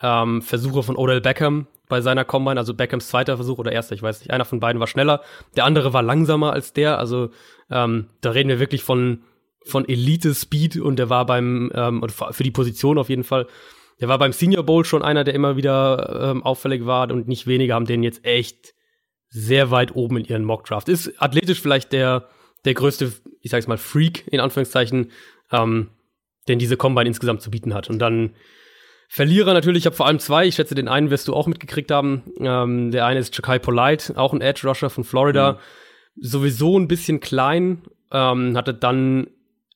ähm, 0.00 0.42
Versuche 0.42 0.82
von 0.82 0.96
Odell 0.96 1.20
Beckham 1.20 1.66
bei 1.88 2.00
seiner 2.00 2.24
Combine, 2.24 2.58
also 2.58 2.74
Beckhams 2.74 3.08
zweiter 3.08 3.36
Versuch 3.36 3.58
oder 3.58 3.72
erster, 3.72 3.94
ich 3.94 4.02
weiß 4.02 4.20
nicht. 4.20 4.30
Einer 4.30 4.44
von 4.44 4.60
beiden 4.60 4.80
war 4.80 4.86
schneller, 4.86 5.22
der 5.56 5.64
andere 5.64 5.92
war 5.92 6.02
langsamer 6.02 6.52
als 6.52 6.72
der. 6.72 6.98
Also 6.98 7.30
ähm, 7.70 8.08
da 8.20 8.30
reden 8.30 8.48
wir 8.48 8.60
wirklich 8.60 8.82
von 8.82 9.22
von 9.66 9.88
Elite 9.88 10.34
Speed 10.34 10.76
und 10.76 10.98
der 10.98 11.08
war 11.08 11.24
beim 11.24 11.72
ähm, 11.74 12.04
für 12.08 12.42
die 12.42 12.50
Position 12.50 12.98
auf 12.98 13.08
jeden 13.08 13.24
Fall 13.24 13.46
der 14.04 14.10
war 14.10 14.18
beim 14.18 14.34
Senior 14.34 14.64
Bowl 14.64 14.84
schon 14.84 15.00
einer, 15.02 15.24
der 15.24 15.32
immer 15.32 15.56
wieder 15.56 16.30
ähm, 16.30 16.42
auffällig 16.42 16.84
war 16.84 17.10
und 17.10 17.26
nicht 17.26 17.46
wenige 17.46 17.72
haben 17.72 17.86
den 17.86 18.02
jetzt 18.02 18.22
echt 18.22 18.74
sehr 19.30 19.70
weit 19.70 19.96
oben 19.96 20.18
in 20.18 20.26
ihren 20.26 20.44
Mockdraft. 20.44 20.90
Ist 20.90 21.22
athletisch 21.22 21.58
vielleicht 21.62 21.90
der, 21.94 22.28
der 22.66 22.74
größte, 22.74 23.14
ich 23.40 23.50
sag's 23.50 23.66
mal, 23.66 23.78
Freak, 23.78 24.24
in 24.30 24.40
Anführungszeichen, 24.40 25.10
ähm, 25.52 25.88
den 26.48 26.58
diese 26.58 26.76
Combine 26.76 27.08
insgesamt 27.08 27.40
zu 27.40 27.50
bieten 27.50 27.72
hat. 27.72 27.88
Und 27.88 27.98
dann 27.98 28.34
Verlierer 29.08 29.54
natürlich, 29.54 29.84
ich 29.84 29.86
habe 29.86 29.96
vor 29.96 30.06
allem 30.06 30.18
zwei, 30.18 30.44
ich 30.44 30.56
schätze, 30.56 30.74
den 30.74 30.88
einen 30.88 31.08
wirst 31.08 31.26
du 31.28 31.32
auch 31.32 31.46
mitgekriegt 31.46 31.90
haben. 31.90 32.24
Ähm, 32.40 32.90
der 32.90 33.06
eine 33.06 33.20
ist 33.20 33.34
Chakai 33.34 33.58
Polite, 33.58 34.18
auch 34.18 34.34
ein 34.34 34.42
Edge 34.42 34.68
Rusher 34.68 34.90
von 34.90 35.04
Florida. 35.04 35.52
Mhm. 35.52 35.58
Sowieso 36.22 36.78
ein 36.78 36.88
bisschen 36.88 37.20
klein, 37.20 37.80
ähm, 38.12 38.54
hatte 38.54 38.74
dann 38.74 39.28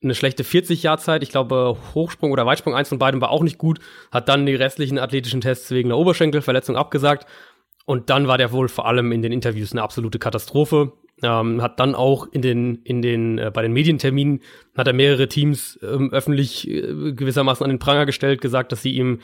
eine 0.03 0.15
schlechte 0.15 0.45
40-Jahr-Zeit. 0.45 1.23
Ich 1.23 1.31
glaube, 1.31 1.77
Hochsprung 1.95 2.31
oder 2.31 2.47
Weitsprung, 2.47 2.75
eins 2.75 2.89
von 2.89 2.99
beiden 2.99 3.21
war 3.21 3.31
auch 3.31 3.43
nicht 3.43 3.59
gut. 3.59 3.81
Hat 4.13 4.29
dann 4.29 4.47
die 4.47 4.55
restlichen 4.55 4.99
athletischen 4.99 5.41
Tests 5.41 5.71
wegen 5.71 5.89
einer 5.89 5.99
Oberschenkelverletzung 5.99 6.77
abgesagt. 6.77 7.27
Und 7.85 8.11
dann 8.11 8.29
war 8.29 8.39
der 8.39 8.53
wohl 8.53 8.69
vor 8.69 8.87
allem 8.87 9.13
in 9.13 9.23
den 9.23 9.33
Interviews 9.33 9.73
eine 9.73 9.83
absolute 9.83 10.19
Katastrophe. 10.19 10.93
Ähm, 11.21 11.63
hat 11.63 11.81
dann 11.81 11.97
auch 11.97 12.29
in 12.31 12.43
den, 12.43 12.77
in 12.85 13.03
den, 13.03 13.39
äh, 13.39 13.51
bei 13.53 13.63
den 13.63 13.73
Medienterminen 13.73 14.41
hat 14.77 14.87
er 14.87 14.93
mehrere 14.93 15.27
Teams 15.27 15.77
ähm, 15.83 16.13
öffentlich 16.13 16.69
äh, 16.69 17.13
gewissermaßen 17.13 17.65
an 17.65 17.71
den 17.71 17.81
Pranger 17.81 18.07
gestellt, 18.07 18.41
gesagt, 18.41 18.71
dass 18.71 18.83
sie 18.83 18.93
ihm 18.93 19.19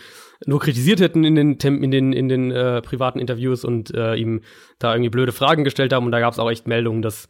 nur 0.44 0.58
kritisiert 0.58 0.98
hätten 0.98 1.22
in 1.22 1.36
den, 1.36 1.52
in 1.60 1.90
den, 1.92 2.12
in 2.12 2.28
den 2.28 2.50
äh, 2.50 2.82
privaten 2.82 3.20
Interviews 3.20 3.64
und 3.64 3.94
äh, 3.94 4.16
ihm 4.16 4.40
da 4.80 4.92
irgendwie 4.92 5.10
blöde 5.10 5.30
Fragen 5.30 5.62
gestellt 5.62 5.92
haben. 5.92 6.06
Und 6.06 6.12
da 6.12 6.18
gab 6.18 6.32
es 6.32 6.40
auch 6.40 6.50
echt 6.50 6.66
Meldungen, 6.66 7.00
dass 7.00 7.28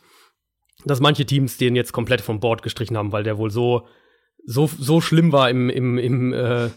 dass 0.84 1.00
manche 1.00 1.26
Teams 1.26 1.56
den 1.56 1.76
jetzt 1.76 1.92
komplett 1.92 2.20
vom 2.20 2.40
Board 2.40 2.62
gestrichen 2.62 2.96
haben, 2.96 3.12
weil 3.12 3.24
der 3.24 3.38
wohl 3.38 3.50
so, 3.50 3.86
so, 4.44 4.66
so 4.66 5.00
schlimm 5.00 5.32
war 5.32 5.50
im, 5.50 5.70
im, 5.70 5.98
im 5.98 6.32
äh, 6.32 6.70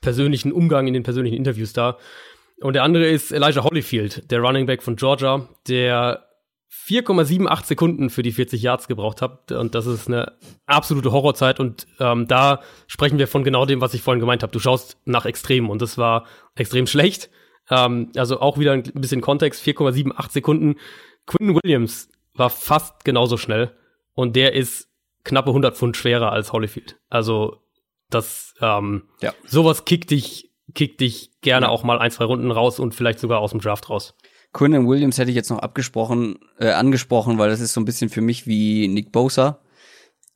persönlichen 0.00 0.52
Umgang, 0.52 0.86
in 0.86 0.94
den 0.94 1.02
persönlichen 1.02 1.36
Interviews 1.36 1.72
da. 1.72 1.98
Und 2.60 2.74
der 2.74 2.84
andere 2.84 3.06
ist 3.06 3.32
Elijah 3.32 3.64
Holyfield, 3.64 4.30
der 4.30 4.40
Running 4.40 4.66
Back 4.66 4.82
von 4.82 4.96
Georgia, 4.96 5.48
der 5.68 6.26
4,78 6.70 7.64
Sekunden 7.64 8.10
für 8.10 8.22
die 8.22 8.32
40 8.32 8.62
Yards 8.62 8.88
gebraucht 8.88 9.22
habe. 9.22 9.58
Und 9.58 9.74
das 9.74 9.86
ist 9.86 10.08
eine 10.08 10.32
absolute 10.66 11.12
Horrorzeit. 11.12 11.60
Und 11.60 11.86
ähm, 11.98 12.26
da 12.28 12.60
sprechen 12.86 13.18
wir 13.18 13.28
von 13.28 13.44
genau 13.44 13.66
dem, 13.66 13.80
was 13.80 13.94
ich 13.94 14.02
vorhin 14.02 14.20
gemeint 14.20 14.42
habe. 14.42 14.52
Du 14.52 14.58
schaust 14.58 14.96
nach 15.04 15.26
Extremen 15.26 15.70
und 15.70 15.82
das 15.82 15.98
war 15.98 16.26
extrem 16.54 16.86
schlecht. 16.86 17.30
Ähm, 17.70 18.10
also 18.16 18.40
auch 18.40 18.58
wieder 18.58 18.72
ein 18.72 18.82
bisschen 18.82 19.20
Kontext. 19.20 19.64
4,78 19.64 20.32
Sekunden. 20.32 20.76
Quinn 21.26 21.54
Williams 21.54 22.08
war 22.36 22.50
fast 22.50 23.04
genauso 23.04 23.36
schnell. 23.36 23.72
Und 24.14 24.36
der 24.36 24.54
ist 24.54 24.88
knappe 25.24 25.50
100 25.50 25.76
Pfund 25.76 25.96
schwerer 25.96 26.32
als 26.32 26.52
Holyfield. 26.52 26.98
Also 27.08 27.62
das, 28.10 28.54
ähm, 28.60 29.08
ja. 29.20 29.34
sowas 29.44 29.84
kickt 29.84 30.10
dich, 30.10 30.52
kickt 30.74 31.00
dich 31.00 31.32
gerne 31.40 31.66
ja. 31.66 31.70
auch 31.70 31.82
mal 31.82 31.98
ein, 31.98 32.10
zwei 32.10 32.24
Runden 32.24 32.50
raus 32.50 32.78
und 32.78 32.94
vielleicht 32.94 33.18
sogar 33.18 33.40
aus 33.40 33.50
dem 33.50 33.60
Draft 33.60 33.90
raus. 33.90 34.14
Quinnen 34.52 34.88
Williams 34.88 35.18
hätte 35.18 35.30
ich 35.30 35.36
jetzt 35.36 35.50
noch 35.50 35.58
abgesprochen, 35.58 36.38
äh, 36.58 36.70
angesprochen, 36.70 37.38
weil 37.38 37.50
das 37.50 37.60
ist 37.60 37.74
so 37.74 37.80
ein 37.80 37.84
bisschen 37.84 38.08
für 38.08 38.22
mich 38.22 38.46
wie 38.46 38.88
Nick 38.88 39.12
Bosa, 39.12 39.60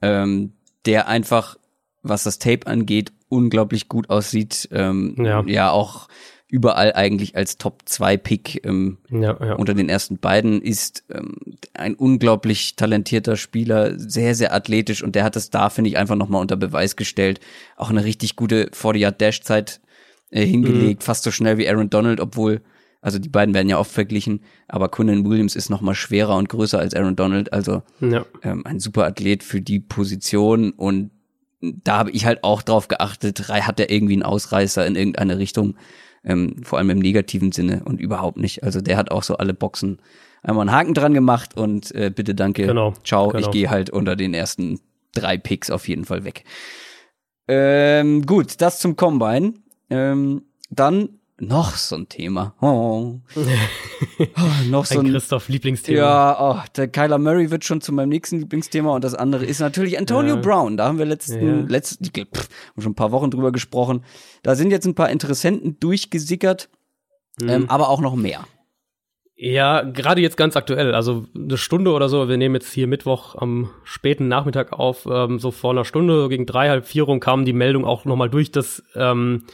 ähm, 0.02 0.54
der 0.84 1.08
einfach, 1.08 1.56
was 2.02 2.24
das 2.24 2.38
Tape 2.38 2.66
angeht, 2.66 3.12
unglaublich 3.28 3.88
gut 3.88 4.10
aussieht. 4.10 4.68
Ähm, 4.72 5.16
ja. 5.18 5.42
ja, 5.46 5.70
auch 5.70 6.08
überall 6.50 6.92
eigentlich 6.94 7.36
als 7.36 7.56
Top 7.56 7.82
2 7.84 8.16
Pick 8.16 8.66
ähm, 8.66 8.98
ja, 9.08 9.36
ja. 9.40 9.54
unter 9.54 9.74
den 9.74 9.88
ersten 9.88 10.18
beiden 10.18 10.60
ist 10.60 11.04
ähm, 11.10 11.36
ein 11.74 11.94
unglaublich 11.94 12.76
talentierter 12.76 13.36
Spieler, 13.36 13.98
sehr 13.98 14.34
sehr 14.34 14.52
athletisch 14.52 15.02
und 15.02 15.14
der 15.14 15.24
hat 15.24 15.36
es 15.36 15.50
da 15.50 15.70
finde 15.70 15.90
ich 15.90 15.96
einfach 15.96 16.16
noch 16.16 16.28
mal 16.28 16.40
unter 16.40 16.56
Beweis 16.56 16.96
gestellt, 16.96 17.40
auch 17.76 17.90
eine 17.90 18.04
richtig 18.04 18.36
gute 18.36 18.70
40 18.72 19.00
Yard 19.00 19.20
Dash 19.20 19.42
Zeit 19.42 19.80
äh, 20.30 20.44
hingelegt, 20.44 21.02
mhm. 21.02 21.04
fast 21.04 21.22
so 21.22 21.30
schnell 21.30 21.56
wie 21.58 21.68
Aaron 21.68 21.90
Donald, 21.90 22.20
obwohl 22.20 22.60
also 23.02 23.18
die 23.18 23.30
beiden 23.30 23.54
werden 23.54 23.68
ja 23.68 23.78
oft 23.78 23.92
verglichen, 23.92 24.42
aber 24.68 24.88
Conan 24.88 25.24
Williams 25.24 25.56
ist 25.56 25.70
noch 25.70 25.80
mal 25.80 25.94
schwerer 25.94 26.36
und 26.36 26.48
größer 26.48 26.78
als 26.78 26.94
Aaron 26.94 27.16
Donald, 27.16 27.52
also 27.52 27.82
ja. 28.00 28.26
ähm, 28.42 28.66
ein 28.66 28.80
super 28.80 29.06
Athlet 29.06 29.42
für 29.42 29.60
die 29.60 29.80
Position 29.80 30.72
und 30.72 31.10
da 31.60 31.98
habe 31.98 32.10
ich 32.10 32.24
halt 32.24 32.42
auch 32.42 32.62
drauf 32.62 32.88
geachtet, 32.88 33.48
hat 33.48 33.80
er 33.80 33.90
irgendwie 33.90 34.14
einen 34.14 34.22
Ausreißer 34.22 34.86
in 34.86 34.96
irgendeine 34.96 35.38
Richtung, 35.38 35.76
ähm, 36.24 36.56
vor 36.62 36.78
allem 36.78 36.90
im 36.90 36.98
negativen 36.98 37.52
Sinne 37.52 37.82
und 37.84 38.00
überhaupt 38.00 38.36
nicht. 38.36 38.62
Also 38.62 38.80
der 38.80 38.96
hat 38.96 39.10
auch 39.10 39.22
so 39.22 39.36
alle 39.36 39.54
Boxen 39.54 39.98
einmal 40.42 40.68
einen 40.68 40.76
Haken 40.76 40.94
dran 40.94 41.14
gemacht 41.14 41.56
und 41.56 41.94
äh, 41.94 42.10
bitte 42.14 42.34
danke, 42.34 42.66
genau, 42.66 42.94
ciao, 43.04 43.28
genau. 43.28 43.46
ich 43.46 43.50
gehe 43.50 43.70
halt 43.70 43.90
unter 43.90 44.16
den 44.16 44.34
ersten 44.34 44.80
drei 45.14 45.36
Picks 45.36 45.70
auf 45.70 45.88
jeden 45.88 46.04
Fall 46.04 46.24
weg. 46.24 46.44
Ähm, 47.48 48.26
gut, 48.26 48.60
das 48.60 48.78
zum 48.78 48.96
Combine. 48.96 49.54
Ähm, 49.90 50.42
dann 50.70 51.19
noch 51.40 51.74
so 51.74 51.96
ein 51.96 52.08
Thema. 52.08 52.54
Oh. 52.60 53.20
oh 54.18 54.68
noch 54.68 54.84
so 54.84 55.00
ein, 55.00 55.06
ein 55.06 55.12
Christoph 55.12 55.48
Lieblingsthema. 55.48 55.98
Ja, 55.98 56.36
oh, 56.40 56.68
der 56.76 56.88
Kyler 56.88 57.18
Murray 57.18 57.50
wird 57.50 57.64
schon 57.64 57.80
zu 57.80 57.92
meinem 57.92 58.10
nächsten 58.10 58.38
Lieblingsthema 58.38 58.94
und 58.94 59.04
das 59.04 59.14
andere 59.14 59.44
ist 59.44 59.60
natürlich 59.60 59.98
Antonio 59.98 60.36
ja. 60.36 60.40
Brown. 60.40 60.76
Da 60.76 60.86
haben 60.86 60.98
wir 60.98 61.06
letzten, 61.06 61.46
ja. 61.46 61.66
letzten, 61.66 62.04
pff, 62.06 62.48
schon 62.78 62.92
ein 62.92 62.94
paar 62.94 63.12
Wochen 63.12 63.30
drüber 63.30 63.52
gesprochen. 63.52 64.04
Da 64.42 64.54
sind 64.54 64.70
jetzt 64.70 64.86
ein 64.86 64.94
paar 64.94 65.10
Interessenten 65.10 65.80
durchgesickert, 65.80 66.68
mhm. 67.40 67.48
ähm, 67.48 67.70
aber 67.70 67.88
auch 67.88 68.00
noch 68.00 68.16
mehr. 68.16 68.44
Ja, 69.42 69.80
gerade 69.80 70.20
jetzt 70.20 70.36
ganz 70.36 70.54
aktuell, 70.54 70.94
also 70.94 71.24
eine 71.34 71.56
Stunde 71.56 71.92
oder 71.92 72.10
so, 72.10 72.28
wir 72.28 72.36
nehmen 72.36 72.56
jetzt 72.56 72.74
hier 72.74 72.86
Mittwoch 72.86 73.36
am 73.36 73.70
späten 73.84 74.28
Nachmittag 74.28 74.74
auf, 74.74 75.08
ähm, 75.10 75.38
so 75.38 75.50
vor 75.50 75.70
einer 75.70 75.86
Stunde, 75.86 76.28
gegen 76.28 76.44
drei, 76.44 76.68
halb 76.68 76.86
vier 76.86 77.04
rum 77.04 77.20
kam 77.20 77.46
die 77.46 77.54
Meldung 77.54 77.86
auch 77.86 78.04
nochmal 78.04 78.28
durch, 78.28 78.52
dass, 78.52 78.82
ähm, 78.94 79.46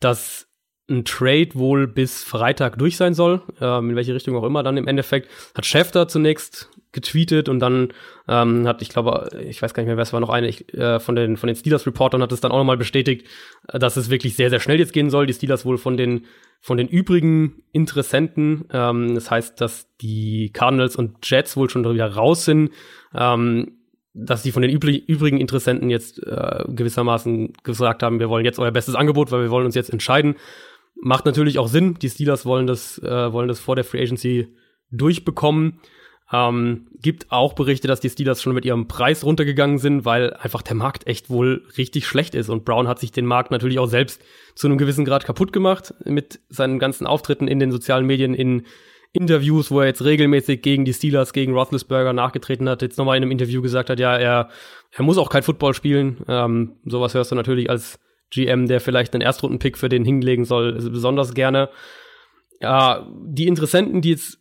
dass 0.00 0.45
ein 0.88 1.04
Trade 1.04 1.50
wohl 1.54 1.86
bis 1.86 2.22
Freitag 2.22 2.78
durch 2.78 2.96
sein 2.96 3.14
soll, 3.14 3.42
ähm, 3.60 3.90
in 3.90 3.96
welche 3.96 4.14
Richtung 4.14 4.36
auch 4.36 4.44
immer 4.44 4.62
dann 4.62 4.76
im 4.76 4.86
Endeffekt, 4.86 5.28
hat 5.54 5.66
Schäfter 5.66 6.06
zunächst 6.06 6.70
getweetet 6.92 7.48
und 7.48 7.60
dann 7.60 7.92
ähm, 8.28 8.66
hat, 8.66 8.82
ich 8.82 8.88
glaube, 8.88 9.28
ich 9.46 9.60
weiß 9.60 9.74
gar 9.74 9.82
nicht 9.82 9.88
mehr, 9.88 9.96
wer 9.96 10.02
es 10.02 10.12
war, 10.12 10.20
noch 10.20 10.30
eine 10.30 10.48
ich, 10.48 10.72
äh, 10.74 10.98
von 10.98 11.14
den 11.14 11.36
von 11.36 11.48
den 11.48 11.56
Steelers-Reportern 11.56 12.22
hat 12.22 12.32
es 12.32 12.40
dann 12.40 12.52
auch 12.52 12.58
nochmal 12.58 12.78
bestätigt, 12.78 13.26
äh, 13.68 13.78
dass 13.78 13.96
es 13.96 14.10
wirklich 14.10 14.36
sehr, 14.36 14.50
sehr 14.50 14.60
schnell 14.60 14.78
jetzt 14.78 14.92
gehen 14.92 15.10
soll. 15.10 15.26
Die 15.26 15.34
Steelers 15.34 15.64
wohl 15.64 15.78
von 15.78 15.96
den 15.96 16.24
von 16.60 16.78
den 16.78 16.88
übrigen 16.88 17.62
Interessenten, 17.72 18.64
ähm, 18.72 19.14
das 19.14 19.30
heißt, 19.30 19.60
dass 19.60 19.88
die 20.00 20.50
Cardinals 20.52 20.96
und 20.96 21.18
Jets 21.22 21.56
wohl 21.56 21.68
schon 21.68 21.84
wieder 21.92 22.12
raus 22.12 22.44
sind, 22.44 22.70
ähm, 23.14 23.72
dass 24.14 24.42
die 24.42 24.52
von 24.52 24.62
den 24.62 24.70
übrigen 24.70 25.38
Interessenten 25.38 25.90
jetzt 25.90 26.22
äh, 26.26 26.64
gewissermaßen 26.68 27.52
gesagt 27.62 28.02
haben, 28.02 28.18
wir 28.18 28.30
wollen 28.30 28.46
jetzt 28.46 28.58
euer 28.58 28.70
bestes 28.70 28.94
Angebot, 28.94 29.30
weil 29.30 29.42
wir 29.42 29.50
wollen 29.50 29.66
uns 29.66 29.74
jetzt 29.74 29.90
entscheiden. 29.90 30.36
Macht 31.00 31.26
natürlich 31.26 31.58
auch 31.58 31.68
Sinn. 31.68 31.94
Die 32.00 32.08
Steelers 32.08 32.46
wollen 32.46 32.66
das, 32.66 32.98
äh, 32.98 33.32
wollen 33.32 33.48
das 33.48 33.60
vor 33.60 33.76
der 33.76 33.84
Free 33.84 34.02
Agency 34.02 34.48
durchbekommen. 34.90 35.80
Ähm, 36.32 36.88
gibt 37.00 37.30
auch 37.30 37.52
Berichte, 37.52 37.86
dass 37.86 38.00
die 38.00 38.10
Steelers 38.10 38.42
schon 38.42 38.54
mit 38.54 38.64
ihrem 38.64 38.88
Preis 38.88 39.22
runtergegangen 39.22 39.78
sind, 39.78 40.04
weil 40.04 40.32
einfach 40.32 40.62
der 40.62 40.74
Markt 40.74 41.06
echt 41.06 41.30
wohl 41.30 41.64
richtig 41.78 42.06
schlecht 42.06 42.34
ist. 42.34 42.48
Und 42.48 42.64
Brown 42.64 42.88
hat 42.88 42.98
sich 42.98 43.12
den 43.12 43.26
Markt 43.26 43.52
natürlich 43.52 43.78
auch 43.78 43.86
selbst 43.86 44.20
zu 44.56 44.66
einem 44.66 44.78
gewissen 44.78 45.04
Grad 45.04 45.24
kaputt 45.24 45.52
gemacht 45.52 45.94
mit 46.04 46.40
seinen 46.48 46.78
ganzen 46.80 47.06
Auftritten 47.06 47.46
in 47.46 47.60
den 47.60 47.70
sozialen 47.70 48.06
Medien, 48.06 48.34
in 48.34 48.64
Interviews, 49.12 49.70
wo 49.70 49.80
er 49.80 49.86
jetzt 49.86 50.04
regelmäßig 50.04 50.62
gegen 50.62 50.84
die 50.84 50.92
Steelers, 50.92 51.32
gegen 51.32 51.54
Roethlisberger 51.54 52.12
nachgetreten 52.12 52.68
hat, 52.68 52.82
jetzt 52.82 52.98
nochmal 52.98 53.16
in 53.16 53.22
einem 53.22 53.32
Interview 53.32 53.62
gesagt 53.62 53.88
hat, 53.88 54.00
ja, 54.00 54.16
er, 54.16 54.50
er 54.90 55.04
muss 55.04 55.18
auch 55.18 55.30
kein 55.30 55.42
Football 55.42 55.74
spielen. 55.74 56.18
Ähm, 56.28 56.72
sowas 56.84 57.14
hörst 57.14 57.30
du 57.30 57.36
natürlich 57.36 57.70
als 57.70 57.98
GM, 58.30 58.66
der 58.66 58.80
vielleicht 58.80 59.14
einen 59.14 59.22
Erstrundenpick 59.22 59.78
für 59.78 59.88
den 59.88 60.04
hinlegen 60.04 60.44
soll, 60.44 60.72
besonders 60.72 61.34
gerne. 61.34 61.68
Ja, 62.60 63.06
die 63.24 63.46
Interessenten, 63.46 64.00
die 64.00 64.10
jetzt 64.10 64.38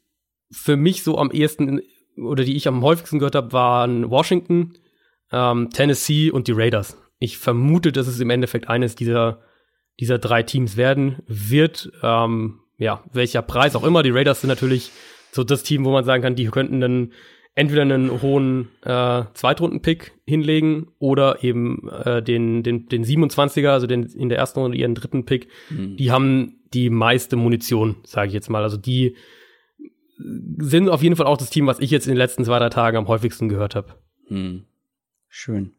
für 0.52 0.78
mich 0.78 1.04
so 1.04 1.18
am 1.18 1.32
ehesten 1.32 1.82
oder 2.18 2.44
die 2.44 2.56
ich 2.56 2.68
am 2.68 2.82
häufigsten 2.82 3.20
gehört 3.20 3.36
habe, 3.36 3.54
waren 3.54 4.10
Washington, 4.10 4.74
ähm, 5.32 5.70
Tennessee 5.70 6.32
und 6.32 6.48
die 6.48 6.54
Raiders. 6.54 6.98
Ich 7.20 7.38
vermute, 7.38 7.92
dass 7.92 8.08
es 8.08 8.20
im 8.20 8.30
Endeffekt 8.30 8.70
eines 8.70 8.96
dieser, 8.96 9.42
dieser 10.00 10.18
drei 10.18 10.44
Teams 10.44 10.78
werden 10.78 11.24
wird. 11.28 11.92
Ähm, 12.02 12.60
ja, 12.78 13.04
welcher 13.12 13.42
Preis 13.42 13.76
auch 13.76 13.84
immer. 13.84 14.04
Die 14.04 14.12
Raiders 14.12 14.42
sind 14.42 14.50
natürlich 14.50 14.92
so 15.32 15.44
das 15.44 15.64
Team, 15.64 15.86
wo 15.86 15.92
man 15.92 16.06
sagen 16.06 16.24
kann, 16.24 16.36
die 16.36 16.46
könnten 16.46 16.80
dann 16.80 17.12
entweder 17.56 17.82
einen 17.82 18.22
hohen 18.22 18.68
äh, 18.84 19.24
Zweitrunden-Pick 19.34 20.12
hinlegen 20.26 20.88
oder 21.00 21.44
eben 21.44 21.90
äh, 21.90 22.22
den, 22.22 22.64
den, 22.64 22.88
den 22.88 23.06
27er, 23.06 23.70
also 23.70 23.88
den 23.88 24.04
in 24.04 24.30
der 24.30 24.38
ersten 24.38 24.60
Runde 24.60 24.78
ihren 24.78 24.94
dritten 24.94 25.26
Pick. 25.26 25.48
Mhm. 25.70 25.96
Die 25.96 26.12
haben 26.12 26.60
die 26.74 26.90
meiste 26.90 27.38
Munition, 27.38 27.96
sage 28.04 28.28
ich 28.28 28.34
jetzt 28.34 28.50
mal. 28.50 28.64
Also 28.64 28.76
die 28.76 29.16
sind 30.18 30.90
auf 30.90 31.02
jeden 31.02 31.16
Fall 31.16 31.26
auch 31.26 31.38
das 31.38 31.50
Team, 31.50 31.66
was 31.68 31.80
ich 31.80 31.92
jetzt 31.92 32.08
in 32.08 32.12
den 32.12 32.18
letzten 32.18 32.44
zwei, 32.44 32.60
drei 32.60 32.70
Tagen 32.70 32.98
am 32.98 33.08
häufigsten 33.08 33.48
gehört 33.48 33.76
habe. 33.76 33.96
Mhm. 34.28 34.66
Schön. 35.30 35.75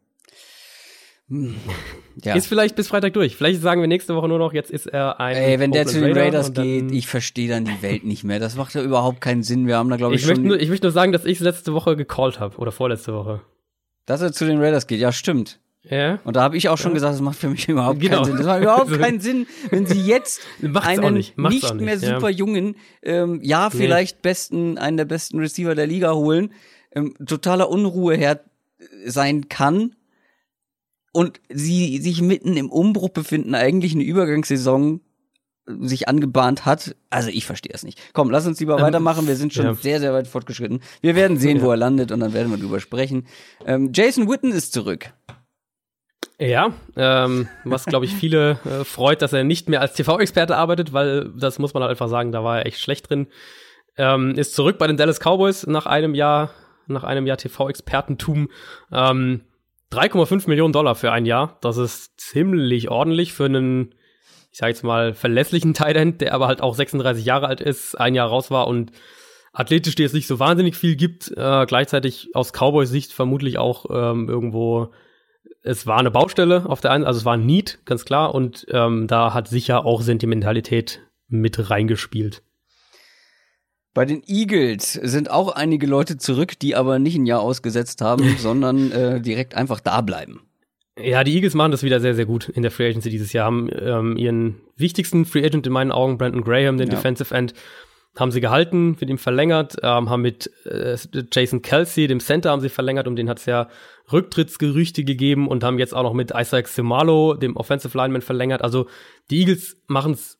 Ja. 1.29 2.35
Ist 2.35 2.47
vielleicht 2.47 2.75
bis 2.77 2.87
Freitag 2.87 3.13
durch. 3.13 3.35
Vielleicht 3.35 3.61
sagen 3.61 3.81
wir 3.81 3.87
nächste 3.87 4.15
Woche 4.15 4.29
nur 4.29 4.39
noch, 4.39 4.53
jetzt 4.53 4.71
ist 4.71 4.87
er 4.87 5.19
ein. 5.19 5.35
Ey, 5.35 5.59
wenn 5.59 5.71
der 5.71 5.85
zu 5.85 5.99
den 5.99 6.17
Raiders 6.17 6.53
geht, 6.53 6.91
ich 6.91 7.07
verstehe 7.07 7.49
dann 7.49 7.65
die 7.65 7.81
Welt 7.81 8.05
nicht 8.05 8.23
mehr. 8.23 8.39
Das 8.39 8.55
macht 8.55 8.73
ja 8.75 8.81
überhaupt 8.81 9.19
keinen 9.19 9.43
Sinn. 9.43 9.67
Wir 9.67 9.77
haben 9.77 9.89
da, 9.89 9.97
glaube 9.97 10.15
ich, 10.15 10.21
ich 10.21 10.27
Möchte 10.27 10.43
nur, 10.43 10.59
ich 10.59 10.69
möchte 10.69 10.85
nur 10.85 10.93
sagen, 10.93 11.11
dass 11.11 11.25
ich 11.25 11.37
es 11.37 11.43
letzte 11.43 11.73
Woche 11.73 11.97
gecallt 11.97 12.39
habe 12.39 12.57
oder 12.57 12.71
vorletzte 12.71 13.13
Woche. 13.13 13.41
Dass 14.05 14.21
er 14.21 14.31
zu 14.31 14.45
den 14.45 14.61
Raiders 14.61 14.87
geht, 14.87 15.01
ja, 15.01 15.11
stimmt. 15.11 15.59
Ja. 15.83 16.19
Und 16.23 16.37
da 16.37 16.41
habe 16.41 16.55
ich 16.55 16.69
auch 16.69 16.77
schon 16.77 16.91
ja. 16.91 16.95
gesagt, 16.95 17.13
das 17.15 17.21
macht 17.21 17.37
für 17.37 17.49
mich 17.49 17.67
überhaupt 17.67 17.99
genau. 17.99 18.23
keinen 18.23 18.25
Sinn. 18.25 18.37
Das 18.37 18.45
macht 18.45 18.61
überhaupt 18.61 18.91
keinen 18.99 19.19
Sinn, 19.19 19.47
wenn 19.69 19.85
sie 19.85 20.01
jetzt 20.01 20.41
einen 20.61 21.13
nicht, 21.13 21.37
nicht, 21.37 21.73
nicht, 21.73 21.75
mehr 21.81 21.99
super 21.99 22.29
ja. 22.29 22.37
jungen, 22.37 22.77
ähm, 23.03 23.41
ja, 23.43 23.69
vielleicht 23.69 24.17
nee. 24.17 24.21
besten, 24.23 24.77
einen 24.77 24.95
der 24.95 25.05
besten 25.05 25.39
Receiver 25.39 25.75
der 25.75 25.87
Liga 25.87 26.13
holen, 26.13 26.53
ähm, 26.93 27.15
totaler 27.25 27.69
Unruheherd 27.69 28.45
sein 29.05 29.49
kann 29.49 29.93
und 31.13 31.39
sie 31.49 31.99
sich 31.99 32.21
mitten 32.21 32.57
im 32.57 32.69
Umbruch 32.69 33.09
befinden, 33.09 33.55
eigentlich 33.55 33.93
eine 33.93 34.03
Übergangssaison 34.03 35.01
sich 35.67 36.07
angebahnt 36.07 36.65
hat. 36.65 36.95
Also 37.09 37.29
ich 37.29 37.45
verstehe 37.45 37.73
es 37.73 37.83
nicht. 37.83 37.99
Komm, 38.13 38.31
lass 38.31 38.47
uns 38.47 38.59
lieber 38.59 38.77
ähm, 38.77 38.83
weitermachen. 38.83 39.27
Wir 39.27 39.35
sind 39.35 39.53
schon 39.53 39.65
ja. 39.65 39.73
sehr, 39.73 39.99
sehr 39.99 40.13
weit 40.13 40.27
fortgeschritten. 40.27 40.81
Wir 41.01 41.15
werden 41.15 41.37
sehen, 41.37 41.57
ja. 41.57 41.63
wo 41.63 41.71
er 41.71 41.77
landet 41.77 42.11
und 42.11 42.19
dann 42.21 42.33
werden 42.33 42.51
wir 42.51 42.57
drüber 42.57 42.79
sprechen. 42.79 43.27
Ähm, 43.65 43.91
Jason 43.93 44.29
Witten 44.29 44.51
ist 44.51 44.73
zurück. 44.73 45.11
Ja, 46.39 46.71
ähm, 46.95 47.47
was 47.63 47.85
glaube 47.85 48.05
ich 48.05 48.13
viele 48.13 48.59
äh, 48.63 48.83
freut, 48.83 49.23
dass 49.23 49.33
er 49.33 49.43
nicht 49.43 49.69
mehr 49.69 49.81
als 49.81 49.93
TV-Experte 49.93 50.55
arbeitet, 50.55 50.93
weil 50.93 51.31
das 51.35 51.57
muss 51.57 51.73
man 51.73 51.81
halt 51.81 51.89
einfach 51.89 52.09
sagen, 52.09 52.31
da 52.31 52.43
war 52.43 52.59
er 52.59 52.65
echt 52.67 52.79
schlecht 52.79 53.09
drin. 53.09 53.27
Ähm, 53.97 54.35
ist 54.35 54.53
zurück 54.53 54.77
bei 54.77 54.85
den 54.85 54.97
Dallas 54.97 55.19
Cowboys 55.19 55.65
nach 55.65 55.87
einem 55.87 56.13
Jahr, 56.13 56.51
nach 56.85 57.03
einem 57.03 57.25
Jahr 57.25 57.37
TV-Expertentum. 57.37 58.49
Ähm, 59.91 59.99
3,5 59.99 60.47
Millionen 60.47 60.73
Dollar 60.73 60.95
für 60.95 61.11
ein 61.11 61.25
Jahr. 61.25 61.57
Das 61.61 61.77
ist 61.77 62.19
ziemlich 62.19 62.89
ordentlich 62.89 63.33
für 63.33 63.45
einen, 63.45 63.95
ich 64.51 64.59
sag 64.59 64.69
jetzt 64.69 64.83
mal, 64.83 65.13
verlässlichen 65.13 65.73
Tight 65.73 66.21
der 66.21 66.33
aber 66.33 66.47
halt 66.47 66.61
auch 66.61 66.75
36 66.75 67.25
Jahre 67.25 67.47
alt 67.47 67.61
ist, 67.61 67.95
ein 67.95 68.15
Jahr 68.15 68.29
raus 68.29 68.51
war 68.51 68.67
und 68.67 68.91
athletisch 69.53 69.95
dir 69.95 70.05
es 70.05 70.13
nicht 70.13 70.27
so 70.27 70.39
wahnsinnig 70.39 70.75
viel 70.75 70.95
gibt. 70.95 71.31
Äh, 71.35 71.65
gleichzeitig 71.65 72.29
aus 72.35 72.51
Cowboys 72.53 72.89
Sicht 72.89 73.13
vermutlich 73.13 73.57
auch 73.57 73.85
ähm, 73.89 74.29
irgendwo, 74.29 74.91
es 75.63 75.87
war 75.87 75.97
eine 75.97 76.11
Baustelle 76.11 76.65
auf 76.67 76.81
der 76.81 76.91
einen, 76.91 77.03
also 77.03 77.19
es 77.19 77.25
war 77.25 77.33
ein 77.33 77.45
Need, 77.45 77.79
ganz 77.85 78.05
klar, 78.05 78.35
und 78.35 78.67
ähm, 78.71 79.07
da 79.07 79.33
hat 79.33 79.47
sicher 79.47 79.85
auch 79.85 80.01
Sentimentalität 80.01 81.01
mit 81.27 81.69
reingespielt. 81.69 82.43
Bei 83.97 84.05
den 84.05 84.21
Eagles 84.27 84.93
sind 84.93 85.31
auch 85.31 85.55
einige 85.55 85.87
Leute 85.87 86.17
zurück, 86.17 86.59
die 86.59 86.75
aber 86.75 86.99
nicht 86.99 87.15
ein 87.15 87.25
Jahr 87.25 87.41
ausgesetzt 87.41 87.99
haben, 88.01 88.35
sondern 88.37 88.91
äh, 88.91 89.19
direkt 89.19 89.55
einfach 89.55 89.79
da 89.79 90.01
bleiben. 90.01 90.41
Ja, 91.01 91.23
die 91.23 91.33
Eagles 91.33 91.55
machen 91.55 91.71
das 91.71 91.81
wieder 91.81 91.99
sehr, 91.99 92.13
sehr 92.13 92.27
gut 92.27 92.47
in 92.47 92.61
der 92.61 92.69
Free 92.69 92.89
Agency 92.89 93.09
dieses 93.09 93.33
Jahr. 93.33 93.47
Haben 93.47 93.71
ähm, 93.73 94.15
ihren 94.15 94.61
wichtigsten 94.75 95.25
Free 95.25 95.43
Agent 95.43 95.65
in 95.65 95.73
meinen 95.73 95.91
Augen, 95.91 96.19
Brandon 96.19 96.43
Graham, 96.43 96.77
den 96.77 96.89
ja. 96.89 96.95
Defensive 96.95 97.33
End, 97.33 97.55
haben 98.15 98.29
sie 98.29 98.39
gehalten, 98.39 98.97
mit 98.99 99.09
ihm 99.09 99.17
verlängert, 99.17 99.77
ähm, 99.81 100.11
haben 100.11 100.21
mit 100.21 100.51
äh, 100.65 100.95
Jason 101.33 101.63
Kelsey, 101.63 102.05
dem 102.05 102.19
Center, 102.19 102.51
haben 102.51 102.61
sie 102.61 102.69
verlängert, 102.69 103.07
um 103.07 103.15
den 103.15 103.27
hat 103.27 103.39
es 103.39 103.47
ja 103.47 103.67
Rücktrittsgerüchte 104.13 105.05
gegeben 105.05 105.47
und 105.47 105.63
haben 105.63 105.79
jetzt 105.79 105.95
auch 105.95 106.03
noch 106.03 106.13
mit 106.13 106.33
Isaac 106.35 106.67
Simalo, 106.67 107.33
dem 107.33 107.57
Offensive 107.57 107.97
Lineman, 107.97 108.21
verlängert. 108.21 108.61
Also 108.61 108.85
die 109.31 109.39
Eagles 109.39 109.75
machen 109.87 110.11
es 110.11 110.36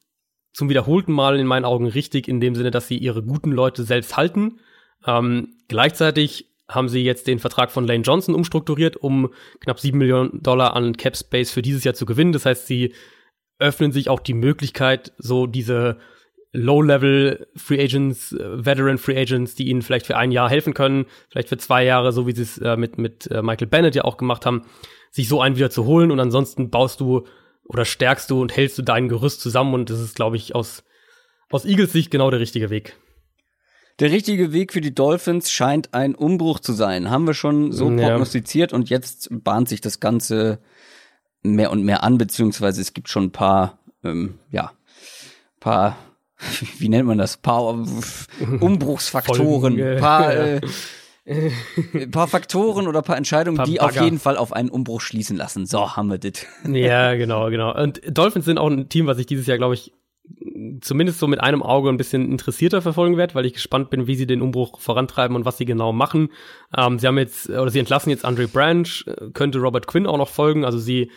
zum 0.58 0.70
wiederholten 0.70 1.12
Mal 1.12 1.40
in 1.40 1.46
meinen 1.46 1.66
Augen 1.66 1.86
richtig, 1.86 2.28
in 2.28 2.42
dem 2.42 2.56
Sinne, 2.56 2.72
dass 2.72 2.88
sie 2.88 2.98
ihre 2.98 3.22
guten 3.22 3.52
Leute 3.52 3.84
selbst 3.84 4.18
halten. 4.18 4.60
Ähm, 5.06 5.50
gleichzeitig 5.68 6.48
haben 6.68 6.90
sie 6.90 7.04
jetzt 7.04 7.28
den 7.28 7.38
Vertrag 7.38 7.70
von 7.70 7.86
Lane 7.86 8.02
Johnson 8.02 8.34
umstrukturiert, 8.34 8.98
um 8.98 9.30
knapp 9.60 9.80
sieben 9.80 10.00
Millionen 10.00 10.42
Dollar 10.42 10.76
an 10.76 10.98
Cap 10.98 11.16
Space 11.16 11.52
für 11.52 11.62
dieses 11.62 11.84
Jahr 11.84 11.94
zu 11.94 12.08
gewinnen. 12.08 12.32
Das 12.32 12.48
heißt, 12.48 12.66
sie 12.66 12.96
öffnen 13.60 13.92
sich 13.92 14.10
auch 14.10 14.20
die 14.20 14.34
Möglichkeit, 14.34 15.14
so 15.20 15.46
diese 15.46 16.00
Low-Level 16.54 17.46
Free 17.56 17.80
Agents, 17.80 18.32
äh, 18.32 18.66
Veteran 18.66 18.98
Free 18.98 19.16
Agents, 19.22 19.54
die 19.54 19.68
ihnen 19.68 19.84
vielleicht 19.84 20.08
für 20.08 20.18
ein 20.18 20.32
Jahr 20.32 20.50
helfen 20.50 20.74
können, 20.74 21.06
vielleicht 21.30 21.50
für 21.50 21.58
zwei 21.58 21.86
Jahre, 21.86 22.12
so 22.12 22.26
wie 22.26 22.32
sie 22.32 22.42
es 22.42 22.58
äh, 22.58 22.78
mit, 22.78 22.98
mit 22.98 23.30
äh, 23.30 23.44
Michael 23.44 23.68
Bennett 23.68 23.94
ja 23.94 24.06
auch 24.06 24.18
gemacht 24.18 24.48
haben, 24.48 24.64
sich 25.12 25.28
so 25.28 25.40
einen 25.40 25.56
wieder 25.56 25.70
zu 25.70 25.86
holen 25.86 26.10
und 26.10 26.20
ansonsten 26.20 26.72
baust 26.72 27.00
du 27.00 27.28
oder 27.68 27.86
stärkst 27.86 28.30
du 28.30 28.42
und 28.42 28.56
hältst 28.56 28.78
du 28.78 28.82
dein 28.82 29.10
Gerüst 29.10 29.42
zusammen 29.42 29.74
und 29.74 29.90
das 29.90 30.00
ist, 30.00 30.16
glaube 30.16 30.38
ich, 30.38 30.56
aus, 30.56 30.84
aus 31.50 31.66
Eagles 31.66 31.92
Sicht 31.92 32.12
genau 32.12 32.32
der 32.32 32.40
richtige 32.40 32.70
Weg. 32.70 32.96
Der 34.00 34.12
richtige 34.12 34.54
Weg 34.54 34.74
für 34.74 34.82
die 34.82 34.94
Dolphins 34.94 35.52
scheint 35.52 35.94
ein 35.94 36.14
Umbruch 36.14 36.60
zu 36.60 36.74
sein. 36.74 37.10
Haben 37.10 37.26
wir 37.26 37.34
schon 37.34 37.72
so 37.72 37.90
ja. 37.90 38.10
prognostiziert 38.10 38.72
und 38.72 38.90
jetzt 38.90 39.30
bahnt 39.32 39.68
sich 39.68 39.82
das 39.82 40.00
Ganze 40.00 40.60
mehr 41.42 41.72
und 41.72 41.84
mehr 41.84 42.04
an, 42.04 42.18
beziehungsweise 42.18 42.80
es 42.82 42.94
gibt 42.94 43.10
schon 43.10 43.26
ein 43.26 43.32
paar, 43.32 43.80
ähm, 44.04 44.38
ja, 44.52 44.72
paar, 45.60 45.98
wie 46.78 46.90
nennt 46.90 47.08
man 47.08 47.18
das, 47.18 47.38
paar 47.38 47.64
Umbruchsfaktoren, 48.60 49.98
paar, 50.00 50.36
äh, 50.36 50.62
paar 52.12 52.28
Faktoren 52.28 52.88
oder 52.88 53.02
paar 53.02 53.18
Entscheidungen, 53.18 53.58
paar 53.58 53.66
die 53.66 53.82
auf 53.82 54.00
jeden 54.00 54.20
Fall 54.20 54.38
auf 54.38 54.54
einen 54.54 54.70
Umbruch 54.70 55.02
schließen 55.02 55.36
lassen. 55.36 55.66
So, 55.66 55.96
haben 55.96 56.10
wir 56.10 56.18
das. 56.18 56.46
Ja, 56.68 57.14
genau, 57.16 57.50
genau. 57.50 57.76
Und 57.76 58.02
Dolphins 58.08 58.46
sind 58.46 58.58
auch 58.58 58.70
ein 58.70 58.90
Team, 58.90 59.08
was 59.08 59.18
ich 59.18 59.26
dieses 59.26 59.48
Jahr, 59.48 59.58
glaube 59.58 59.74
ich, 59.74 59.92
zumindest 60.82 61.20
so 61.20 61.28
mit 61.28 61.40
einem 61.40 61.64
Auge 61.64 61.90
ein 61.90 61.98
bisschen 61.98 62.32
interessierter 62.32 62.82
verfolgen 62.82 63.18
werde, 63.18 63.36
weil 63.36 63.46
ich 63.46 63.54
gespannt 63.54 63.90
bin, 63.90 64.08
wie 64.08 64.16
sie 64.16 64.28
den 64.28 64.42
Umbruch 64.42 64.80
vorantreiben 64.80 65.36
und 65.36 65.46
was 65.46 65.58
sie 65.58 65.66
genau 65.66 65.94
machen. 65.94 66.30
Ähm, 66.76 67.00
sie 67.00 67.08
haben 67.08 67.18
jetzt, 67.18 67.50
oder 67.50 67.70
sie 67.70 67.80
entlassen 67.80 68.10
jetzt 68.10 68.26
Andre 68.26 68.48
Branch, 68.48 68.88
äh, 69.06 69.30
könnte 69.34 69.60
Robert 69.60 69.88
Quinn 69.88 70.08
auch 70.08 70.18
noch 70.18 70.30
folgen, 70.30 70.66
also 70.66 70.78
sie, 70.78 71.12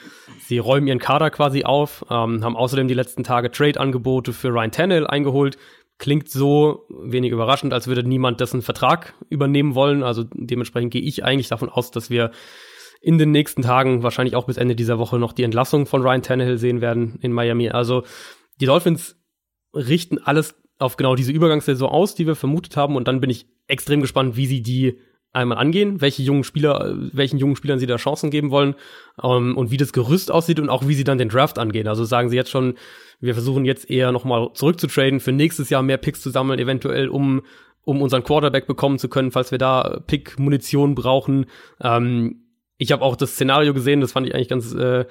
sie 0.47 0.59
räumen 0.59 0.87
ihren 0.87 0.99
Kader 0.99 1.31
quasi 1.31 1.65
auf, 1.65 2.05
ähm, 2.11 2.45
haben 2.45 2.57
außerdem 2.57 2.89
die 2.89 2.95
letzten 2.95 3.25
Tage 3.25 3.51
Trade-Angebote 3.51 4.33
für 4.33 4.49
Ryan 4.49 4.73
Tannehill 4.73 5.07
eingeholt. 5.07 5.59
Klingt 6.01 6.31
so 6.31 6.87
wenig 6.89 7.31
überraschend, 7.31 7.75
als 7.75 7.87
würde 7.87 8.03
niemand 8.03 8.41
dessen 8.41 8.63
Vertrag 8.63 9.13
übernehmen 9.29 9.75
wollen. 9.75 10.03
Also 10.03 10.25
dementsprechend 10.33 10.93
gehe 10.93 11.03
ich 11.03 11.25
eigentlich 11.25 11.49
davon 11.49 11.69
aus, 11.69 11.91
dass 11.91 12.09
wir 12.09 12.31
in 13.03 13.19
den 13.19 13.33
nächsten 13.33 13.61
Tagen, 13.61 14.03
wahrscheinlich 14.03 14.35
auch 14.35 14.47
bis 14.47 14.57
Ende 14.57 14.75
dieser 14.75 14.99
Woche, 14.99 15.19
noch 15.19 15.35
die 15.35 15.43
Entlassung 15.43 15.85
von 15.85 16.01
Ryan 16.01 16.23
Tannehill 16.23 16.57
sehen 16.57 16.81
werden 16.81 17.19
in 17.21 17.33
Miami. 17.33 17.69
Also 17.69 18.05
die 18.63 18.65
Dolphins 18.65 19.21
richten 19.75 20.17
alles 20.17 20.55
auf 20.79 20.97
genau 20.97 21.17
diese 21.17 21.33
Übergangssaison 21.33 21.91
aus, 21.91 22.15
die 22.15 22.27
wir 22.27 22.35
vermutet 22.35 22.79
haben. 22.79 22.97
Und 22.97 23.07
dann 23.07 23.21
bin 23.21 23.29
ich 23.29 23.47
extrem 23.67 24.01
gespannt, 24.01 24.37
wie 24.37 24.47
sie 24.47 24.63
die 24.63 24.99
einmal 25.33 25.59
angehen, 25.59 26.01
welche 26.01 26.23
jungen 26.23 26.45
Spieler, 26.45 26.95
welchen 27.13 27.39
jungen 27.39 27.57
Spielern 27.57 27.79
sie 27.79 27.87
da 27.87 27.97
Chancen 27.97 28.31
geben 28.31 28.51
wollen 28.51 28.75
ähm, 29.23 29.57
und 29.57 29.71
wie 29.71 29.77
das 29.77 29.93
Gerüst 29.93 30.31
aussieht 30.31 30.59
und 30.59 30.69
auch 30.69 30.87
wie 30.89 30.95
sie 30.95 31.05
dann 31.05 31.19
den 31.19 31.29
Draft 31.29 31.59
angehen. 31.59 31.87
Also 31.87 32.05
sagen 32.05 32.29
sie 32.29 32.37
jetzt 32.37 32.51
schon, 32.51 32.75
wir 33.21 33.35
versuchen 33.35 33.65
jetzt 33.65 33.91
eher 33.91 34.13
nochmal 34.13 34.51
zurückzutraden, 34.55 35.21
für 35.21 35.33
nächstes 35.33 35.71
Jahr 35.71 35.83
mehr 35.83 35.99
Picks 35.99 36.23
zu 36.23 36.31
sammeln, 36.31 36.59
eventuell 36.59 37.09
um 37.09 37.43
um 37.83 38.03
unseren 38.03 38.23
Quarterback 38.23 38.67
bekommen 38.67 38.99
zu 38.99 39.09
können, 39.09 39.31
falls 39.31 39.53
wir 39.53 39.59
da 39.59 40.01
Pick-Munition 40.07 40.95
brauchen. 40.95 41.47
Ähm, 41.81 42.43
ich 42.77 42.93
habe 42.93 43.03
auch 43.03 43.17
das 43.17 43.33
Szenario 43.33 43.73
gesehen, 43.73 44.03
das 44.03 44.13
fand 44.13 44.27
ich 44.27 44.35
eigentlich 44.35 44.49
ganz 44.49 44.75
äh, 44.75 45.07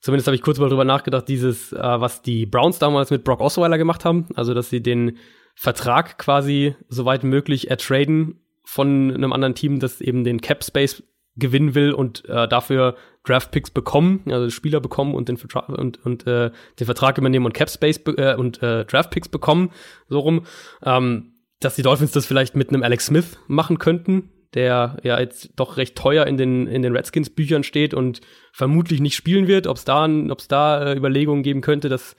zumindest 0.00 0.26
habe 0.26 0.34
ich 0.34 0.42
kurz 0.42 0.58
mal 0.58 0.68
drüber 0.68 0.84
nachgedacht, 0.84 1.28
dieses, 1.28 1.72
äh, 1.72 1.78
was 1.78 2.22
die 2.22 2.46
Browns 2.46 2.78
damals 2.78 3.10
mit 3.10 3.24
Brock 3.24 3.40
Osweiler 3.40 3.78
gemacht 3.78 4.04
haben, 4.04 4.26
also 4.34 4.54
dass 4.54 4.70
sie 4.70 4.82
den 4.82 5.18
Vertrag 5.54 6.18
quasi 6.18 6.74
soweit 6.88 7.22
möglich 7.24 7.70
ertraden 7.70 8.40
von 8.70 9.12
einem 9.12 9.32
anderen 9.32 9.56
Team, 9.56 9.80
das 9.80 10.00
eben 10.00 10.22
den 10.22 10.40
Cap 10.40 10.62
Space 10.62 11.02
gewinnen 11.34 11.74
will 11.74 11.92
und 11.92 12.24
äh, 12.28 12.46
dafür 12.46 12.94
Draft 13.24 13.50
Picks 13.50 13.70
bekommen, 13.70 14.22
also 14.26 14.48
Spieler 14.48 14.78
bekommen 14.78 15.14
und 15.14 15.28
den 15.28 15.38
Vertrag 15.38 15.68
und, 15.70 16.04
und 16.06 16.24
äh, 16.28 16.52
den 16.78 16.84
Vertrag 16.84 17.18
übernehmen 17.18 17.46
und 17.46 17.52
Cap 17.52 17.68
Space 17.68 18.00
äh, 18.16 18.36
und 18.36 18.62
äh, 18.62 18.84
Draft 18.84 19.10
Picks 19.10 19.28
bekommen, 19.28 19.72
so 20.08 20.20
rum, 20.20 20.46
ähm, 20.84 21.32
dass 21.58 21.74
die 21.74 21.82
Dolphins 21.82 22.12
das 22.12 22.26
vielleicht 22.26 22.54
mit 22.54 22.68
einem 22.68 22.84
Alex 22.84 23.06
Smith 23.06 23.40
machen 23.48 23.78
könnten, 23.78 24.30
der 24.54 24.98
ja 25.02 25.18
jetzt 25.18 25.50
doch 25.56 25.76
recht 25.76 25.96
teuer 25.96 26.28
in 26.28 26.36
den, 26.36 26.68
in 26.68 26.82
den 26.82 26.94
Redskins 26.94 27.28
Büchern 27.28 27.64
steht 27.64 27.92
und 27.92 28.20
vermutlich 28.52 29.00
nicht 29.00 29.16
spielen 29.16 29.48
wird, 29.48 29.66
ob 29.66 29.78
es 29.78 29.84
da, 29.84 30.08
ob's 30.28 30.46
da 30.46 30.92
äh, 30.92 30.96
Überlegungen 30.96 31.42
geben 31.42 31.60
könnte, 31.60 31.88
dass, 31.88 32.14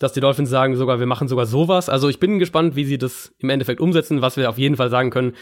dass 0.00 0.12
die 0.12 0.20
Dolphins 0.20 0.50
sagen 0.50 0.74
sogar, 0.74 0.98
wir 0.98 1.06
machen 1.06 1.28
sogar 1.28 1.46
sowas. 1.46 1.88
Also 1.88 2.08
ich 2.08 2.18
bin 2.18 2.40
gespannt, 2.40 2.74
wie 2.74 2.84
sie 2.84 2.98
das 2.98 3.32
im 3.38 3.50
Endeffekt 3.50 3.80
umsetzen. 3.80 4.20
Was 4.20 4.36
wir 4.36 4.50
auf 4.50 4.58
jeden 4.58 4.76
Fall 4.76 4.90
sagen 4.90 5.10
können, 5.10 5.34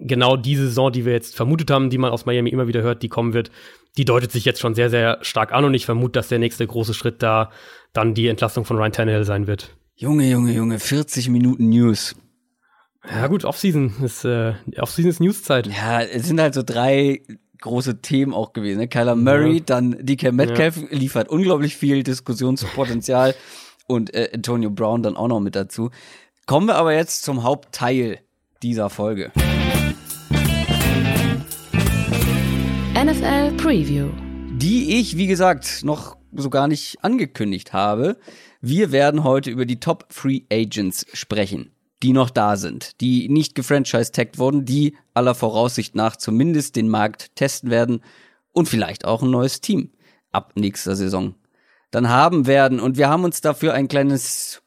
genau 0.00 0.36
diese 0.36 0.66
Saison, 0.66 0.92
die 0.92 1.04
wir 1.04 1.12
jetzt 1.12 1.36
vermutet 1.36 1.70
haben, 1.70 1.90
die 1.90 1.98
man 1.98 2.10
aus 2.10 2.26
Miami 2.26 2.50
immer 2.50 2.68
wieder 2.68 2.82
hört, 2.82 3.02
die 3.02 3.08
kommen 3.08 3.32
wird, 3.32 3.50
die 3.96 4.04
deutet 4.04 4.32
sich 4.32 4.44
jetzt 4.44 4.60
schon 4.60 4.74
sehr, 4.74 4.90
sehr 4.90 5.18
stark 5.22 5.52
an 5.52 5.64
und 5.64 5.74
ich 5.74 5.86
vermute, 5.86 6.12
dass 6.12 6.28
der 6.28 6.38
nächste 6.38 6.66
große 6.66 6.94
Schritt 6.94 7.22
da 7.22 7.50
dann 7.92 8.14
die 8.14 8.28
Entlastung 8.28 8.64
von 8.64 8.76
Ryan 8.76 8.92
Tannehill 8.92 9.24
sein 9.24 9.46
wird. 9.46 9.76
Junge, 9.94 10.28
Junge, 10.28 10.52
Junge, 10.52 10.78
40 10.78 11.28
Minuten 11.28 11.68
News. 11.68 12.16
Ja 13.08 13.26
gut, 13.26 13.44
Offseason 13.44 13.94
ist 14.02 14.24
äh, 14.24 14.54
Offseason 14.78 15.10
ist 15.10 15.20
Newszeit. 15.20 15.66
Ja, 15.66 16.00
es 16.00 16.26
sind 16.26 16.40
halt 16.40 16.54
so 16.54 16.62
drei 16.62 17.20
große 17.60 18.00
Themen 18.00 18.32
auch 18.32 18.52
gewesen. 18.52 18.78
Ne? 18.78 18.88
Kyler 18.88 19.14
Murray, 19.14 19.58
ja. 19.58 19.62
dann 19.64 19.96
DK 20.00 20.32
Metcalf 20.32 20.76
ja. 20.76 20.86
liefert 20.90 21.28
unglaublich 21.28 21.76
viel 21.76 22.02
Diskussionspotenzial 22.02 23.34
und 23.86 24.12
äh, 24.14 24.30
Antonio 24.34 24.70
Brown 24.70 25.02
dann 25.02 25.16
auch 25.16 25.28
noch 25.28 25.40
mit 25.40 25.54
dazu. 25.54 25.90
Kommen 26.46 26.66
wir 26.66 26.76
aber 26.76 26.94
jetzt 26.94 27.22
zum 27.22 27.42
Hauptteil 27.42 28.18
dieser 28.62 28.90
Folge. 28.90 29.32
NFL 33.04 33.56
Preview. 33.56 34.08
Die 34.52 34.98
ich, 34.98 35.16
wie 35.16 35.26
gesagt, 35.26 35.84
noch 35.84 36.16
so 36.32 36.48
gar 36.48 36.68
nicht 36.68 37.04
angekündigt 37.04 37.72
habe. 37.72 38.16
Wir 38.60 38.92
werden 38.92 39.24
heute 39.24 39.50
über 39.50 39.66
die 39.66 39.78
Top 39.78 40.06
Free 40.08 40.42
Agents 40.50 41.06
sprechen 41.12 41.74
die 42.04 42.12
noch 42.12 42.28
da 42.28 42.56
sind, 42.56 43.00
die 43.00 43.30
nicht 43.30 43.54
gefranchise-tagged 43.54 44.38
wurden, 44.38 44.66
die 44.66 44.94
aller 45.14 45.34
Voraussicht 45.34 45.94
nach 45.94 46.16
zumindest 46.16 46.76
den 46.76 46.90
Markt 46.90 47.34
testen 47.34 47.70
werden 47.70 48.02
und 48.52 48.68
vielleicht 48.68 49.06
auch 49.06 49.22
ein 49.22 49.30
neues 49.30 49.62
Team 49.62 49.90
ab 50.30 50.52
nächster 50.54 50.96
Saison 50.96 51.34
dann 51.90 52.10
haben 52.10 52.46
werden. 52.46 52.78
Und 52.78 52.98
wir 52.98 53.08
haben 53.08 53.24
uns 53.24 53.40
dafür 53.40 53.72
ein 53.72 53.88
kleines 53.88 54.60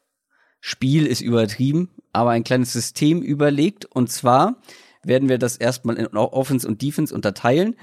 Spiel 0.60 1.06
ist 1.06 1.20
übertrieben, 1.20 1.90
aber 2.12 2.30
ein 2.30 2.42
kleines 2.42 2.72
System 2.72 3.22
überlegt. 3.22 3.84
Und 3.84 4.10
zwar 4.10 4.56
werden 5.04 5.28
wir 5.28 5.38
das 5.38 5.56
erstmal 5.56 5.96
in 5.96 6.08
Offense 6.08 6.66
und 6.66 6.82
Defense 6.82 7.14
unterteilen. 7.14 7.76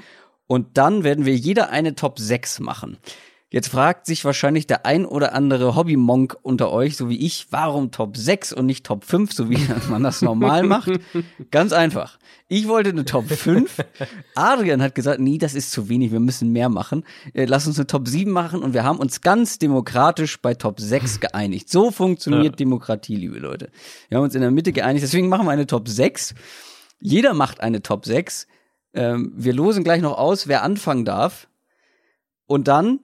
Und 0.48 0.78
dann 0.78 1.04
werden 1.04 1.26
wir 1.26 1.36
jeder 1.36 1.70
eine 1.70 1.96
Top 1.96 2.20
6 2.20 2.60
machen. 2.60 2.98
Jetzt 3.56 3.70
fragt 3.70 4.06
sich 4.06 4.26
wahrscheinlich 4.26 4.68
der 4.68 4.86
ein 4.86 5.06
oder 5.06 5.34
andere 5.34 5.76
Hobby-Monk 5.76 6.36
unter 6.42 6.74
euch, 6.74 6.98
so 6.98 7.08
wie 7.08 7.26
ich, 7.26 7.48
warum 7.52 7.90
Top 7.90 8.18
6 8.18 8.52
und 8.52 8.66
nicht 8.66 8.86
Top 8.86 9.06
5, 9.06 9.32
so 9.32 9.50
wie 9.50 9.58
man 9.90 10.04
das 10.04 10.22
normal 10.22 10.64
macht? 10.64 10.92
Ganz 11.52 11.72
einfach. 11.72 12.20
Ich 12.50 12.68
wollte 12.68 12.90
eine 12.90 13.06
Top 13.06 13.30
5. 13.30 13.78
Adrian 14.36 14.82
hat 14.82 14.94
gesagt, 14.94 15.22
nee, 15.22 15.38
das 15.38 15.54
ist 15.54 15.72
zu 15.72 15.88
wenig, 15.88 16.12
wir 16.12 16.20
müssen 16.20 16.52
mehr 16.52 16.70
machen. 16.70 17.06
Äh, 17.34 17.46
lass 17.46 17.66
uns 17.66 17.78
eine 17.78 17.88
Top 17.88 18.10
7 18.10 18.30
machen 18.30 18.62
und 18.62 18.74
wir 18.74 18.84
haben 18.84 19.00
uns 19.00 19.22
ganz 19.22 19.58
demokratisch 19.58 20.42
bei 20.42 20.56
Top 20.56 20.82
6 20.82 21.22
geeinigt. 21.22 21.70
So 21.70 21.92
funktioniert 21.92 22.56
ja. 22.56 22.58
Demokratie, 22.58 23.16
liebe 23.16 23.40
Leute. 23.40 23.70
Wir 24.10 24.18
haben 24.18 24.26
uns 24.26 24.36
in 24.36 24.42
der 24.42 24.52
Mitte 24.52 24.74
geeinigt, 24.74 25.04
deswegen 25.04 25.30
machen 25.30 25.46
wir 25.46 25.52
eine 25.52 25.68
Top 25.68 25.88
6. 25.88 26.34
Jeder 27.00 27.34
macht 27.34 27.62
eine 27.62 27.82
Top 27.82 28.06
6. 28.06 28.48
Ähm, 28.96 29.34
wir 29.36 29.54
losen 29.54 29.84
gleich 29.84 30.02
noch 30.02 30.18
aus, 30.18 30.48
wer 30.48 30.64
anfangen 30.64 31.06
darf. 31.06 31.48
Und 32.48 32.68
dann 32.68 33.00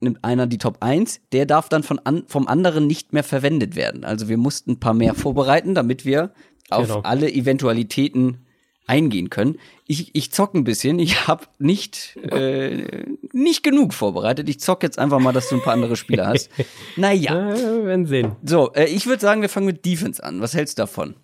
nimmt 0.00 0.24
einer 0.24 0.46
die 0.46 0.58
Top 0.58 0.78
1, 0.80 1.20
der 1.32 1.46
darf 1.46 1.68
dann 1.68 1.82
von 1.82 1.98
an, 1.98 2.24
vom 2.26 2.46
anderen 2.46 2.86
nicht 2.86 3.12
mehr 3.12 3.24
verwendet 3.24 3.76
werden. 3.76 4.04
Also 4.04 4.28
wir 4.28 4.36
mussten 4.36 4.72
ein 4.72 4.80
paar 4.80 4.94
mehr 4.94 5.14
vorbereiten, 5.14 5.74
damit 5.74 6.04
wir 6.04 6.32
auf 6.70 6.86
genau. 6.86 7.00
alle 7.00 7.32
Eventualitäten 7.32 8.44
eingehen 8.86 9.28
können. 9.28 9.58
Ich, 9.86 10.14
ich 10.14 10.32
zock 10.32 10.54
ein 10.54 10.64
bisschen, 10.64 10.98
ich 10.98 11.26
habe 11.28 11.44
nicht, 11.58 12.16
äh, 12.16 13.04
nicht 13.32 13.62
genug 13.62 13.92
vorbereitet. 13.92 14.48
Ich 14.48 14.60
zock 14.60 14.82
jetzt 14.82 14.98
einfach 14.98 15.18
mal, 15.18 15.32
dass 15.32 15.48
du 15.48 15.56
ein 15.56 15.62
paar 15.62 15.74
andere 15.74 15.96
Spieler 15.96 16.26
hast. 16.26 16.50
Naja. 16.96 17.50
Ja, 17.50 17.56
wir 17.56 17.84
werden 17.84 18.06
sehen. 18.06 18.36
So, 18.44 18.72
äh, 18.72 18.86
ich 18.86 19.06
würde 19.06 19.20
sagen, 19.20 19.42
wir 19.42 19.48
fangen 19.48 19.66
mit 19.66 19.84
Defense 19.84 20.22
an. 20.22 20.40
Was 20.40 20.54
hältst 20.54 20.78
du 20.78 20.82
davon? 20.82 21.14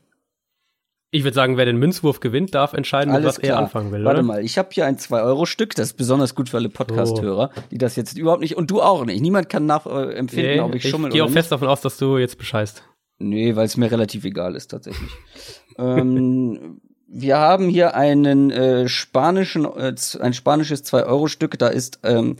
Ich 1.16 1.22
würde 1.22 1.36
sagen, 1.36 1.56
wer 1.56 1.64
den 1.64 1.76
Münzwurf 1.76 2.18
gewinnt, 2.18 2.56
darf 2.56 2.72
entscheiden, 2.72 3.12
mit 3.12 3.22
Alles 3.22 3.36
was 3.36 3.40
klar. 3.40 3.58
er 3.58 3.62
anfangen 3.62 3.92
will. 3.92 4.04
Warte 4.04 4.18
oder? 4.18 4.26
mal, 4.26 4.44
ich 4.44 4.58
habe 4.58 4.70
hier 4.72 4.84
ein 4.84 4.96
2-Euro-Stück, 4.96 5.76
das 5.76 5.90
ist 5.90 5.92
besonders 5.96 6.34
gut 6.34 6.48
für 6.48 6.56
alle 6.56 6.68
Podcast-Hörer, 6.68 7.50
die 7.70 7.78
das 7.78 7.94
jetzt 7.94 8.18
überhaupt 8.18 8.40
nicht, 8.40 8.56
und 8.56 8.68
du 8.68 8.82
auch 8.82 9.04
nicht. 9.04 9.20
Niemand 9.20 9.48
kann 9.48 9.64
nachempfinden, 9.64 10.54
Nee, 10.56 10.60
ob 10.60 10.74
ich 10.74 10.84
ich 10.84 10.90
schummel 10.90 11.10
gehe 11.10 11.22
oder 11.22 11.26
auch 11.26 11.28
nicht. 11.28 11.38
fest 11.38 11.52
davon 11.52 11.68
aus, 11.68 11.80
dass 11.82 11.98
du 11.98 12.18
jetzt 12.18 12.36
bescheißt. 12.36 12.82
Nee, 13.18 13.54
weil 13.54 13.66
es 13.66 13.76
mir 13.76 13.92
relativ 13.92 14.24
egal 14.24 14.56
ist 14.56 14.72
tatsächlich. 14.72 15.08
ähm, 15.78 16.80
wir 17.06 17.38
haben 17.38 17.68
hier 17.68 17.94
einen 17.94 18.50
äh, 18.50 18.88
spanischen, 18.88 19.66
äh, 19.66 19.94
ein 20.20 20.32
spanisches 20.32 20.84
2-Euro-Stück, 20.84 21.56
da 21.60 21.68
ist 21.68 22.00
ähm, 22.02 22.38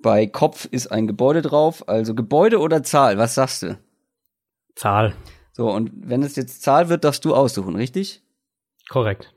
bei 0.00 0.28
Kopf 0.28 0.66
ist 0.70 0.86
ein 0.92 1.08
Gebäude 1.08 1.42
drauf, 1.42 1.88
also 1.88 2.14
Gebäude 2.14 2.60
oder 2.60 2.84
Zahl, 2.84 3.18
was 3.18 3.34
sagst 3.34 3.64
du? 3.64 3.76
Zahl. 4.76 5.14
So, 5.56 5.70
und 5.70 5.92
wenn 5.94 6.24
es 6.24 6.34
jetzt 6.34 6.62
Zahl 6.62 6.88
wird, 6.88 7.04
darfst 7.04 7.24
du 7.24 7.32
aussuchen, 7.32 7.76
richtig? 7.76 8.22
Korrekt. 8.88 9.32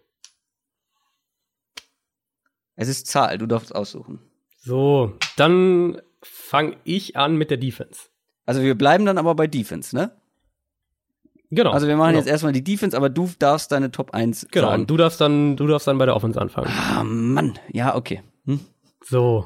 Es 2.76 2.88
ist 2.88 3.06
Zahl, 3.06 3.38
du 3.38 3.46
darfst 3.46 3.74
aussuchen. 3.76 4.20
So, 4.58 5.14
dann 5.36 6.02
fange 6.24 6.78
ich 6.84 7.16
an 7.16 7.36
mit 7.36 7.52
der 7.52 7.58
Defense. 7.58 8.10
Also 8.48 8.64
wir 8.64 8.76
bleiben 8.76 9.06
dann 9.06 9.20
aber 9.20 9.36
bei 9.36 9.46
Defense, 9.46 9.96
ne? 9.96 10.12
Genau. 11.52 11.70
Also 11.70 11.88
wir 11.88 11.96
machen 11.96 12.14
genau. 12.14 12.20
jetzt 12.20 12.28
erstmal 12.30 12.52
die 12.52 12.64
Defense, 12.64 12.98
aber 12.98 13.10
du 13.10 13.30
darfst 13.38 13.72
deine 13.72 13.92
Top 13.92 14.12
1 14.16 14.48
Genau, 14.50 14.70
sagen. 14.70 14.82
und 14.82 14.90
du 14.90 14.98
darfst 14.98 15.22
dann, 15.22 15.56
du 15.56 15.68
darfst 15.68 15.88
dann 15.88 16.00
bei 16.00 16.06
der 16.06 16.16
Offense 16.16 16.42
anfangen. 16.42 16.68
Ah, 16.68 17.04
Mann. 17.04 17.60
Ja, 17.72 17.96
okay. 17.96 18.24
Hm? 18.46 18.60
So. 19.06 19.46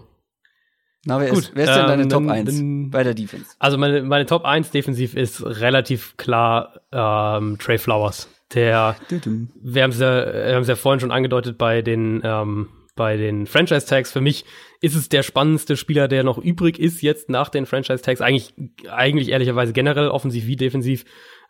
Na, 1.06 1.20
wer, 1.20 1.30
Gut, 1.30 1.40
ist, 1.44 1.52
wer 1.56 1.64
ist 1.64 1.70
denn 1.74 1.82
ähm, 1.82 1.88
deine 1.88 2.08
Top 2.08 2.22
dann- 2.24 2.30
1 2.30 2.56
dann- 2.58 2.90
bei 2.92 3.04
der 3.04 3.14
Defense? 3.14 3.48
Also 3.60 3.78
meine, 3.78 4.04
meine 4.04 4.26
Top 4.26 4.46
1 4.46 4.70
defensiv 4.72 5.16
ist 5.16 5.44
relativ 5.44 6.16
klar 6.18 6.82
ähm, 6.92 7.58
Trey 7.60 7.78
Flowers. 7.78 8.30
Der, 8.54 8.96
wir 9.10 9.84
haben 9.84 9.92
es 9.92 10.00
ja, 10.00 10.26
wir 10.26 10.56
haben 10.56 10.62
es 10.64 10.68
ja 10.68 10.76
vorhin 10.76 11.00
schon 11.00 11.12
angedeutet 11.12 11.58
bei 11.58 11.82
den, 11.82 12.22
ähm, 12.24 12.68
bei 12.96 13.16
den 13.18 13.48
Franchise-Tags. 13.48 14.12
Für 14.12 14.20
mich 14.22 14.44
ist 14.82 14.96
es 14.96 15.08
der 15.10 15.24
spannendste 15.24 15.78
Spieler, 15.78 16.08
der 16.10 16.24
noch 16.24 16.38
übrig 16.38 16.78
ist 16.78 17.02
jetzt 17.02 17.30
nach 17.30 17.48
den 17.50 17.66
Franchise-Tags. 17.66 18.20
Eigentlich, 18.22 18.54
eigentlich 18.90 19.30
ehrlicherweise 19.30 19.72
generell 19.74 20.10
offensiv 20.10 20.46
wie 20.48 20.58
defensiv. 20.58 21.06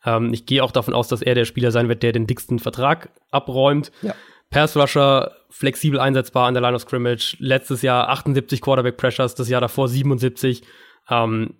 Ähm, 0.05 0.31
ich 0.33 0.45
gehe 0.45 0.63
auch 0.63 0.71
davon 0.71 0.93
aus, 0.93 1.07
dass 1.07 1.21
er 1.23 1.33
der 1.35 1.45
Spieler 1.45 1.71
sein 1.71 1.89
wird, 1.89 2.03
der 2.03 2.11
den 2.11 2.27
dicksten 2.27 2.59
Vertrag 2.59 3.09
abräumt. 3.31 3.91
Ja. 4.03 4.13
Pass 4.51 4.75
Rusher 4.75 5.31
flexibel 5.49 5.99
einsetzbar 5.99 6.47
an 6.47 6.53
der 6.53 6.61
Line 6.61 6.75
of 6.75 6.81
Scrimmage. 6.81 7.37
Letztes 7.39 7.81
Jahr 7.81 8.09
78 8.09 8.61
Quarterback 8.61 8.97
Pressures, 8.97 9.33
das 9.33 9.49
Jahr 9.49 9.61
davor 9.61 9.87
77. 9.87 10.61
Ähm, 11.09 11.55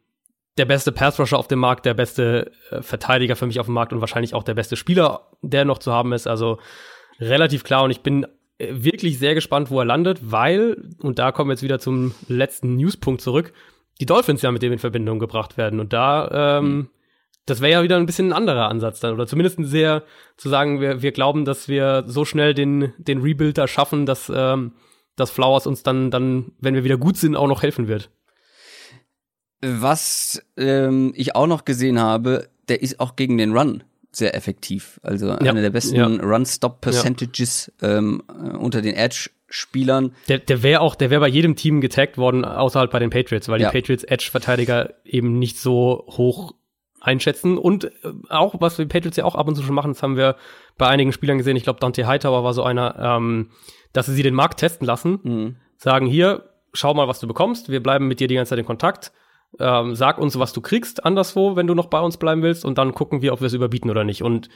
der 0.58 0.66
beste 0.66 0.92
Pass 0.92 1.18
Rusher 1.18 1.39
auf 1.39 1.48
dem 1.48 1.60
Markt, 1.60 1.86
der 1.86 1.94
beste 1.94 2.52
äh, 2.70 2.82
Verteidiger 2.82 3.38
für 3.38 3.48
mich 3.48 3.60
auf 3.60 3.68
dem 3.68 3.76
Markt 3.76 3.94
und 3.94 4.02
wahrscheinlich 4.02 4.34
auch 4.34 4.44
der 4.44 4.54
beste 4.54 4.76
Spieler, 4.76 5.32
der 5.42 5.64
noch 5.64 5.80
zu 5.80 5.94
haben 5.94 6.12
ist. 6.12 6.28
Also 6.28 6.60
relativ 7.20 7.64
klar 7.64 7.84
und 7.84 7.92
ich 7.92 8.02
bin 8.02 8.26
äh, 8.58 8.68
wirklich 8.72 9.18
sehr 9.20 9.36
gespannt, 9.36 9.72
wo 9.72 9.80
er 9.80 9.86
landet, 9.86 10.20
weil, 10.24 10.89
und 11.00 11.18
da 11.18 11.32
kommen 11.32 11.50
wir 11.50 11.54
jetzt 11.54 11.64
wieder 11.64 11.80
zum 11.80 12.14
letzten 12.28 12.76
Newspunkt 12.76 13.22
zurück, 13.22 13.54
die 14.02 14.06
Dolphins 14.06 14.42
ja 14.42 14.52
mit 14.52 14.64
dem 14.64 14.74
in 14.74 14.80
Verbindung 14.80 15.20
gebracht 15.20 15.58
werden. 15.58 15.80
Und 15.80 15.94
da, 15.94 16.60
ähm, 16.60 16.89
das 17.46 17.62
wäre 17.62 17.72
ja 17.72 17.84
wieder 17.84 17.98
ein 17.98 18.06
bisschen 18.06 18.30
ein 18.30 18.34
anderer 18.34 18.70
Ansatz 18.70 19.00
dann, 19.00 19.14
oder 19.14 19.28
zumindest 19.28 19.60
ein 19.60 19.66
sehr, 19.66 20.04
zu 20.38 20.50
sagen, 20.50 20.80
wir, 20.80 21.02
wir 21.02 21.12
glauben, 21.12 21.46
dass 21.46 21.68
wir 21.68 22.04
so 22.08 22.26
schnell 22.26 22.54
den, 22.54 22.94
den 22.98 23.22
Rebuild 23.22 23.58
da 23.58 23.68
schaffen, 23.68 24.06
dass, 24.06 24.32
ähm, 24.34 24.74
dass 25.16 25.32
Flowers 25.32 25.68
uns 25.68 25.84
dann, 25.84 26.12
dann, 26.12 26.52
wenn 26.60 26.76
wir 26.76 26.84
wieder 26.84 26.98
gut 26.98 27.18
sind, 27.18 27.36
auch 27.36 27.48
noch 27.48 27.64
helfen 27.64 27.88
wird. 27.88 28.10
Was 29.62 30.44
ähm, 30.58 31.14
ich 31.16 31.36
auch 31.36 31.48
noch 31.48 31.66
gesehen 31.66 32.00
habe, 32.00 32.50
der 32.68 32.82
ist 32.82 33.00
auch 33.00 33.16
gegen 33.16 33.38
den 33.38 33.56
Run 33.56 33.84
sehr 34.12 34.36
effektiv. 34.36 35.00
Also 35.04 35.32
einer 35.32 35.62
der 35.62 35.70
besten 35.70 35.96
ja. 35.96 36.06
Run-Stop-Percentages 36.06 37.72
ähm, 37.82 38.22
äh, 38.28 38.58
unter 38.58 38.82
den 38.82 38.96
Edge-Spielern. 38.96 40.14
Der, 40.28 40.39
der 40.39 40.64
wäre 40.64 40.82
auch, 40.82 40.96
der 40.96 41.10
wäre 41.10 41.22
bei 41.22 41.28
jedem 41.28 41.56
Team 41.56 41.80
getaggt 41.80 42.18
worden, 42.18 42.44
außer 42.44 42.80
halt 42.80 42.92
bei 42.92 43.00
den 43.00 43.10
Patriots, 43.10 43.48
weil 43.48 43.62
Ja. 43.62 43.70
die 43.70 43.80
Patriots 43.80 44.04
Edge-Verteidiger 44.04 44.96
eben 45.06 45.39
nicht 45.39 45.60
so 45.60 46.06
hoch 46.10 46.56
einschätzen. 47.02 47.58
Und 47.58 47.86
äh, 47.86 47.89
auch, 48.30 48.56
was 48.60 48.78
die 48.78 48.86
Patriots 48.86 49.18
ja 49.18 49.26
auch 49.26 49.36
ab 49.36 49.47
und 49.47 49.56
zu 49.56 49.64
schon 49.64 49.76
machen, 49.76 49.91
das 49.91 50.02
haben 50.04 50.16
wir 50.16 50.36
bei 50.78 50.88
einigen 50.88 51.12
Spielern 51.12 51.38
gesehen. 51.38 51.58
Ich 51.58 51.64
glaube, 51.64 51.80
Dante 51.80 52.08
Hightower 52.08 52.43
war 52.43 52.54
so 52.54 52.64
einer, 52.64 52.95
ähm, 52.99 53.49
dass 53.93 54.06
sie 54.06 54.14
sie 54.14 54.24
den 54.24 54.36
Markt 54.36 54.60
testen 54.60 54.88
lassen, 54.88 55.20
Mhm. 55.24 55.56
sagen 55.78 56.06
hier, 56.06 56.49
schau 56.74 56.93
mal, 56.93 57.08
was 57.08 57.20
du 57.20 57.28
bekommst. 57.28 57.70
Wir 57.70 57.84
bleiben 57.84 58.08
mit 58.08 58.20
dir 58.22 58.28
die 58.28 58.36
ganze 58.36 58.52
Zeit 58.52 58.60
in 58.60 58.66
Kontakt. 58.66 59.12
Ähm, 59.60 59.95
sag 59.95 60.18
uns, 60.18 60.39
was 60.39 60.54
du 60.54 60.62
kriegst 60.62 61.04
anderswo, 61.04 61.58
wenn 61.58 61.68
du 61.68 61.76
noch 61.76 61.88
bei 61.88 61.99
uns 61.99 62.16
bleiben 62.16 62.41
willst, 62.41 62.64
und 62.64 62.78
dann 62.78 62.93
gucken 62.93 63.22
wir, 63.22 63.34
ob 63.34 63.41
wir 63.41 63.47
es 63.47 63.54
überbieten 63.54 63.89
oder 63.91 64.06
nicht. 64.06 64.22
Und 64.24 64.47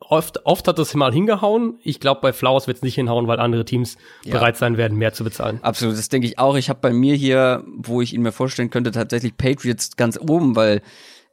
oft, 0.00 0.44
oft 0.44 0.66
hat 0.68 0.78
das 0.78 0.94
mal 0.94 1.12
hingehauen. 1.12 1.78
Ich 1.82 2.00
glaube, 2.00 2.20
bei 2.20 2.32
Flowers 2.32 2.66
wird 2.66 2.78
es 2.78 2.82
nicht 2.82 2.94
hinhauen, 2.96 3.26
weil 3.26 3.38
andere 3.40 3.64
Teams 3.64 3.96
Ja. 4.24 4.32
bereit 4.34 4.56
sein 4.56 4.76
werden, 4.76 4.98
mehr 4.98 5.12
zu 5.12 5.24
bezahlen. 5.24 5.60
Absolut, 5.62 5.96
das 5.96 6.08
denke 6.08 6.26
ich 6.26 6.38
auch. 6.38 6.56
Ich 6.56 6.68
habe 6.68 6.80
bei 6.82 6.92
mir 6.92 7.14
hier, 7.14 7.64
wo 7.76 8.00
ich 8.02 8.12
ihn 8.12 8.22
mir 8.22 8.32
vorstellen 8.32 8.70
könnte, 8.70 8.90
tatsächlich 8.90 9.36
Patriots 9.36 9.96
ganz 9.96 10.18
oben, 10.18 10.56
weil 10.56 10.82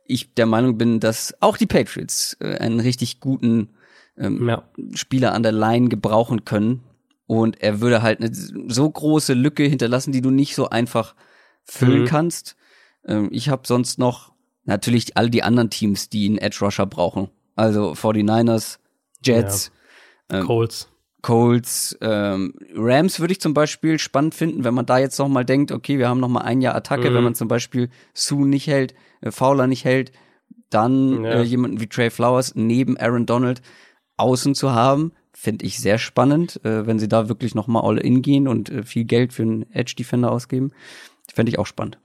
ich 0.05 0.33
der 0.33 0.45
Meinung 0.45 0.77
bin, 0.77 0.99
dass 0.99 1.33
auch 1.41 1.57
die 1.57 1.65
Patriots 1.65 2.37
äh, 2.39 2.57
einen 2.57 2.79
richtig 2.79 3.19
guten 3.19 3.69
ähm, 4.17 4.47
Ja. 4.47 4.63
Spieler 4.93 5.33
an 5.33 5.43
der 5.43 5.51
Line 5.51 5.89
gebrauchen 5.89 6.45
können. 6.45 6.83
Und 7.25 7.61
er 7.61 7.79
würde 7.81 8.01
halt 8.01 8.19
eine 8.19 8.29
so 8.33 8.89
große 8.89 9.33
Lücke 9.33 9.63
hinterlassen, 9.63 10.11
die 10.11 10.21
du 10.21 10.29
nicht 10.29 10.55
so 10.55 10.69
einfach 10.69 11.15
füllen 11.63 12.01
Mhm. 12.01 12.07
kannst. 12.07 12.55
Ähm, 13.05 13.29
ich 13.31 13.49
habe 13.49 13.63
sonst 13.65 13.97
noch 13.97 14.33
natürlich 14.65 15.17
all 15.17 15.29
die 15.29 15.43
anderen 15.43 15.69
Teams, 15.69 16.09
die 16.09 16.25
einen 16.27 16.37
Edge 16.37 16.59
Rusher 16.61 16.85
brauchen. 16.85 17.29
Also 17.55 17.93
49ers, 17.95 18.79
Jets, 19.23 19.71
Ähm, 20.29 20.45
Colts. 20.45 20.87
Colts, 21.23 21.97
ähm, 22.01 22.53
Rams 22.75 23.19
würde 23.19 23.31
ich 23.31 23.41
zum 23.41 23.55
Beispiel 23.55 23.97
spannend 23.97 24.35
finden, 24.35 24.63
wenn 24.63 24.73
man 24.75 24.85
da 24.85 24.99
jetzt 24.99 25.17
noch 25.17 25.29
mal 25.29 25.43
denkt, 25.45 25.71
okay, 25.71 25.97
wir 25.97 26.07
haben 26.09 26.19
noch 26.19 26.27
mal 26.27 26.41
ein 26.41 26.61
Jahr 26.61 26.75
Attacke, 26.75 27.09
Mhm. 27.09 27.15
wenn 27.15 27.23
man 27.23 27.35
zum 27.35 27.47
Beispiel 27.47 27.89
Sue 28.13 28.47
nicht 28.47 28.67
hält, 28.67 28.93
äh, 29.21 29.31
Fowler 29.31 29.65
nicht 29.65 29.85
hält, 29.85 30.11
dann 30.69 31.23
Ja. 31.23 31.31
äh, 31.31 31.41
jemanden 31.43 31.79
wie 31.79 31.87
Trey 31.87 32.09
Flowers 32.11 32.53
neben 32.55 32.97
Aaron 32.97 33.25
Donald 33.25 33.61
außen 34.17 34.53
zu 34.53 34.73
haben, 34.73 35.13
finde 35.33 35.65
ich 35.65 35.79
sehr 35.79 35.97
spannend, 35.97 36.63
äh, 36.65 36.85
wenn 36.85 36.99
sie 36.99 37.07
da 37.07 37.29
wirklich 37.29 37.55
noch 37.55 37.67
mal 37.67 37.81
all 37.81 37.97
in 37.97 38.21
gehen 38.21 38.47
und 38.47 38.69
äh, 38.69 38.83
viel 38.83 39.05
Geld 39.05 39.33
für 39.33 39.41
einen 39.43 39.71
Edge 39.71 39.95
Defender 39.97 40.31
ausgeben, 40.31 40.71
fände 41.33 41.49
ich 41.51 41.57
auch 41.57 41.65
spannend. 41.67 41.97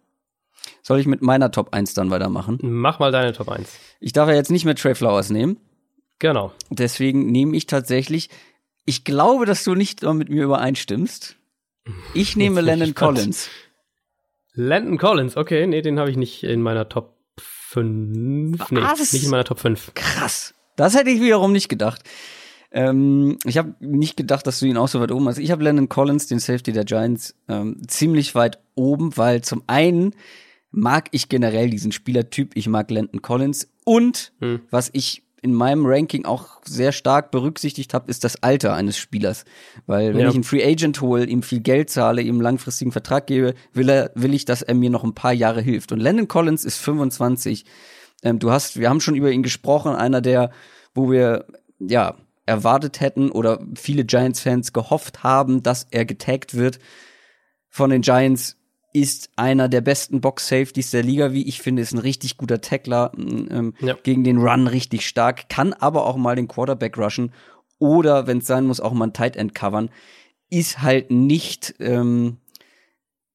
Soll 0.82 1.00
ich 1.00 1.06
mit 1.06 1.22
meiner 1.22 1.50
Top 1.50 1.74
1 1.74 1.92
dann 1.94 2.10
weitermachen? 2.10 2.58
Mach 2.62 2.98
mal 3.00 3.10
deine 3.10 3.32
Top 3.32 3.48
1. 3.48 3.68
Ich 4.00 4.12
darf 4.12 4.28
ja 4.28 4.34
jetzt 4.36 4.50
nicht 4.50 4.64
mehr 4.64 4.74
Trey 4.76 4.94
Flowers 4.94 5.28
nehmen. 5.30 5.56
Genau. 6.20 6.52
Deswegen 6.70 7.26
nehme 7.30 7.56
ich 7.56 7.66
tatsächlich, 7.66 8.28
ich 8.88 9.04
glaube, 9.04 9.44
dass 9.46 9.64
du 9.64 9.74
nicht 9.74 10.02
mit 10.02 10.28
mir 10.30 10.44
übereinstimmst. 10.44 11.36
Ich 12.14 12.36
nehme 12.36 12.60
Landon 12.62 12.88
gespannt. 12.94 13.16
Collins. 13.18 13.48
Landon 14.54 14.98
Collins, 14.98 15.36
okay, 15.36 15.66
nee, 15.66 15.82
den 15.82 15.98
habe 15.98 16.10
ich 16.10 16.16
nicht 16.16 16.42
in 16.42 16.60
meiner 16.62 16.88
Top 16.88 17.16
5. 17.38 18.70
Nee, 18.70 18.80
Was? 18.80 19.12
nicht 19.12 19.24
in 19.24 19.30
meiner 19.30 19.44
Top 19.44 19.60
5. 19.60 19.92
Krass. 19.94 20.54
Das 20.76 20.96
hätte 20.96 21.10
ich 21.10 21.20
wiederum 21.20 21.52
nicht 21.52 21.68
gedacht. 21.68 22.02
Ähm, 22.70 23.38
ich 23.44 23.56
habe 23.58 23.74
nicht 23.80 24.16
gedacht, 24.16 24.46
dass 24.46 24.60
du 24.60 24.66
ihn 24.66 24.76
auch 24.76 24.88
so 24.88 25.00
weit 25.00 25.12
oben 25.12 25.26
hast. 25.28 25.38
Ich 25.38 25.50
habe 25.50 25.64
Landon 25.64 25.88
Collins, 25.88 26.26
den 26.26 26.38
Safety 26.38 26.72
der 26.72 26.84
Giants, 26.84 27.34
ähm, 27.48 27.80
ziemlich 27.86 28.34
weit 28.34 28.58
oben, 28.74 29.16
weil 29.16 29.42
zum 29.42 29.62
einen 29.66 30.14
mag 30.70 31.08
ich 31.12 31.28
generell 31.28 31.70
diesen 31.70 31.92
Spielertyp. 31.92 32.50
Ich 32.54 32.68
mag 32.68 32.90
Landon 32.90 33.22
Collins. 33.22 33.68
Und 33.84 34.32
Hm. 34.40 34.60
was 34.70 34.90
ich 34.92 35.22
in 35.42 35.54
meinem 35.54 35.86
Ranking 35.86 36.24
auch 36.24 36.60
sehr 36.64 36.92
stark 36.92 37.30
berücksichtigt 37.30 37.94
habe, 37.94 38.10
ist 38.10 38.24
das 38.24 38.42
Alter 38.42 38.74
eines 38.74 38.98
Spielers. 38.98 39.44
Weil 39.86 40.14
wenn 40.14 40.22
Ja. 40.22 40.28
ich 40.28 40.34
einen 40.34 40.44
Free 40.44 40.64
Agent 40.64 41.00
hole, 41.00 41.24
ihm 41.26 41.42
viel 41.42 41.60
Geld 41.60 41.90
zahle, 41.90 42.22
ihm 42.22 42.34
einen 42.36 42.40
langfristigen 42.42 42.92
Vertrag 42.92 43.26
gebe, 43.26 43.54
will 43.72 43.88
er, 43.88 44.10
will 44.14 44.34
ich, 44.34 44.44
dass 44.44 44.62
er 44.62 44.74
mir 44.74 44.90
noch 44.90 45.04
ein 45.04 45.14
paar 45.14 45.32
Jahre 45.32 45.60
hilft. 45.60 45.92
Und 45.92 46.00
Landon 46.00 46.28
Collins 46.28 46.64
ist 46.64 46.78
25. 46.78 47.64
Ähm, 48.22 48.38
du 48.38 48.50
hast, 48.50 48.78
wir 48.78 48.90
haben 48.90 49.00
schon 49.00 49.14
über 49.14 49.30
ihn 49.30 49.42
gesprochen, 49.42 49.94
einer 49.94 50.20
der, 50.20 50.50
wo 50.94 51.10
wir, 51.10 51.46
ja, 51.78 52.16
erwartet 52.46 53.00
hätten 53.00 53.30
oder 53.30 53.60
viele 53.74 54.04
Giants-Fans 54.04 54.72
gehofft 54.72 55.22
haben, 55.22 55.62
dass 55.62 55.86
er 55.90 56.04
getaggt 56.04 56.54
wird 56.54 56.78
von 57.68 57.90
den 57.90 58.00
Giants, 58.00 58.56
ist 59.00 59.30
einer 59.36 59.68
der 59.68 59.80
besten 59.80 60.20
Box-Safeties 60.20 60.90
der 60.90 61.02
Liga, 61.02 61.32
wie 61.32 61.46
ich 61.46 61.60
finde, 61.62 61.82
ist 61.82 61.92
ein 61.92 61.98
richtig 61.98 62.36
guter 62.36 62.60
Tackler, 62.60 63.12
ähm, 63.16 63.74
Ja. 63.80 63.96
gegen 64.02 64.24
den 64.24 64.38
Run 64.38 64.66
richtig 64.66 65.06
stark, 65.06 65.48
kann 65.48 65.72
aber 65.72 66.06
auch 66.06 66.16
mal 66.16 66.36
den 66.36 66.48
Quarterback 66.48 66.96
rushen 66.98 67.32
oder, 67.78 68.26
wenn 68.26 68.38
es 68.38 68.46
sein 68.46 68.66
muss, 68.66 68.80
auch 68.80 68.92
mal 68.92 69.06
ein 69.08 69.12
Tight 69.12 69.36
End 69.36 69.54
covern, 69.54 69.90
ist 70.50 70.80
halt 70.82 71.10
nicht, 71.10 71.74
ähm, 71.80 72.38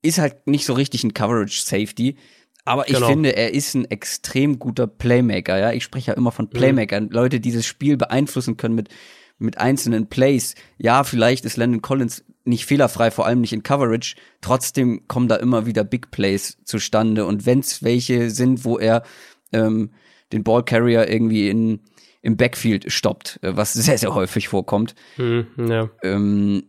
ist 0.02 0.20
halt 0.20 0.48
nicht 0.48 0.66
so 0.66 0.74
richtig 0.74 1.04
ein 1.04 1.14
Coverage-Safety. 1.14 2.18
Aber 2.66 2.88
ich 2.88 2.96
Genau. 2.96 3.08
finde, 3.08 3.36
er 3.36 3.54
ist 3.54 3.74
ein 3.76 3.86
extrem 3.86 4.58
guter 4.60 4.88
Playmaker, 4.88 5.58
ja. 5.58 5.72
Ich 5.74 5.84
spreche 5.84 6.12
ja 6.12 6.18
immer 6.18 6.32
von 6.32 6.50
Playmakern. 6.50 7.10
Leute, 7.10 7.40
die 7.40 7.50
dieses 7.50 7.66
Spiel 7.66 7.98
beeinflussen 7.98 8.58
können 8.58 8.76
mit, 8.76 8.90
mit 9.38 9.58
einzelnen 9.58 10.08
Plays. 10.08 10.56
Ja, 10.78 11.04
vielleicht 11.04 11.44
ist 11.46 11.58
Landon 11.58 11.82
Collins 11.82 12.24
nicht 12.46 12.66
fehlerfrei, 12.66 13.12
vor 13.12 13.26
allem 13.26 13.42
nicht 13.42 13.54
in 13.54 13.64
Coverage. 13.64 14.16
Trotzdem 14.42 15.08
kommen 15.08 15.28
da 15.28 15.36
immer 15.38 15.66
wieder 15.66 15.84
Big 15.84 16.12
Plays 16.12 16.58
zustande. 16.66 17.26
Und 17.26 17.46
wenn 17.46 17.60
es 17.60 17.84
welche 17.84 18.30
sind, 18.30 18.66
wo 18.66 18.78
er 18.78 19.04
ähm, 19.52 19.92
den 20.32 20.44
Ballcarrier 20.44 21.10
irgendwie 21.10 21.50
in, 21.50 21.80
im 22.22 22.38
Backfield 22.38 22.92
stoppt, 22.92 23.40
äh, 23.44 23.56
was 23.56 23.74
sehr, 23.74 23.98
sehr 23.98 24.14
häufig 24.14 24.50
vorkommt. 24.50 24.96
Mhm, 25.18 25.48
ja. 25.58 25.90
Ähm, 26.04 26.64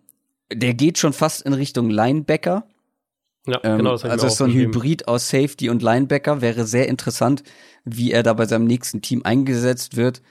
der 0.52 0.74
geht 0.74 0.98
schon 0.98 1.12
fast 1.12 1.42
in 1.42 1.54
Richtung 1.54 1.90
Linebacker. 1.90 2.68
Ja, 3.46 3.60
Ähm, 3.62 3.78
genau, 3.78 3.92
das 3.92 4.04
also 4.04 4.26
ist 4.26 4.36
so 4.36 4.44
ein. 4.44 4.52
Hybrid 4.52 5.08
aus 5.08 5.28
Safety 5.28 5.68
und 5.68 5.82
Linebacker. 5.82 6.40
Wäre 6.40 6.64
sehr 6.64 6.88
interessant, 6.88 7.42
wie 7.84 8.12
er 8.12 8.22
da 8.22 8.32
bei 8.32 8.46
seinem 8.46 8.66
nächsten 8.66 9.02
Team 9.02 9.22
eingesetzt 9.24 9.96
wird. 9.96 10.22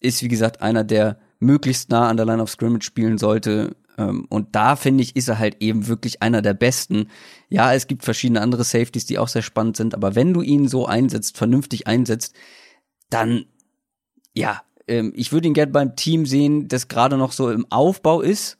Ist, 0.00 0.22
wie 0.22 0.28
gesagt, 0.28 0.62
einer, 0.62 0.84
der 0.84 1.18
möglichst 1.40 1.90
nah 1.90 2.08
an 2.08 2.16
der 2.16 2.26
Line 2.26 2.42
of 2.42 2.50
Scrimmage 2.50 2.84
spielen 2.84 3.18
sollte. 3.18 3.76
Ähm, 4.00 4.26
und 4.30 4.54
da, 4.56 4.76
finde 4.76 5.02
ich, 5.04 5.14
ist 5.14 5.28
er 5.28 5.38
halt 5.38 5.58
eben 5.60 5.86
wirklich 5.86 6.22
einer 6.22 6.42
der 6.42 6.54
Besten. 6.54 7.08
Ja, 7.48 7.74
es 7.74 7.86
gibt 7.86 8.04
verschiedene 8.04 8.40
andere 8.40 8.64
Safeties, 8.64 9.06
die 9.06 9.18
auch 9.18 9.28
sehr 9.28 9.42
spannend 9.42 9.76
sind. 9.76 9.94
Aber 9.94 10.14
wenn 10.14 10.32
du 10.32 10.40
ihn 10.40 10.68
so 10.68 10.86
einsetzt, 10.86 11.36
vernünftig 11.36 11.86
einsetzt, 11.86 12.34
dann, 13.10 13.44
ja, 14.34 14.62
ähm, 14.88 15.12
ich 15.14 15.32
würde 15.32 15.48
ihn 15.48 15.54
gerne 15.54 15.72
beim 15.72 15.96
Team 15.96 16.24
sehen, 16.24 16.68
das 16.68 16.88
gerade 16.88 17.18
noch 17.18 17.32
so 17.32 17.50
im 17.50 17.70
Aufbau 17.70 18.22
ist. 18.22 18.58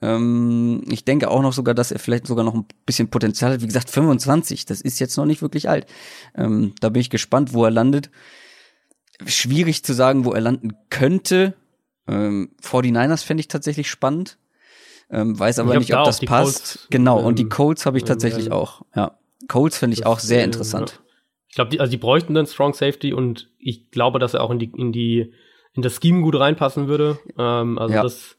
Ähm, 0.00 0.82
ich 0.88 1.04
denke 1.04 1.30
auch 1.30 1.42
noch 1.42 1.52
sogar, 1.52 1.74
dass 1.74 1.92
er 1.92 1.98
vielleicht 1.98 2.26
sogar 2.26 2.44
noch 2.44 2.54
ein 2.54 2.64
bisschen 2.86 3.10
Potenzial 3.10 3.52
hat. 3.52 3.60
Wie 3.60 3.66
gesagt, 3.66 3.90
25, 3.90 4.64
das 4.64 4.80
ist 4.80 4.98
jetzt 4.98 5.16
noch 5.16 5.26
nicht 5.26 5.42
wirklich 5.42 5.68
alt. 5.68 5.86
Da 6.32 6.88
bin 6.88 7.00
ich 7.00 7.10
gespannt, 7.10 7.52
wo 7.52 7.64
er 7.64 7.70
landet. 7.70 8.10
Schwierig 9.26 9.84
zu 9.84 9.92
sagen, 9.92 10.24
wo 10.24 10.32
er 10.32 10.40
landen 10.40 10.72
könnte. 10.88 11.54
Ähm, 12.06 12.52
49ers 12.62 13.24
fände 13.24 13.40
ich 13.40 13.48
tatsächlich 13.48 13.90
spannend. 13.90 14.38
Ähm, 15.10 15.38
weiß 15.38 15.58
aber 15.58 15.76
nicht, 15.76 15.94
ob 15.94 16.04
das 16.04 16.20
passt. 16.20 16.28
Colts, 16.56 16.86
genau, 16.90 17.18
und 17.20 17.38
die 17.38 17.48
Colts 17.48 17.84
habe 17.86 17.98
ich 17.98 18.04
tatsächlich 18.04 18.46
ähm, 18.46 18.52
auch. 18.52 18.82
Ja. 18.94 19.18
Colts 19.48 19.78
finde 19.78 19.94
ich 19.94 20.06
auch 20.06 20.18
sehr 20.20 20.40
äh, 20.42 20.44
interessant. 20.44 20.92
ja. 20.98 21.04
Ich 21.48 21.54
glaube, 21.56 21.70
die, 21.70 21.80
also 21.80 21.90
die 21.90 21.96
bräuchten 21.96 22.34
dann 22.34 22.46
Strong 22.46 22.74
Safety 22.74 23.12
und 23.12 23.48
ich 23.58 23.90
glaube, 23.90 24.20
dass 24.20 24.34
er 24.34 24.42
auch 24.44 24.50
in 24.52 24.60
die, 24.60 24.70
in 24.76 24.92
die, 24.92 25.32
in 25.74 25.82
das 25.82 25.98
Scheme 26.00 26.22
gut 26.22 26.38
reinpassen 26.38 26.86
würde. 26.86 27.18
Ähm, 27.36 27.76
also 27.76 27.92
Ja. 27.94 28.02
das, 28.04 28.36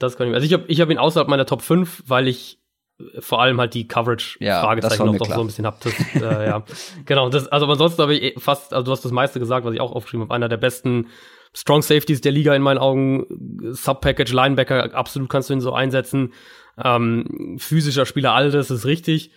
das 0.00 0.16
kann 0.16 0.26
ich. 0.26 0.34
Also 0.34 0.44
ich 0.46 0.52
habe 0.52 0.64
ich 0.66 0.80
hab 0.80 0.90
ihn 0.90 0.98
außerhalb 0.98 1.28
meiner 1.28 1.46
Top 1.46 1.62
5, 1.62 2.02
weil 2.08 2.26
ich 2.26 2.58
äh, 2.98 3.20
vor 3.20 3.40
allem 3.40 3.60
halt 3.60 3.74
die 3.74 3.82
Ja, 3.82 3.86
Coverage-Fragezeichen 3.88 4.98
war 4.98 5.06
noch, 5.06 5.12
mir 5.12 5.18
klar. 5.20 5.36
so 5.36 5.44
ein 5.44 5.46
bisschen 5.46 5.66
hab. 5.66 5.80
Das, 5.82 5.92
äh, 6.20 6.46
ja. 6.48 6.64
Genau, 7.04 7.28
das, 7.28 7.46
also 7.46 7.66
ansonsten 7.66 8.02
habe 8.02 8.14
ich 8.16 8.22
eh 8.22 8.40
fast, 8.40 8.72
also 8.74 8.86
du 8.86 8.90
hast 8.90 9.04
das 9.04 9.12
meiste 9.12 9.38
gesagt, 9.38 9.64
was 9.64 9.74
ich 9.74 9.80
auch 9.80 9.92
aufgeschrieben 9.92 10.24
habe. 10.26 10.34
Einer 10.34 10.48
der 10.48 10.56
besten 10.56 11.06
Strong 11.54 11.82
Safeties 11.82 12.20
der 12.20 12.32
Liga 12.32 12.54
in 12.54 12.62
meinen 12.62 12.78
Augen. 12.78 13.26
Sub-Package, 13.72 14.32
Linebacker, 14.32 14.94
absolut 14.94 15.28
kannst 15.28 15.50
du 15.50 15.54
ihn 15.54 15.60
so 15.60 15.72
einsetzen. 15.72 16.32
Ähm, 16.82 17.56
physischer 17.58 18.06
Spieler, 18.06 18.32
all 18.32 18.50
das 18.50 18.70
ist 18.70 18.86
richtig. 18.86 19.30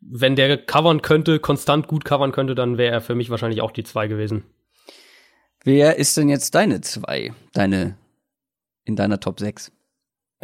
Wenn 0.00 0.36
der 0.36 0.58
covern 0.58 1.00
könnte, 1.00 1.38
konstant 1.38 1.86
gut 1.88 2.04
covern 2.04 2.32
könnte, 2.32 2.54
dann 2.54 2.76
wäre 2.76 2.92
er 2.92 3.00
für 3.00 3.14
mich 3.14 3.30
wahrscheinlich 3.30 3.62
auch 3.62 3.70
die 3.70 3.84
zwei 3.84 4.08
gewesen. 4.08 4.44
Wer 5.64 5.96
ist 5.96 6.16
denn 6.16 6.28
jetzt 6.28 6.54
deine 6.54 6.80
zwei? 6.80 7.32
Deine 7.52 7.96
in 8.84 8.96
deiner 8.96 9.20
Top 9.20 9.38
6? 9.38 9.70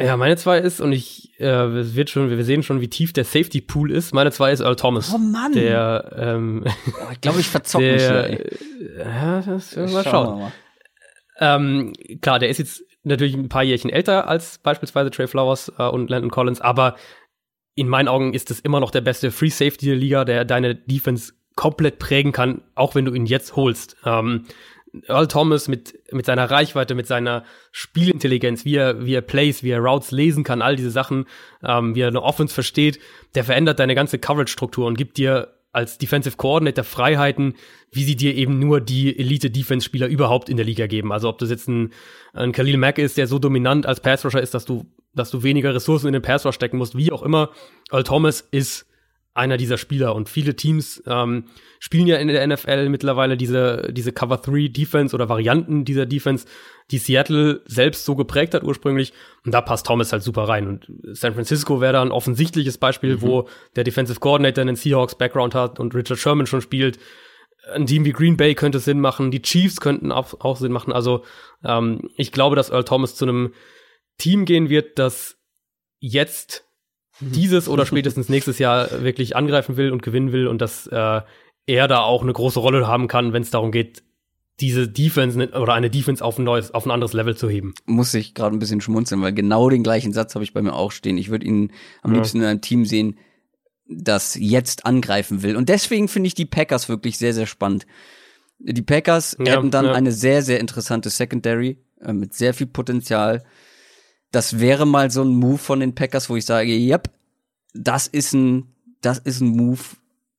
Ja, 0.01 0.15
meine 0.15 0.37
zwei 0.37 0.59
ist, 0.59 0.79
und 0.79 0.93
ich, 0.93 1.37
äh, 1.41 1.45
es 1.45 1.93
wird 1.93 2.09
schon, 2.09 2.29
wir 2.29 2.41
sehen 2.45 2.63
schon, 2.63 2.79
wie 2.79 2.87
tief 2.87 3.11
der 3.11 3.25
Safety 3.25 3.59
Pool 3.59 3.91
ist. 3.91 4.13
Meine 4.13 4.31
zwei 4.31 4.53
ist 4.53 4.61
Earl 4.61 4.77
Thomas. 4.77 5.13
Oh 5.13 5.17
Mann. 5.17 5.51
Der, 5.51 6.09
ähm, 6.17 6.63
Oh, 6.65 7.11
ich 7.11 7.19
glaube, 7.19 7.41
ich 7.41 7.47
verzocke 7.49 7.91
mich 7.93 8.01
hier. 8.01 8.23
ey. 8.23 8.35
äh, 8.37 8.99
ja, 8.99 9.41
das 9.41 9.75
mal 9.75 9.89
Schauen 9.89 10.03
schauen. 10.05 10.51
Ähm, 11.39 11.93
klar, 12.21 12.39
der 12.39 12.49
ist 12.49 12.59
jetzt 12.59 12.83
natürlich 13.03 13.35
ein 13.35 13.49
paar 13.49 13.63
Jährchen 13.63 13.89
älter 13.89 14.27
als 14.27 14.57
beispielsweise 14.57 15.09
Trey 15.09 15.27
Flowers 15.27 15.71
äh, 15.77 15.83
und 15.83 16.09
Landon 16.09 16.31
Collins, 16.31 16.61
aber 16.61 16.95
in 17.75 17.87
meinen 17.87 18.09
Augen 18.09 18.33
ist 18.33 18.51
es 18.51 18.59
immer 18.59 18.79
noch 18.79 18.91
der 18.91 19.01
beste 19.01 19.31
Free 19.31 19.49
Safety 19.49 19.85
der 19.85 19.95
Liga, 19.95 20.25
der 20.25 20.43
deine 20.43 20.75
Defense 20.75 21.33
komplett 21.55 21.99
prägen 21.99 22.31
kann, 22.31 22.61
auch 22.75 22.95
wenn 22.95 23.05
du 23.05 23.13
ihn 23.13 23.25
jetzt 23.25 23.55
holst. 23.55 23.95
Ähm, 24.05 24.45
Earl 25.07 25.27
Thomas 25.27 25.67
mit, 25.67 25.93
mit 26.11 26.25
seiner 26.25 26.49
Reichweite, 26.49 26.95
mit 26.95 27.07
seiner 27.07 27.43
Spielintelligenz, 27.71 28.65
wie 28.65 28.75
er, 28.75 29.05
wie 29.05 29.13
er 29.13 29.21
Plays, 29.21 29.63
wie 29.63 29.69
er 29.69 29.79
Routes 29.79 30.11
lesen 30.11 30.43
kann, 30.43 30.61
all 30.61 30.75
diese 30.75 30.91
Sachen, 30.91 31.25
ähm, 31.63 31.95
wie 31.95 32.01
er 32.01 32.07
eine 32.07 32.23
Offense 32.23 32.53
versteht, 32.53 32.99
der 33.35 33.43
verändert 33.43 33.79
deine 33.79 33.95
ganze 33.95 34.19
Coverage-Struktur 34.19 34.87
und 34.87 34.97
gibt 34.97 35.17
dir 35.17 35.58
als 35.71 35.97
Defensive 35.97 36.35
Coordinator 36.37 36.83
Freiheiten, 36.83 37.53
wie 37.91 38.03
sie 38.03 38.15
dir 38.15 38.35
eben 38.35 38.59
nur 38.59 38.81
die 38.81 39.17
Elite-Defense-Spieler 39.17 40.07
überhaupt 40.07 40.49
in 40.49 40.57
der 40.57 40.65
Liga 40.65 40.87
geben. 40.87 41.11
Also 41.11 41.29
ob 41.29 41.37
das 41.37 41.49
jetzt 41.49 41.67
ein, 41.67 41.91
ein 42.33 42.51
Khalil 42.51 42.77
Mack 42.77 42.97
ist, 42.97 43.17
der 43.17 43.27
so 43.27 43.39
dominant 43.39 43.85
als 43.85 43.99
Pass-Rusher 43.99 44.41
ist, 44.41 44.53
dass 44.53 44.65
du, 44.65 44.85
dass 45.13 45.29
du 45.29 45.43
weniger 45.43 45.73
Ressourcen 45.73 46.07
in 46.07 46.13
den 46.13 46.21
Pass-Rush 46.21 46.55
stecken 46.55 46.77
musst, 46.77 46.97
wie 46.97 47.11
auch 47.11 47.23
immer. 47.23 47.51
Earl 47.91 48.03
Thomas 48.03 48.41
ist 48.41 48.88
einer 49.33 49.57
dieser 49.57 49.77
Spieler. 49.77 50.15
Und 50.15 50.27
viele 50.27 50.55
Teams 50.55 51.01
ähm, 51.05 51.45
spielen 51.79 52.07
ja 52.07 52.17
in 52.17 52.27
der 52.27 52.45
NFL 52.45 52.89
mittlerweile 52.89 53.37
diese, 53.37 53.89
diese 53.91 54.11
Cover 54.11 54.37
3 54.37 54.67
Defense 54.69 55.15
oder 55.15 55.29
Varianten 55.29 55.85
dieser 55.85 56.05
Defense, 56.05 56.45
die 56.91 56.97
Seattle 56.97 57.61
selbst 57.65 58.05
so 58.05 58.15
geprägt 58.15 58.53
hat 58.53 58.63
ursprünglich. 58.63 59.13
Und 59.45 59.53
da 59.53 59.61
passt 59.61 59.85
Thomas 59.85 60.11
halt 60.11 60.23
super 60.23 60.43
rein. 60.43 60.67
Und 60.67 60.87
San 61.15 61.33
Francisco 61.33 61.79
wäre 61.79 61.93
da 61.93 62.01
ein 62.01 62.11
offensichtliches 62.11 62.77
Beispiel, 62.77 63.21
wo 63.21 63.47
der 63.75 63.83
Defensive 63.83 64.19
Coordinator 64.19 64.61
einen 64.61 64.75
Seahawks 64.75 65.15
Background 65.15 65.55
hat 65.55 65.79
und 65.79 65.93
Richard 65.95 66.19
Sherman 66.19 66.47
schon 66.47 66.61
spielt. 66.61 66.99
Ein 67.71 67.85
Team 67.85 68.05
wie 68.05 68.13
Green 68.13 68.37
Bay 68.37 68.55
könnte 68.55 68.79
Sinn 68.79 68.99
machen, 68.99 69.31
die 69.31 69.41
Chiefs 69.41 69.79
könnten 69.79 70.11
auch, 70.11 70.39
auch 70.39 70.57
Sinn 70.57 70.71
machen. 70.71 70.91
Also 70.91 71.23
ähm, 71.63 72.09
ich 72.17 72.31
glaube, 72.31 72.55
dass 72.55 72.71
Earl 72.71 72.85
Thomas 72.85 73.15
zu 73.15 73.25
einem 73.25 73.53
Team 74.17 74.45
gehen 74.45 74.69
wird, 74.69 74.97
das 74.97 75.37
jetzt 75.99 76.68
dieses 77.19 77.67
oder 77.67 77.85
spätestens 77.85 78.29
nächstes 78.29 78.59
Jahr 78.59 79.03
wirklich 79.03 79.35
angreifen 79.35 79.77
will 79.77 79.91
und 79.91 80.01
gewinnen 80.03 80.31
will 80.31 80.47
und 80.47 80.61
dass 80.61 80.87
äh, 80.87 81.21
er 81.65 81.87
da 81.87 81.99
auch 82.01 82.23
eine 82.23 82.33
große 82.33 82.59
Rolle 82.59 82.87
haben 82.87 83.07
kann, 83.07 83.33
wenn 83.33 83.43
es 83.43 83.51
darum 83.51 83.71
geht, 83.71 84.03
diese 84.59 84.87
Defense 84.87 85.37
ne- 85.37 85.51
oder 85.51 85.73
eine 85.73 85.89
Defense 85.89 86.23
auf 86.23 86.37
ein 86.37 86.43
neues, 86.43 86.73
auf 86.73 86.85
ein 86.85 86.91
anderes 86.91 87.13
Level 87.13 87.35
zu 87.37 87.49
heben. 87.49 87.73
Muss 87.85 88.13
ich 88.13 88.33
gerade 88.33 88.55
ein 88.55 88.59
bisschen 88.59 88.81
schmunzeln, 88.81 89.21
weil 89.21 89.33
genau 89.33 89.69
den 89.69 89.83
gleichen 89.83 90.11
Satz 90.11 90.35
habe 90.35 90.43
ich 90.43 90.53
bei 90.53 90.61
mir 90.61 90.73
auch 90.73 90.91
stehen. 90.91 91.17
Ich 91.17 91.29
würde 91.29 91.45
ihn 91.45 91.71
am 92.01 92.11
Ja. 92.11 92.17
liebsten 92.17 92.39
in 92.39 92.45
einem 92.45 92.61
Team 92.61 92.85
sehen, 92.85 93.17
das 93.87 94.35
jetzt 94.35 94.85
angreifen 94.85 95.41
will. 95.43 95.55
Und 95.55 95.69
deswegen 95.69 96.07
finde 96.07 96.27
ich 96.27 96.35
die 96.35 96.45
Packers 96.45 96.89
wirklich 96.89 97.17
sehr, 97.17 97.33
sehr 97.33 97.45
spannend. 97.47 97.85
Die 98.59 98.81
Packers 98.81 99.37
Ja, 99.39 99.53
hätten 99.53 99.71
dann 99.71 99.85
ja. 99.85 99.93
eine 99.93 100.11
sehr, 100.11 100.41
sehr 100.41 100.59
interessante 100.59 101.09
Secondary 101.09 101.77
äh, 102.01 102.11
mit 102.13 102.33
sehr 102.33 102.53
viel 102.53 102.67
Potenzial. 102.67 103.43
Das 104.31 104.59
wäre 104.59 104.85
mal 104.85 105.09
so 105.09 105.23
ein 105.23 105.29
Move 105.29 105.57
von 105.57 105.79
den 105.79 105.95
Packers, 105.95 106.29
wo 106.29 106.35
ich 106.35 106.45
sage, 106.45 106.71
yep, 106.71 107.09
das 107.73 108.07
ist 108.07 108.33
ein, 108.33 108.67
das 109.01 109.17
ist 109.17 109.41
ein 109.41 109.47
Move, 109.49 109.81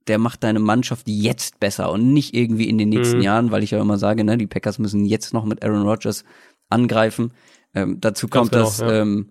der 0.06 0.18
macht 0.18 0.42
deine 0.44 0.60
Mannschaft 0.60 1.08
jetzt 1.08 1.60
besser 1.60 1.90
und 1.90 2.12
nicht 2.12 2.34
irgendwie 2.34 2.68
in 2.68 2.78
den 2.78 2.88
nächsten 2.88 3.18
Mhm. 3.18 3.22
Jahren, 3.22 3.50
weil 3.50 3.62
ich 3.62 3.72
ja 3.72 3.80
immer 3.80 3.98
sage, 3.98 4.24
ne, 4.24 4.36
die 4.36 4.46
Packers 4.46 4.78
müssen 4.78 5.04
jetzt 5.04 5.32
noch 5.32 5.44
mit 5.44 5.64
Aaron 5.64 5.82
Rodgers 5.82 6.24
angreifen. 6.68 7.32
Ähm, 7.74 8.00
dazu 8.00 8.28
kommt, 8.28 8.52
genau, 8.52 8.64
dass 8.64 8.78
ja. 8.78 9.02
ähm, 9.02 9.30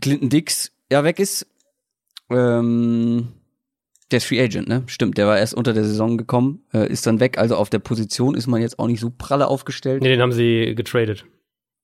Clinton 0.00 0.28
Dix 0.28 0.72
ja 0.90 1.04
weg 1.04 1.18
ist. 1.18 1.46
Ähm, 2.30 3.28
der 4.10 4.18
ist 4.18 4.26
Free 4.26 4.40
Agent, 4.42 4.68
ne? 4.68 4.82
Stimmt, 4.86 5.18
der 5.18 5.26
war 5.26 5.38
erst 5.38 5.54
unter 5.54 5.72
der 5.74 5.84
Saison 5.84 6.16
gekommen, 6.16 6.64
äh, 6.72 6.90
ist 6.90 7.06
dann 7.06 7.20
weg. 7.20 7.38
Also 7.38 7.56
auf 7.56 7.68
der 7.70 7.78
Position 7.78 8.34
ist 8.34 8.46
man 8.46 8.60
jetzt 8.60 8.78
auch 8.78 8.86
nicht 8.86 9.00
so 9.00 9.10
pralle 9.10 9.48
aufgestellt. 9.48 10.02
Nee, 10.02 10.08
den 10.08 10.22
haben 10.22 10.32
sie 10.32 10.74
getradet 10.74 11.26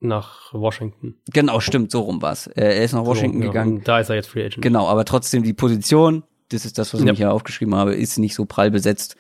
nach 0.05 0.53
Washington. 0.53 1.17
Genau, 1.33 1.61
stimmt, 1.61 1.91
so 1.91 2.01
rum 2.01 2.23
war's. 2.23 2.47
Äh, 2.49 2.63
er 2.77 2.85
ist 2.85 2.93
nach 2.93 3.05
Washington 3.05 3.39
so, 3.39 3.45
ja, 3.45 3.51
gegangen. 3.51 3.83
Da 3.85 3.99
ist 4.01 4.09
er 4.11 4.17
jetzt 4.17 4.29
Free 4.29 4.45
Agent. 4.45 4.63
Genau, 4.63 4.87
aber 4.89 5.05
trotzdem 5.05 5.43
die 5.43 5.53
Position, 5.55 6.23
das 6.51 6.65
ist 6.65 6.79
das, 6.79 6.93
was 6.93 7.01
ich 7.01 7.07
Ja. 7.07 7.13
mir 7.13 7.17
hier 7.17 7.33
aufgeschrieben 7.33 7.75
habe, 7.75 7.95
ist 7.95 8.19
nicht 8.19 8.35
so 8.35 8.45
prall 8.45 8.71
besetzt. 8.71 9.17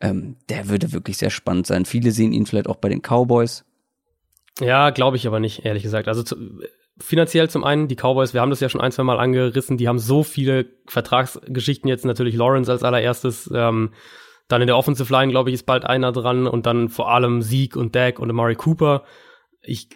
Ähm, 0.00 0.36
der 0.48 0.68
würde 0.68 0.92
wirklich 0.92 1.16
sehr 1.18 1.30
spannend 1.30 1.66
sein. 1.66 1.84
Viele 1.84 2.10
sehen 2.12 2.32
ihn 2.32 2.46
vielleicht 2.46 2.68
auch 2.68 2.76
bei 2.76 2.88
den 2.88 3.00
Cowboys. 3.02 3.64
Ja, 4.60 4.90
glaube 4.90 5.16
ich 5.16 5.26
aber 5.26 5.40
nicht, 5.40 5.64
ehrlich 5.64 5.82
gesagt. 5.82 6.08
Also 6.08 6.22
zu, 6.22 6.36
finanziell 7.00 7.48
zum 7.48 7.64
einen, 7.64 7.88
die 7.88 7.96
Cowboys, 7.96 8.34
wir 8.34 8.40
haben 8.40 8.50
das 8.50 8.60
ja 8.60 8.68
schon 8.68 8.80
ein, 8.80 8.92
zwei 8.92 9.04
Mal 9.04 9.18
angerissen, 9.18 9.76
die 9.76 9.88
haben 9.88 9.98
so 9.98 10.22
viele 10.22 10.66
Vertragsgeschichten 10.86 11.88
jetzt, 11.88 12.04
natürlich 12.04 12.34
Lawrence 12.34 12.70
als 12.70 12.82
allererstes, 12.82 13.50
ähm, 13.54 13.92
dann 14.48 14.62
in 14.62 14.66
der 14.66 14.76
Offensive 14.76 15.12
Line, 15.12 15.30
glaube 15.30 15.50
ich, 15.50 15.54
ist 15.54 15.66
bald 15.66 15.84
einer 15.84 16.10
dran 16.10 16.46
und 16.46 16.64
dann 16.66 16.88
vor 16.88 17.10
allem 17.10 17.42
Sieg 17.42 17.76
und 17.76 17.94
Dak 17.94 18.18
und 18.18 18.30
Amari 18.30 18.54
Cooper. 18.54 19.04
Ich, 19.68 19.88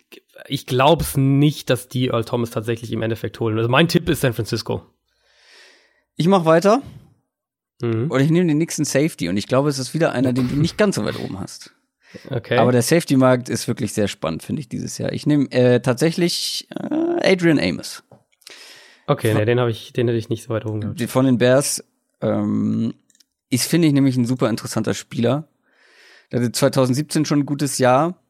ich 0.47 0.67
glaube 0.67 1.03
es 1.03 1.17
nicht, 1.17 1.71
dass 1.71 1.89
die 1.89 2.09
Earl 2.09 2.25
Thomas 2.25 2.51
tatsächlich 2.51 2.93
im 2.93 3.03
Endeffekt 3.03 3.39
holen. 3.41 3.57
Also 3.59 3.69
mein 3.69 3.89
Tipp 3.89 4.09
ist 4.09 4.21
San 4.21 4.33
Francisco. 4.35 4.83
Ich 6.17 6.27
mache 6.29 6.45
weiter 6.45 6.83
Mhm. 7.83 8.13
und 8.13 8.21
ich 8.21 8.31
nehme 8.31 8.47
den 8.47 8.59
nächsten 8.59 8.85
Safety 8.85 9.29
und 9.29 9.37
ich 9.37 9.49
glaube, 9.49 9.69
es 9.69 9.79
ist 9.81 9.93
wieder 9.93 10.13
einer, 10.13 10.33
den 10.33 10.49
du 10.49 10.55
nicht 10.55 10.79
ganz 10.79 10.95
so 10.95 11.05
weit 11.05 11.19
oben 11.19 11.41
hast. 11.41 11.73
Okay. 12.31 12.59
Aber 12.59 12.71
der 12.71 12.83
Safety-Markt 12.83 13.49
ist 13.49 13.67
wirklich 13.67 13.93
sehr 13.93 14.07
spannend, 14.07 14.45
finde 14.45 14.61
ich, 14.61 14.69
dieses 14.69 14.99
Jahr. 14.99 15.13
Ich 15.13 15.27
nehme 15.27 15.51
äh, 15.51 15.81
tatsächlich 15.81 16.69
äh, 16.71 17.33
Adrian 17.33 17.59
Amos. 17.59 18.05
okay, 19.09 19.35
nee, 19.35 19.45
den 19.47 19.59
habe 19.59 19.71
ich, 19.73 19.93
den 19.93 20.07
hätte 20.07 20.19
ich 20.19 20.29
nicht 20.29 20.45
so 20.45 20.51
weit 20.51 20.65
oben 20.65 20.81
gehabt. 20.83 21.03
Von 21.11 21.25
den 21.25 21.39
Bears 21.39 21.83
ähm, 22.21 22.95
ist, 23.51 23.67
finde 23.67 23.89
ich, 23.89 23.95
nämlich 23.95 24.17
ein 24.17 24.27
super 24.27 24.49
interessanter 24.49 24.95
Spieler. 24.95 25.49
Der 26.31 26.41
hatte 26.41 26.53
2017 26.53 27.25
schon 27.25 27.41
ein 27.41 27.47
gutes 27.47 27.79
Jahr, 27.79 28.22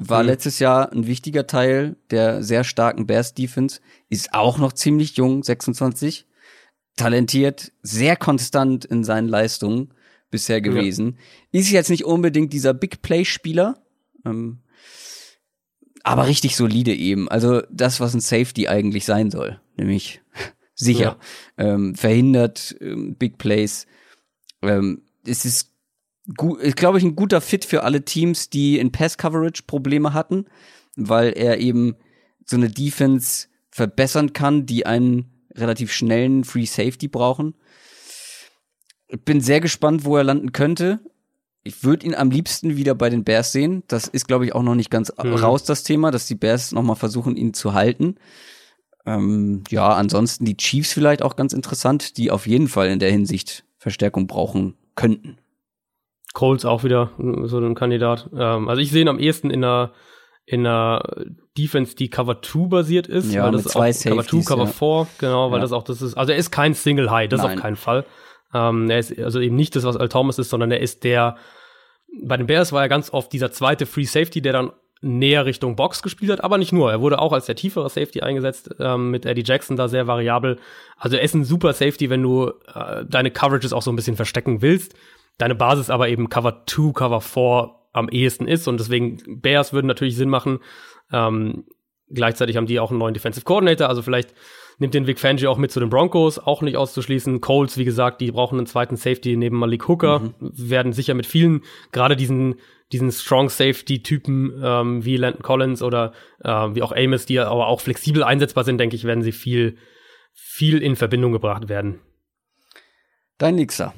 war 0.00 0.22
Mhm. 0.22 0.28
letztes 0.30 0.58
Jahr 0.58 0.90
ein 0.92 1.06
wichtiger 1.06 1.46
Teil 1.46 1.96
der 2.10 2.42
sehr 2.42 2.64
starken 2.64 3.06
Bears-Defense, 3.06 3.80
ist 4.08 4.32
auch 4.34 4.58
noch 4.58 4.72
ziemlich 4.72 5.16
jung, 5.16 5.42
26, 5.42 6.26
talentiert, 6.96 7.72
sehr 7.82 8.16
konstant 8.16 8.84
in 8.84 9.04
seinen 9.04 9.28
Leistungen 9.28 9.94
bisher 10.30 10.60
gewesen. 10.60 11.18
Ist 11.52 11.70
jetzt 11.70 11.90
nicht 11.90 12.04
unbedingt 12.04 12.52
dieser 12.52 12.74
Big 12.74 13.02
Play-Spieler, 13.02 13.82
Ähm, 14.26 14.58
aber 16.02 16.26
richtig 16.26 16.56
solide 16.56 16.94
eben. 16.94 17.28
Also 17.28 17.62
das, 17.70 18.00
was 18.00 18.14
ein 18.14 18.20
Safety 18.20 18.68
eigentlich 18.68 19.04
sein 19.04 19.30
soll. 19.30 19.60
Nämlich 19.76 20.20
sicher. 20.74 21.18
Ja. 21.58 21.72
Ähm, 21.74 21.94
verhindert 21.94 22.74
ähm, 22.80 23.16
Big 23.16 23.38
Plays. 23.38 23.86
Ähm, 24.62 25.02
es 25.26 25.44
ist, 25.44 25.69
ist 26.60 26.76
glaube 26.76 26.98
ich, 26.98 27.04
ein 27.04 27.16
guter 27.16 27.40
Fit 27.40 27.64
für 27.64 27.82
alle 27.82 28.04
Teams, 28.04 28.50
die 28.50 28.78
in 28.78 28.92
Pass-Coverage 28.92 29.64
Probleme 29.66 30.12
hatten, 30.14 30.46
weil 30.96 31.32
er 31.32 31.58
eben 31.58 31.96
so 32.44 32.56
eine 32.56 32.68
Defense 32.68 33.48
verbessern 33.70 34.32
kann, 34.32 34.66
die 34.66 34.86
einen 34.86 35.30
relativ 35.54 35.92
schnellen 35.92 36.44
Free 36.44 36.66
Safety 36.66 37.08
brauchen. 37.08 37.54
Ich 39.08 39.24
bin 39.24 39.40
sehr 39.40 39.60
gespannt, 39.60 40.04
wo 40.04 40.16
er 40.16 40.24
landen 40.24 40.52
könnte. 40.52 41.00
Ich 41.62 41.84
würde 41.84 42.06
ihn 42.06 42.14
am 42.14 42.30
liebsten 42.30 42.76
wieder 42.76 42.94
bei 42.94 43.10
den 43.10 43.24
Bears 43.24 43.52
sehen. 43.52 43.82
Das 43.88 44.06
ist, 44.06 44.28
glaube 44.28 44.46
ich, 44.46 44.54
auch 44.54 44.62
noch 44.62 44.74
nicht 44.74 44.90
ganz 44.90 45.12
mhm. 45.22 45.34
raus, 45.34 45.64
das 45.64 45.82
Thema, 45.82 46.10
dass 46.10 46.26
die 46.26 46.36
Bears 46.36 46.72
nochmal 46.72 46.96
versuchen, 46.96 47.36
ihn 47.36 47.52
zu 47.54 47.74
halten. 47.74 48.16
Ähm, 49.04 49.64
ja, 49.68 49.92
ansonsten 49.92 50.44
die 50.44 50.56
Chiefs 50.56 50.92
vielleicht 50.92 51.22
auch 51.22 51.36
ganz 51.36 51.52
interessant, 51.52 52.16
die 52.16 52.30
auf 52.30 52.46
jeden 52.46 52.68
Fall 52.68 52.88
in 52.88 52.98
der 52.98 53.10
Hinsicht 53.10 53.64
Verstärkung 53.78 54.26
brauchen 54.26 54.74
könnten. 54.94 55.38
Colts 56.32 56.64
auch 56.64 56.84
wieder 56.84 57.10
so 57.44 57.58
ein 57.58 57.74
Kandidat. 57.74 58.28
Ähm, 58.36 58.68
also 58.68 58.80
ich 58.80 58.90
sehe 58.90 59.02
ihn 59.02 59.08
am 59.08 59.18
ehesten 59.18 59.50
in 59.50 59.64
einer 59.64 59.92
in 60.46 60.66
einer 60.66 61.02
Defense, 61.56 61.94
die 61.94 62.08
Cover 62.10 62.42
2 62.42 62.66
basiert 62.68 63.06
ist, 63.06 63.32
ja, 63.32 63.44
weil 63.44 63.52
das 63.52 63.66
ist 63.66 63.76
auch 63.76 63.86
Safeties, 63.92 64.04
Cover 64.04 64.24
2, 64.24 64.42
Cover 64.48 64.64
ja. 64.64 65.04
4, 65.04 65.06
genau, 65.18 65.50
weil 65.52 65.58
Ja. 65.58 65.62
das 65.62 65.72
auch 65.72 65.84
das 65.84 66.02
ist, 66.02 66.14
also 66.16 66.32
er 66.32 66.38
ist 66.38 66.50
kein 66.50 66.74
Single 66.74 67.08
High, 67.10 67.28
das 67.28 67.42
Nein. 67.42 67.54
auf 67.56 67.62
keinen 67.62 67.76
Fall. 67.76 68.04
Ähm, 68.52 68.90
er 68.90 68.98
ist 68.98 69.16
also 69.16 69.38
eben 69.38 69.54
nicht 69.54 69.76
das, 69.76 69.84
was 69.84 69.96
Al 69.96 70.08
Thomas 70.08 70.40
ist, 70.40 70.50
sondern 70.50 70.72
er 70.72 70.80
ist 70.80 71.04
der, 71.04 71.36
bei 72.20 72.36
den 72.36 72.48
Bears 72.48 72.72
war 72.72 72.82
er 72.82 72.88
ganz 72.88 73.12
oft 73.12 73.32
dieser 73.32 73.52
zweite 73.52 73.86
Free 73.86 74.04
Safety, 74.04 74.42
der 74.42 74.52
dann 74.52 74.72
näher 75.02 75.46
Richtung 75.46 75.76
Box 75.76 76.02
gespielt 76.02 76.32
hat, 76.32 76.42
aber 76.42 76.58
nicht 76.58 76.72
nur. 76.72 76.90
Er 76.90 77.00
wurde 77.00 77.20
auch 77.20 77.32
als 77.32 77.46
der 77.46 77.54
tiefere 77.54 77.88
Safety 77.88 78.20
eingesetzt, 78.22 78.70
ähm, 78.80 79.10
mit 79.12 79.24
Eddie 79.26 79.44
Jackson 79.46 79.76
da 79.76 79.86
sehr 79.86 80.08
variabel. 80.08 80.58
Also 80.96 81.16
er 81.16 81.22
ist 81.22 81.34
ein 81.34 81.44
super 81.44 81.72
Safety, 81.74 82.10
wenn 82.10 82.22
du 82.22 82.48
äh, 82.74 83.04
deine 83.08 83.30
Coverages 83.30 83.72
auch 83.72 83.82
so 83.82 83.92
ein 83.92 83.96
bisschen 83.96 84.16
verstecken 84.16 84.62
willst. 84.62 84.94
Deine 85.40 85.54
Basis 85.54 85.88
aber 85.88 86.10
eben 86.10 86.28
Cover 86.28 86.64
2, 86.66 86.92
Cover 86.92 87.22
4 87.22 87.70
am 87.94 88.10
ehesten 88.10 88.46
ist 88.46 88.68
und 88.68 88.78
deswegen 88.78 89.40
Bears 89.40 89.72
würden 89.72 89.86
natürlich 89.86 90.14
Sinn 90.14 90.28
machen. 90.28 90.58
Ähm, 91.10 91.64
gleichzeitig 92.10 92.58
haben 92.58 92.66
die 92.66 92.78
auch 92.78 92.90
einen 92.90 92.98
neuen 92.98 93.14
Defensive 93.14 93.46
Coordinator, 93.46 93.88
also 93.88 94.02
vielleicht 94.02 94.34
nimmt 94.80 94.92
den 94.92 95.06
Vic 95.06 95.18
Fangio 95.18 95.50
auch 95.50 95.56
mit 95.56 95.70
zu 95.72 95.80
den 95.80 95.88
Broncos, 95.88 96.38
auch 96.38 96.60
nicht 96.60 96.76
auszuschließen. 96.76 97.40
Colts, 97.40 97.78
wie 97.78 97.86
gesagt, 97.86 98.20
die 98.20 98.32
brauchen 98.32 98.58
einen 98.58 98.66
zweiten 98.66 98.96
Safety 98.96 99.34
neben 99.34 99.56
Malik 99.56 99.88
Hooker, 99.88 100.34
werden 100.40 100.92
sicher 100.92 101.14
mit 101.14 101.24
vielen, 101.24 101.62
gerade 101.90 102.16
diesen, 102.16 102.56
diesen 102.92 103.10
Strong 103.10 103.48
Safety-Typen 103.48 104.60
ähm, 104.62 105.04
wie 105.06 105.16
Landon 105.16 105.42
Collins 105.42 105.82
oder 105.82 106.12
äh, 106.44 106.50
wie 106.50 106.82
auch 106.82 106.92
Amos, 106.92 107.24
die 107.24 107.40
aber 107.40 107.66
auch 107.66 107.80
flexibel 107.80 108.22
einsetzbar 108.24 108.64
sind, 108.64 108.76
denke 108.76 108.94
ich, 108.94 109.04
werden 109.04 109.22
sie 109.22 109.32
viel, 109.32 109.78
viel 110.34 110.82
in 110.82 110.96
Verbindung 110.96 111.32
gebracht 111.32 111.70
werden. 111.70 112.00
Dein 113.38 113.54
Nixer. 113.54 113.94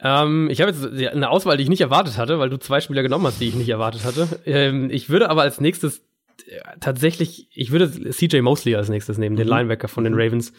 Ähm, 0.00 0.48
ich 0.50 0.60
habe 0.60 0.70
jetzt 0.70 0.84
eine 1.12 1.28
Auswahl, 1.30 1.56
die 1.56 1.64
ich 1.64 1.68
nicht 1.68 1.80
erwartet 1.80 2.16
hatte, 2.18 2.38
weil 2.38 2.50
du 2.50 2.56
zwei 2.58 2.80
Spieler 2.80 3.02
genommen 3.02 3.26
hast, 3.26 3.40
die 3.40 3.48
ich 3.48 3.54
nicht 3.54 3.68
erwartet 3.68 4.04
hatte. 4.04 4.28
Ähm, 4.46 4.90
ich 4.90 5.10
würde 5.10 5.28
aber 5.30 5.42
als 5.42 5.60
nächstes 5.60 5.98
äh, 6.46 6.60
tatsächlich, 6.80 7.48
ich 7.52 7.70
würde 7.72 7.90
CJ 8.12 8.40
Mosley 8.42 8.76
als 8.76 8.88
nächstes 8.88 9.18
nehmen, 9.18 9.36
den 9.36 9.46
Mhm. 9.46 9.52
Linebacker 9.54 9.88
von 9.88 10.04
den 10.04 10.14
Ravens. 10.14 10.52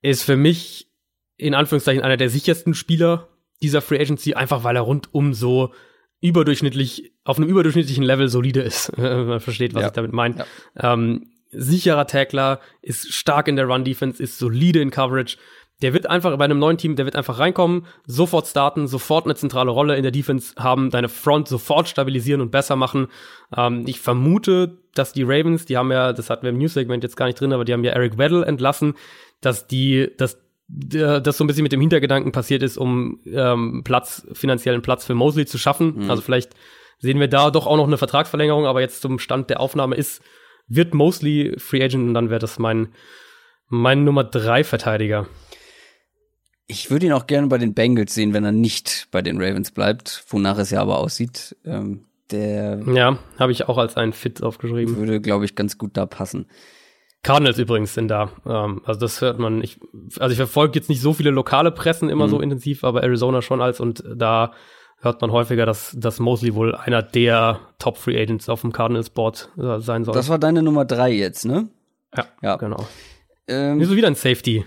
Ist 0.00 0.22
für 0.24 0.36
mich 0.36 0.88
in 1.36 1.54
Anführungszeichen 1.54 2.02
einer 2.02 2.16
der 2.16 2.30
sichersten 2.30 2.74
Spieler 2.74 3.28
dieser 3.62 3.80
Free 3.82 4.00
Agency, 4.00 4.34
einfach 4.34 4.64
weil 4.64 4.76
er 4.76 4.82
rundum 4.82 5.34
so 5.34 5.72
überdurchschnittlich, 6.20 7.12
auf 7.24 7.36
einem 7.38 7.48
überdurchschnittlichen 7.48 8.04
Level 8.04 8.28
solide 8.28 8.60
ist. 8.60 8.96
Man 8.98 9.40
versteht, 9.40 9.74
was 9.74 9.82
Ja. 9.82 9.88
ich 9.88 9.92
damit 9.92 10.12
meine. 10.12 10.36
Ja. 10.80 10.92
Ähm, 10.94 11.28
sicherer 11.50 12.06
Tackler, 12.06 12.60
ist 12.80 13.12
stark 13.12 13.46
in 13.48 13.56
der 13.56 13.66
Run-Defense, 13.66 14.22
ist 14.22 14.38
solide 14.38 14.80
in 14.80 14.90
Coverage. 14.90 15.36
Der 15.82 15.92
wird 15.92 16.08
einfach 16.08 16.36
bei 16.38 16.44
einem 16.44 16.58
neuen 16.58 16.78
Team, 16.78 16.96
der 16.96 17.04
wird 17.04 17.16
einfach 17.16 17.38
reinkommen, 17.38 17.86
sofort 18.06 18.46
starten, 18.46 18.86
sofort 18.86 19.24
eine 19.26 19.34
zentrale 19.34 19.70
Rolle 19.70 19.96
in 19.96 20.02
der 20.04 20.12
Defense 20.12 20.54
haben, 20.56 20.90
deine 20.90 21.08
Front 21.08 21.48
sofort 21.48 21.88
stabilisieren 21.88 22.40
und 22.40 22.50
besser 22.50 22.76
machen. 22.76 23.08
Ähm, 23.56 23.84
ich 23.86 24.00
vermute, 24.00 24.78
dass 24.94 25.12
die 25.12 25.22
Ravens, 25.24 25.64
die 25.66 25.76
haben 25.76 25.90
ja, 25.92 26.12
das 26.12 26.30
hatten 26.30 26.44
wir 26.44 26.50
im 26.50 26.58
News-Segment 26.58 27.02
jetzt 27.02 27.16
gar 27.16 27.26
nicht 27.26 27.40
drin, 27.40 27.52
aber 27.52 27.64
die 27.64 27.72
haben 27.72 27.84
ja 27.84 27.92
Eric 27.92 28.16
Weddle 28.18 28.44
entlassen, 28.46 28.94
dass 29.40 29.66
die, 29.66 30.10
dass 30.16 30.38
der- 30.68 31.20
das 31.20 31.36
so 31.36 31.44
ein 31.44 31.48
bisschen 31.48 31.64
mit 31.64 31.72
dem 31.72 31.80
Hintergedanken 31.80 32.32
passiert 32.32 32.62
ist, 32.62 32.78
um 32.78 33.20
ähm, 33.26 33.82
Platz, 33.84 34.26
finanziellen 34.32 34.80
Platz 34.82 35.04
für 35.04 35.14
Mosley 35.14 35.44
zu 35.46 35.58
schaffen. 35.58 36.08
Also 36.08 36.22
vielleicht 36.22 36.52
sehen 36.98 37.18
wir 37.20 37.28
da 37.28 37.50
doch 37.50 37.66
auch 37.66 37.76
noch 37.76 37.86
eine 37.86 37.98
Vertragsverlängerung, 37.98 38.66
aber 38.66 38.80
jetzt 38.80 39.02
zum 39.02 39.18
Stand 39.18 39.50
der 39.50 39.60
Aufnahme 39.60 39.96
ist, 39.96 40.22
wird 40.68 40.94
Mosley 40.94 41.54
Free 41.58 41.82
Agent 41.82 42.06
und 42.08 42.14
dann 42.14 42.30
wäre 42.30 42.38
das 42.38 42.58
mein, 42.60 42.88
mein 43.68 44.04
Nummer 44.04 44.22
drei 44.24 44.62
Verteidiger. 44.64 45.26
Ich 46.72 46.90
würde 46.90 47.06
ihn 47.06 47.12
auch 47.12 47.26
gerne 47.26 47.46
bei 47.48 47.58
den 47.58 47.74
Bengals 47.74 48.14
sehen, 48.14 48.32
wenn 48.32 48.44
er 48.44 48.52
nicht 48.52 49.08
bei 49.10 49.22
den 49.22 49.40
Ravens 49.40 49.70
bleibt, 49.70 50.24
wonach 50.28 50.58
es 50.58 50.70
ja 50.70 50.80
aber 50.80 50.98
aussieht. 50.98 51.56
Ähm, 51.64 52.04
der 52.30 52.80
Ja, 52.86 53.18
habe 53.38 53.52
ich 53.52 53.68
auch 53.68 53.78
als 53.78 53.96
einen 53.96 54.12
Fit 54.12 54.42
aufgeschrieben. 54.42 54.96
würde, 54.96 55.20
glaube 55.20 55.44
ich, 55.44 55.54
ganz 55.54 55.76
gut 55.78 55.96
da 55.96 56.06
passen. 56.06 56.46
Cardinals 57.22 57.58
übrigens 57.58 57.94
sind 57.94 58.08
da. 58.08 58.30
Ähm, 58.46 58.80
also 58.84 58.98
das 58.98 59.20
hört 59.20 59.38
man. 59.38 59.62
Ich, 59.62 59.78
also 60.18 60.32
ich 60.32 60.36
verfolge 60.38 60.78
jetzt 60.78 60.88
nicht 60.88 61.00
so 61.00 61.12
viele 61.12 61.30
lokale 61.30 61.70
Pressen 61.70 62.08
immer 62.08 62.26
Mhm. 62.26 62.30
so 62.30 62.40
intensiv, 62.40 62.82
aber 62.84 63.02
Arizona 63.02 63.42
schon 63.42 63.60
als 63.60 63.78
und 63.78 64.02
da 64.16 64.52
hört 65.00 65.20
man 65.20 65.30
häufiger, 65.30 65.66
dass, 65.66 65.94
dass 65.98 66.20
Mosley 66.20 66.54
wohl 66.54 66.74
einer 66.74 67.02
der 67.02 67.60
Top 67.78 67.98
Free 67.98 68.20
Agents 68.20 68.48
auf 68.48 68.62
dem 68.62 68.72
Cardinals 68.72 69.10
Board 69.10 69.50
äh, 69.58 69.78
sein 69.80 70.04
soll. 70.04 70.14
Das 70.14 70.28
war 70.28 70.38
deine 70.38 70.62
Nummer 70.62 70.84
drei 70.84 71.12
jetzt, 71.12 71.44
ne? 71.44 71.68
ja, 72.16 72.24
Ja. 72.40 72.56
genau. 72.56 72.86
Ähm, 73.48 73.78
Wieso 73.80 73.94
wieder 73.96 74.06
ein 74.06 74.14
Safety? 74.14 74.64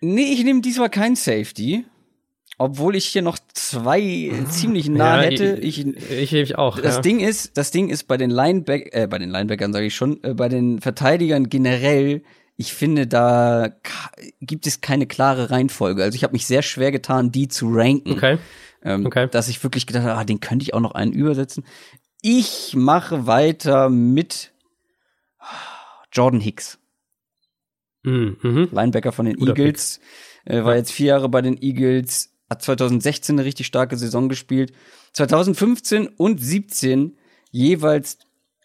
Nee, 0.00 0.32
ich 0.32 0.44
nehme 0.44 0.60
diesmal 0.60 0.90
kein 0.90 1.16
Safety. 1.16 1.84
Obwohl 2.58 2.96
ich 2.96 3.04
hier 3.06 3.20
noch 3.20 3.38
zwei 3.52 4.32
ziemlich 4.48 4.88
nah 4.88 5.22
Ja, 5.22 5.28
hätte. 5.28 5.58
Ich, 5.60 5.86
Ich, 5.86 6.10
ich, 6.10 6.32
ich 6.32 6.56
auch. 6.56 6.80
das 6.80 6.96
ja. 6.96 7.00
Ding 7.02 7.20
ist, 7.20 7.58
das 7.58 7.70
Ding 7.70 7.90
ist 7.90 8.04
bei 8.04 8.16
den 8.16 8.30
Lineback, 8.30 8.94
äh, 8.94 9.06
bei 9.06 9.18
den 9.18 9.28
Linebackern 9.28 9.74
sage 9.74 9.86
ich 9.86 9.94
schon, 9.94 10.22
äh, 10.24 10.32
bei 10.32 10.48
den 10.48 10.80
Verteidigern 10.80 11.50
generell, 11.50 12.22
ich 12.56 12.72
finde, 12.72 13.06
da 13.06 13.68
gibt 14.40 14.66
es 14.66 14.80
keine 14.80 15.06
klare 15.06 15.50
Reihenfolge. 15.50 16.02
Also 16.02 16.16
ich 16.16 16.22
habe 16.24 16.32
mich 16.32 16.46
sehr 16.46 16.62
schwer 16.62 16.92
getan, 16.92 17.30
die 17.30 17.48
zu 17.48 17.68
ranken. 17.70 18.12
Okay. 18.12 18.38
Ähm, 18.82 19.04
Okay. 19.04 19.28
Dass 19.30 19.48
ich 19.48 19.62
wirklich 19.62 19.86
gedacht 19.86 20.04
habe, 20.04 20.18
ah, 20.18 20.24
den 20.24 20.40
könnte 20.40 20.62
ich 20.62 20.72
auch 20.72 20.80
noch 20.80 20.92
einen 20.92 21.12
übersetzen. 21.12 21.64
Ich 22.22 22.72
mache 22.74 23.26
weiter 23.26 23.90
mit 23.90 24.52
Jordan 26.12 26.40
Hicks, 26.40 26.78
Mhm. 28.06 28.36
Mhm. 28.42 28.68
Linebacker 28.72 29.12
von 29.12 29.26
den 29.26 29.36
Guter 29.36 29.56
Eagles. 29.58 30.00
Äh, 30.44 30.62
war 30.64 30.72
Ja. 30.72 30.78
jetzt 30.78 30.92
vier 30.92 31.06
Jahre 31.08 31.28
bei 31.28 31.42
den 31.42 31.60
Eagles, 31.60 32.30
hat 32.48 32.62
2016 32.62 33.34
eine 33.38 33.44
richtig 33.44 33.66
starke 33.66 33.96
Saison 33.96 34.28
gespielt. 34.28 34.72
2015 35.12 36.06
und 36.06 36.40
17 36.42 37.16
jeweils 37.50 38.18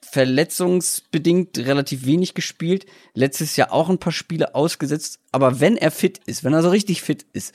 verletzungsbedingt 0.04 1.58
relativ 1.60 2.06
wenig 2.06 2.34
gespielt. 2.34 2.86
Letztes 3.14 3.56
Jahr 3.56 3.72
auch 3.72 3.90
ein 3.90 3.98
paar 4.00 4.14
Spiele 4.14 4.56
ausgesetzt. 4.56 5.20
Aber 5.32 5.60
wenn 5.60 5.78
er 5.78 5.92
fit 5.92 6.20
ist, 6.26 6.44
wenn 6.44 6.54
er 6.54 6.62
so 6.62 6.70
richtig 6.70 7.02
fit 7.02 7.26
ist, 7.34 7.54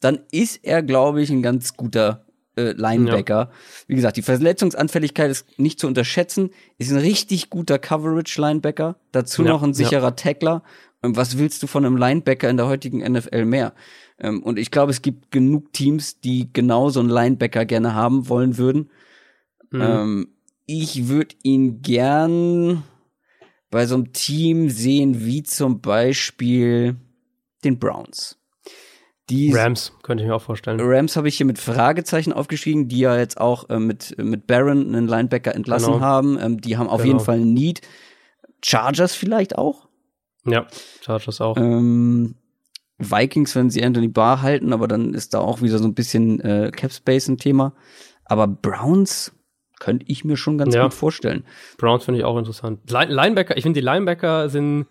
dann 0.00 0.20
ist 0.30 0.60
er, 0.64 0.82
glaube 0.82 1.20
ich, 1.22 1.30
ein 1.30 1.42
ganz 1.42 1.76
guter 1.76 2.24
äh, 2.56 2.72
Linebacker. 2.72 3.50
Wie 3.86 3.94
gesagt, 3.96 4.16
die 4.16 4.22
Verletzungsanfälligkeit 4.22 5.30
ist 5.30 5.46
nicht 5.58 5.78
zu 5.78 5.86
unterschätzen. 5.86 6.50
Ist 6.78 6.90
ein 6.90 6.98
richtig 6.98 7.50
guter 7.50 7.78
Coverage-Linebacker. 7.78 8.96
Dazu 9.12 9.42
Ja, 9.44 9.50
noch 9.50 9.62
ein 9.62 9.70
ja. 9.70 9.74
sicherer 9.74 10.16
Tackler. 10.16 10.62
Und 11.02 11.16
was 11.16 11.38
willst 11.38 11.62
du 11.62 11.66
von 11.66 11.84
einem 11.84 11.96
Linebacker 11.96 12.48
in 12.50 12.56
der 12.56 12.66
heutigen 12.66 12.98
NFL 12.98 13.44
mehr? 13.46 13.72
Ähm, 14.18 14.42
und 14.42 14.58
ich 14.58 14.70
glaube, 14.70 14.90
es 14.90 15.02
gibt 15.02 15.30
genug 15.30 15.72
Teams, 15.72 16.20
die 16.20 16.52
genau 16.52 16.90
so 16.90 17.00
einen 17.00 17.08
Linebacker 17.08 17.64
gerne 17.64 17.94
haben 17.94 18.28
wollen 18.28 18.58
würden. 18.58 18.90
Mhm. 19.70 19.80
Ähm, 19.80 20.28
ich 20.66 21.08
würde 21.08 21.34
ihn 21.42 21.80
gern 21.82 22.82
bei 23.70 23.86
so 23.86 23.94
einem 23.94 24.12
Team 24.12 24.68
sehen, 24.68 25.24
wie 25.24 25.42
zum 25.42 25.80
Beispiel 25.80 26.96
den 27.64 27.78
Browns. 27.78 28.36
Die 29.30 29.52
Rams 29.52 29.92
könnte 30.02 30.24
ich 30.24 30.28
mir 30.28 30.34
auch 30.34 30.42
vorstellen. 30.42 30.80
Rams 30.82 31.14
habe 31.16 31.28
ich 31.28 31.36
hier 31.36 31.46
mit 31.46 31.58
Fragezeichen 31.58 32.32
aufgeschrieben, 32.32 32.88
die 32.88 32.98
ja 32.98 33.16
jetzt 33.16 33.40
auch 33.40 33.70
äh, 33.70 33.78
mit, 33.78 34.16
mit 34.18 34.48
Barron 34.48 34.88
einen 34.88 35.06
Linebacker 35.06 35.54
entlassen 35.54 35.92
Genau. 35.92 36.04
haben. 36.04 36.36
Ähm, 36.40 36.60
die 36.60 36.76
haben 36.76 36.88
auf 36.88 37.00
Genau. 37.02 37.12
jeden 37.14 37.24
Fall 37.24 37.38
ein 37.38 37.54
Need. 37.54 37.80
Chargers 38.62 39.14
vielleicht 39.14 39.56
auch. 39.56 39.88
Ja, 40.44 40.66
Chargers 41.02 41.40
auch. 41.40 41.56
Ähm, 41.56 42.34
Vikings, 42.98 43.54
wenn 43.56 43.70
sie 43.70 43.82
Anthony 43.82 44.08
Barr 44.08 44.42
halten, 44.42 44.72
aber 44.72 44.86
dann 44.88 45.14
ist 45.14 45.32
da 45.34 45.38
auch 45.40 45.62
wieder 45.62 45.78
so 45.78 45.84
ein 45.84 45.94
bisschen 45.94 46.40
äh, 46.40 46.70
Cap 46.74 46.92
Space 46.92 47.28
ein 47.28 47.38
Thema. 47.38 47.74
Aber 48.24 48.46
Browns 48.46 49.32
könnte 49.78 50.04
ich 50.08 50.24
mir 50.24 50.36
schon 50.36 50.58
ganz 50.58 50.74
Ja. 50.74 50.82
gut 50.84 50.94
vorstellen. 50.94 51.44
Browns 51.78 52.04
finde 52.04 52.20
ich 52.20 52.24
auch 52.26 52.36
interessant. 52.38 52.90
Line 52.90 53.12
Linebacker, 53.12 53.56
ich 53.56 53.62
finde 53.62 53.80
die 53.80 53.84
Linebacker 53.84 54.48
sind 54.50 54.86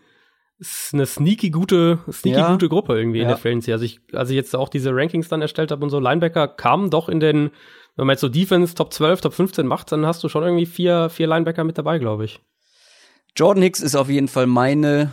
eine 0.91 1.05
sneaky 1.05 1.51
gute, 1.51 1.99
sneaky 2.11 2.39
Ja. 2.39 2.51
gute 2.51 2.67
Gruppe 2.67 2.97
irgendwie 2.97 3.19
in 3.19 3.23
Ja. 3.23 3.29
der 3.29 3.37
Fantasy. 3.37 3.71
Also 3.71 3.85
ich, 3.85 4.01
als 4.13 4.29
ich 4.29 4.35
jetzt 4.35 4.55
auch 4.55 4.67
diese 4.67 4.93
Rankings 4.93 5.29
dann 5.29 5.41
erstellt 5.41 5.71
habe 5.71 5.83
und 5.83 5.89
so, 5.89 5.99
Linebacker 5.99 6.47
kamen 6.49 6.89
doch 6.89 7.07
in 7.07 7.19
den, 7.21 7.51
wenn 7.95 8.07
man 8.07 8.15
jetzt 8.15 8.21
so 8.21 8.27
Defense 8.29 8.75
Top 8.75 8.91
12, 8.91 9.21
Top 9.21 9.33
15 9.33 9.65
macht, 9.67 9.91
dann 9.91 10.05
hast 10.05 10.21
du 10.23 10.27
schon 10.29 10.43
irgendwie 10.43 10.65
vier, 10.65 11.09
vier 11.09 11.27
Linebacker 11.27 11.63
mit 11.63 11.77
dabei, 11.77 11.97
glaube 11.99 12.25
ich. 12.25 12.41
Jordan 13.37 13.61
Hicks 13.63 13.79
ist 13.79 13.95
auf 13.95 14.09
jeden 14.09 14.27
Fall 14.27 14.47
meine 14.47 15.11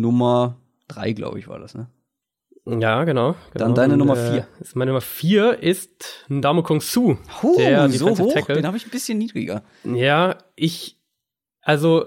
Nummer 0.00 0.56
drei, 0.88 1.12
glaube 1.12 1.38
ich, 1.38 1.48
war 1.48 1.58
das, 1.58 1.74
ne? 1.74 1.88
Ja, 2.66 3.04
genau. 3.04 3.34
Dann 3.54 3.68
genau. 3.68 3.74
deine 3.74 3.92
Und, 3.94 3.98
Nummer 4.00 4.16
äh, 4.16 4.30
vier. 4.30 4.48
Ist 4.60 4.76
meine 4.76 4.90
Nummer 4.90 5.00
vier 5.00 5.62
ist 5.62 6.24
Ndamo 6.28 6.62
Kong 6.62 6.80
Su. 6.80 7.16
Huh, 7.42 7.56
der 7.56 7.88
so 7.88 8.06
Defensive 8.06 8.28
hoch, 8.28 8.34
Tackle. 8.34 8.54
den 8.56 8.66
habe 8.66 8.76
ich 8.76 8.86
ein 8.86 8.90
bisschen 8.90 9.16
niedriger. 9.18 9.62
Ja, 9.84 10.36
ich, 10.54 10.98
also, 11.62 12.06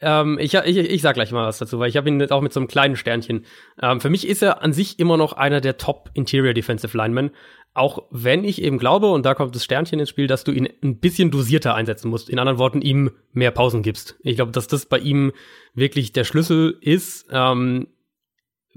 ähm, 0.00 0.38
ich, 0.38 0.54
ich, 0.54 0.76
ich 0.76 1.02
sag 1.02 1.14
gleich 1.14 1.32
mal 1.32 1.46
was 1.46 1.58
dazu, 1.58 1.78
weil 1.78 1.88
ich 1.88 1.96
habe 1.96 2.08
ihn 2.08 2.20
jetzt 2.20 2.32
auch 2.32 2.42
mit 2.42 2.52
so 2.52 2.60
einem 2.60 2.68
kleinen 2.68 2.96
Sternchen. 2.96 3.46
Ähm, 3.80 4.00
für 4.00 4.10
mich 4.10 4.26
ist 4.26 4.42
er 4.42 4.60
an 4.62 4.72
sich 4.72 4.98
immer 4.98 5.16
noch 5.16 5.32
einer 5.32 5.60
der 5.60 5.78
Top 5.78 6.10
Interior 6.12 6.52
Defensive 6.52 6.96
Linemen, 6.96 7.30
auch 7.74 8.04
wenn 8.10 8.44
ich 8.44 8.60
eben 8.60 8.78
glaube, 8.78 9.10
und 9.10 9.24
da 9.24 9.34
kommt 9.34 9.54
das 9.54 9.64
Sternchen 9.64 9.98
ins 9.98 10.10
Spiel, 10.10 10.26
dass 10.26 10.44
du 10.44 10.52
ihn 10.52 10.68
ein 10.82 10.98
bisschen 10.98 11.30
dosierter 11.30 11.74
einsetzen 11.74 12.08
musst. 12.10 12.28
In 12.28 12.38
anderen 12.38 12.58
Worten, 12.58 12.82
ihm 12.82 13.12
mehr 13.32 13.50
Pausen 13.50 13.82
gibst. 13.82 14.16
Ich 14.22 14.36
glaube, 14.36 14.52
dass 14.52 14.66
das 14.66 14.86
bei 14.86 14.98
ihm 14.98 15.32
wirklich 15.74 16.12
der 16.12 16.24
Schlüssel 16.24 16.76
ist. 16.80 17.26
Ähm, 17.30 17.88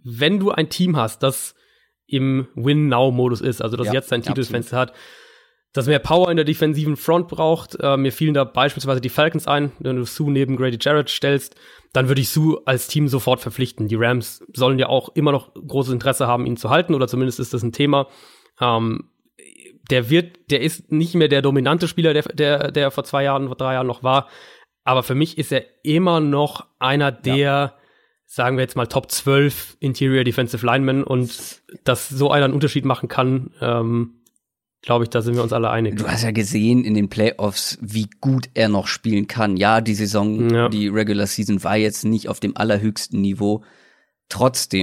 wenn 0.04 0.40
du 0.40 0.52
ein 0.52 0.70
Team 0.70 0.96
hast, 0.96 1.24
das 1.24 1.56
im 2.08 2.48
Win-Now-Modus 2.56 3.42
ist, 3.42 3.62
also 3.62 3.76
das 3.76 3.88
Ja, 3.88 3.94
jetzt 3.94 4.10
sein 4.10 4.22
absolut. 4.22 4.38
Titelfenster 4.38 4.78
hat, 4.78 4.94
das 5.74 5.88
mehr 5.88 6.00
Power 6.00 6.32
in 6.32 6.38
der 6.38 6.46
defensiven 6.46 6.96
Front 6.96 7.28
braucht. 7.28 7.76
Äh, 7.82 7.98
mir 7.98 8.14
fielen 8.14 8.34
da 8.34 8.46
beispielsweise 8.46 9.02
die 9.02 9.10
Falcons 9.10 9.46
ein, 9.46 9.74
wenn 9.80 9.98
du 9.98 10.06
Sue 10.06 10.32
neben 10.32 10.56
Grady 10.56 10.78
Jarrett 10.80 11.10
stellst, 11.10 11.56
dann 11.92 12.08
würde 12.08 12.22
ich 12.22 12.30
Sue 12.30 12.62
als 12.66 12.88
Team 12.88 13.10
sofort 13.10 13.42
verpflichten. 13.42 13.90
Die 13.90 13.96
Rams 13.96 14.42
sollen 14.54 14.80
ja 14.80 14.88
auch 14.88 15.10
immer 15.16 15.34
noch 15.34 15.54
großes 15.54 15.94
Interesse 15.94 16.28
haben, 16.28 16.46
ihn 16.46 16.56
zu 16.56 16.70
halten, 16.70 16.94
oder 16.94 17.10
zumindest 17.10 17.42
ist 17.42 17.54
das 17.54 17.62
ein 17.64 17.74
Thema. 17.74 18.08
Ähm, 18.60 19.10
der 19.90 20.10
wird, 20.10 20.52
der 20.52 20.62
ist 20.62 20.92
nicht 20.92 21.14
mehr 21.16 21.28
der 21.28 21.42
dominante 21.42 21.88
Spieler, 21.88 22.14
der, 22.14 22.24
der, 22.24 22.72
der 22.72 22.92
vor 22.92 23.04
zwei 23.04 23.24
Jahren, 23.24 23.48
vor 23.48 23.56
drei 23.56 23.74
Jahren 23.74 23.88
noch 23.88 24.04
war. 24.04 24.28
Aber 24.84 25.04
für 25.04 25.16
mich 25.16 25.38
ist 25.38 25.52
er 25.52 25.64
immer 25.84 26.20
noch 26.20 26.66
einer 26.80 27.12
der, 27.12 27.76
sagen 28.26 28.58
wir 28.58 28.64
jetzt 28.64 28.76
mal, 28.76 28.88
Top 28.88 29.12
12 29.12 29.78
Interior 29.80 30.24
Defensive 30.24 30.66
Linemen 30.66 31.04
und 31.04 31.62
dass 31.84 32.10
so 32.10 32.32
einer 32.32 32.46
einen 32.46 32.54
Unterschied 32.54 32.86
machen 32.86 33.10
kann, 33.10 33.52
ähm, 33.62 34.22
glaube 34.82 35.04
ich, 35.04 35.10
da 35.10 35.24
sind 35.24 35.36
wir 35.36 35.42
uns 35.42 35.54
alle 35.54 35.72
einig. 35.72 35.98
Du 35.98 36.08
hast 36.08 36.24
ja 36.24 36.30
gesehen 36.30 36.84
in 36.86 36.94
den 36.94 37.10
Playoffs, 37.10 37.80
wie 37.82 38.08
gut 38.22 38.50
er 38.54 38.70
noch 38.70 38.86
spielen 38.86 39.26
kann. 39.28 39.58
Ja, 39.58 39.82
die 39.82 39.96
Saison, 39.96 40.50
Ja. 40.52 40.70
die 40.70 40.88
Regular 40.88 41.26
Season 41.26 41.64
war 41.64 41.76
jetzt 41.78 42.06
nicht 42.06 42.30
auf 42.30 42.40
dem 42.40 42.56
allerhöchsten 42.56 43.20
Niveau. 43.22 43.64
Trotzdem 44.30 44.74